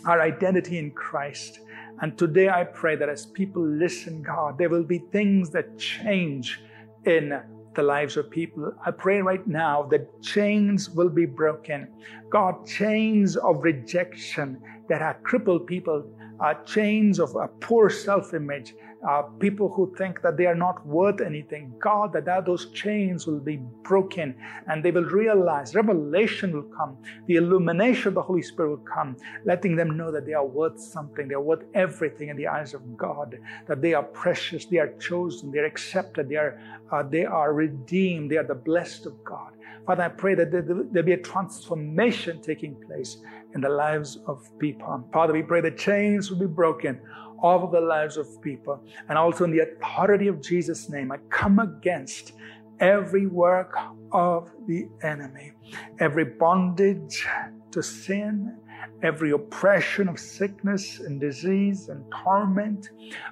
our 0.06 0.22
identity 0.22 0.78
in 0.78 0.92
Christ. 0.92 1.60
And 2.02 2.18
today 2.18 2.50
I 2.50 2.64
pray 2.64 2.96
that 2.96 3.10
as 3.10 3.26
people 3.26 3.64
listen, 3.64 4.22
God, 4.22 4.58
there 4.58 4.70
will 4.70 4.84
be 4.84 5.00
things 5.12 5.52
that 5.52 5.78
change 5.78 6.60
in 7.06 7.40
the 7.76 7.84
lives 7.84 8.18
of 8.18 8.30
people. 8.30 8.74
I 8.86 8.92
pray 8.92 9.22
right 9.22 9.46
now 9.48 9.84
that 9.84 10.22
chains 10.22 10.90
will 10.90 11.10
be 11.10 11.26
broken. 11.26 11.88
God, 12.30 12.66
chains 12.66 13.38
of 13.38 13.64
rejection 13.64 14.62
that 14.90 15.02
have 15.02 15.24
crippled 15.24 15.68
people, 15.68 16.04
uh, 16.40 16.56
chains 16.66 17.20
of 17.20 17.36
a 17.36 17.48
poor 17.48 17.90
self 17.90 18.34
image, 18.34 18.74
uh, 19.08 19.24
people 19.40 19.70
who 19.70 19.94
think 19.98 20.22
that 20.22 20.38
they 20.38 20.46
are 20.46 20.56
not 20.56 20.86
worth 20.86 21.22
anything. 21.22 21.74
God, 21.80 22.14
that, 22.14 22.26
that 22.26 22.46
those 22.46 22.70
chains 22.72 23.26
will 23.26 23.40
be 23.40 23.60
broken 23.84 24.36
and 24.68 24.84
they 24.84 24.92
will 24.92 25.06
realize, 25.06 25.74
revelation 25.74 26.54
will 26.54 26.70
come, 26.78 26.98
the 27.26 27.36
illumination 27.36 28.10
of 28.10 28.14
the 28.16 28.22
Holy 28.22 28.42
Spirit 28.42 28.70
will 28.70 28.78
come, 28.78 29.18
letting 29.46 29.76
them 29.76 29.98
know 29.98 30.12
that 30.12 30.26
they 30.26 30.34
are 30.34 30.46
worth 30.46 30.80
something, 30.80 31.28
they 31.28 31.36
are 31.36 31.42
worth 31.42 31.64
everything 31.74 32.30
in 32.30 32.38
the 32.38 32.48
eyes 32.48 32.74
of 32.74 32.98
God, 32.98 33.38
that 33.68 33.82
they 33.82 33.94
are 33.94 34.04
precious, 34.04 34.66
they 34.66 34.78
are 34.78 34.94
chosen, 35.00 35.52
they 35.52 35.60
are 35.60 35.66
accepted, 35.66 36.30
they 36.30 36.36
are, 36.36 36.60
uh, 36.92 37.04
they 37.04 37.26
are 37.26 37.54
redeemed, 37.54 38.30
they 38.30 38.38
are 38.38 38.44
the 38.44 38.56
blessed 38.56 39.06
of 39.06 39.24
God. 39.24 39.54
Father, 39.86 40.04
I 40.04 40.10
pray 40.10 40.36
that 40.36 40.52
there, 40.52 41.04
be 41.04 41.14
a 41.14 41.18
transformation 41.18 42.40
taking 42.42 42.76
place 42.86 43.18
in 43.56 43.62
the 43.62 43.70
lives 43.70 44.20
of 44.28 44.48
people. 44.60 45.04
Father, 45.12 45.34
we 45.34 45.42
pray 45.42 45.62
that 45.62 45.78
chains 45.78 46.30
will 46.30 46.38
be 46.38 46.46
broken 46.46 47.02
of 47.42 47.72
the 47.72 47.82
lives 47.82 48.18
of 48.18 48.28
people. 48.42 48.84
And 49.10 49.18
also 49.18 49.44
in 49.44 49.52
the 49.52 49.60
authority 49.60 50.28
of 50.28 50.42
Jesus' 50.42 50.90
name, 50.90 51.12
I 51.12 51.18
come 51.30 51.60
against 51.60 52.34
every 52.80 53.28
work 53.28 53.76
of 54.12 54.52
the 54.68 54.88
enemy, 55.04 55.54
every 56.00 56.26
bondage 56.26 57.28
to 57.72 57.82
sin, 57.82 58.58
every 59.04 59.32
oppression 59.32 60.08
of 60.08 60.20
sickness 60.20 61.00
and 61.00 61.20
disease 61.20 61.90
and 61.90 62.04
torment. 62.12 62.90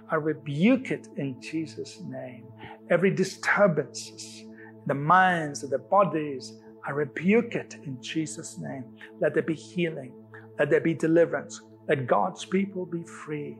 I 0.10 0.16
rebuke 0.16 0.91
it 0.91 1.07
in 1.18 1.41
Jesus' 1.41 2.01
name. 2.07 2.45
Every 2.89 3.12
disturbance 3.12 4.41
in 4.41 4.84
the 4.88 4.93
minds, 4.93 5.62
the 5.62 5.78
bodies. 5.78 6.60
I 6.88 6.91
rebuke 6.91 7.55
it 7.55 7.76
in 7.84 8.01
Jesus' 8.01 8.57
name. 8.57 8.86
Let 9.20 9.34
there 9.34 9.43
be 9.43 9.53
healing. 9.53 10.14
Let 10.57 10.70
there 10.70 10.82
be 10.82 10.93
deliverance. 10.93 11.62
Let 11.88 12.07
God's 12.07 12.45
people 12.45 12.86
be 12.86 13.03
free 13.03 13.57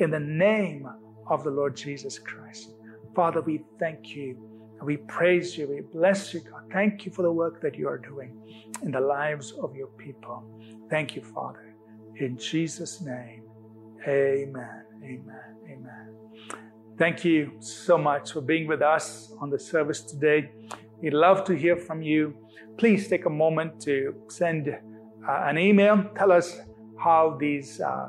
in 0.00 0.10
the 0.10 0.20
name 0.20 0.88
of 1.26 1.44
the 1.44 1.50
Lord 1.50 1.76
Jesus 1.76 2.18
Christ. 2.18 2.74
Father, 3.14 3.42
we 3.42 3.62
thank 3.78 4.16
you. 4.16 4.36
We 4.82 4.96
praise 4.96 5.58
you. 5.58 5.68
We 5.68 5.82
bless 5.82 6.32
you, 6.32 6.40
God. 6.40 6.62
Thank 6.72 7.04
you 7.04 7.12
for 7.12 7.22
the 7.22 7.30
work 7.30 7.60
that 7.60 7.76
you 7.76 7.86
are 7.86 7.98
doing 7.98 8.40
in 8.82 8.90
the 8.90 9.00
lives 9.00 9.52
of 9.62 9.76
your 9.76 9.88
people. 9.88 10.42
Thank 10.88 11.14
you, 11.14 11.22
Father. 11.22 11.74
In 12.16 12.38
Jesus' 12.38 13.02
name, 13.02 13.42
amen. 14.06 14.84
Amen. 15.04 15.56
Amen. 15.70 16.14
Thank 16.98 17.24
you 17.24 17.52
so 17.60 17.98
much 17.98 18.32
for 18.32 18.40
being 18.40 18.66
with 18.66 18.82
us 18.82 19.34
on 19.40 19.50
the 19.50 19.58
service 19.58 20.02
today. 20.02 20.50
We'd 21.00 21.14
love 21.14 21.44
to 21.44 21.54
hear 21.54 21.76
from 21.76 22.02
you. 22.02 22.34
Please 22.78 23.08
take 23.08 23.26
a 23.26 23.30
moment 23.30 23.80
to 23.82 24.14
send 24.28 24.68
uh, 24.68 25.44
an 25.46 25.58
email. 25.58 26.04
Tell 26.16 26.32
us 26.32 26.60
how 26.98 27.36
these 27.38 27.80
uh, 27.80 28.08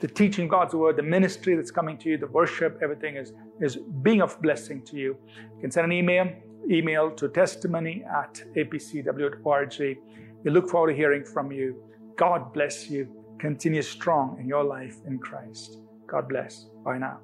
the 0.00 0.08
teaching 0.08 0.48
God's 0.48 0.74
word, 0.74 0.96
the 0.96 1.02
ministry 1.02 1.54
that's 1.54 1.70
coming 1.70 1.98
to 1.98 2.08
you, 2.08 2.18
the 2.18 2.26
worship, 2.26 2.78
everything 2.82 3.16
is, 3.16 3.32
is 3.60 3.76
being 4.02 4.22
of 4.22 4.40
blessing 4.42 4.82
to 4.86 4.96
you. 4.96 5.16
You 5.54 5.60
can 5.60 5.70
send 5.70 5.84
an 5.84 5.92
email, 5.92 6.32
email 6.70 7.10
to 7.12 7.28
testimony 7.28 8.02
at 8.04 8.42
apcwo.org. 8.56 9.98
We 10.42 10.50
look 10.50 10.68
forward 10.70 10.92
to 10.92 10.96
hearing 10.96 11.24
from 11.24 11.52
you. 11.52 11.82
God 12.16 12.52
bless 12.52 12.88
you. 12.88 13.08
Continue 13.38 13.82
strong 13.82 14.38
in 14.40 14.46
your 14.48 14.64
life 14.64 14.96
in 15.06 15.18
Christ. 15.18 15.78
God 16.06 16.28
bless. 16.28 16.66
Bye 16.84 16.98
now. 16.98 17.20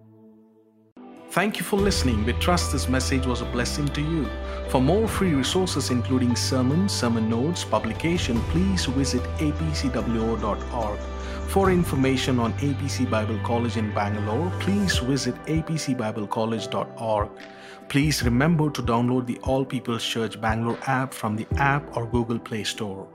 Thank 1.31 1.59
you 1.59 1.65
for 1.65 1.77
listening. 1.77 2.25
We 2.25 2.35
trust 2.35 2.73
this 2.73 2.89
message 2.89 3.27
was 3.27 3.41
a 3.43 3.47
blessing 3.47 3.89
to 3.89 4.01
you. 4.01 4.27
For 4.69 4.81
more 4.81 5.09
free 5.09 5.35
resources, 5.35 5.91
including 5.91 6.37
sermons, 6.37 6.93
sermon 6.93 7.29
notes, 7.29 7.65
publication, 7.65 8.41
please 8.53 8.87
visit 8.87 9.23
apcwo.org. 9.39 11.16
For 11.49 11.71
information 11.71 12.39
on 12.39 12.53
APC 12.55 13.09
Bible 13.09 13.39
College 13.45 13.77
in 13.77 13.93
Bangalore, 13.95 14.51
please 14.61 14.99
visit 14.99 15.35
apcbiblecollege.org. 15.47 17.31
Please 17.89 18.23
remember 18.23 18.71
to 18.71 18.83
download 18.83 19.27
the 19.27 19.39
All 19.39 19.65
People's 19.65 20.05
Church 20.05 20.41
Bangalore 20.41 20.79
app 20.87 21.15
from 21.15 21.37
the 21.37 21.47
app 21.57 21.97
or 21.97 22.07
Google 22.07 22.39
Play 22.39 22.65
Store. 22.65 23.09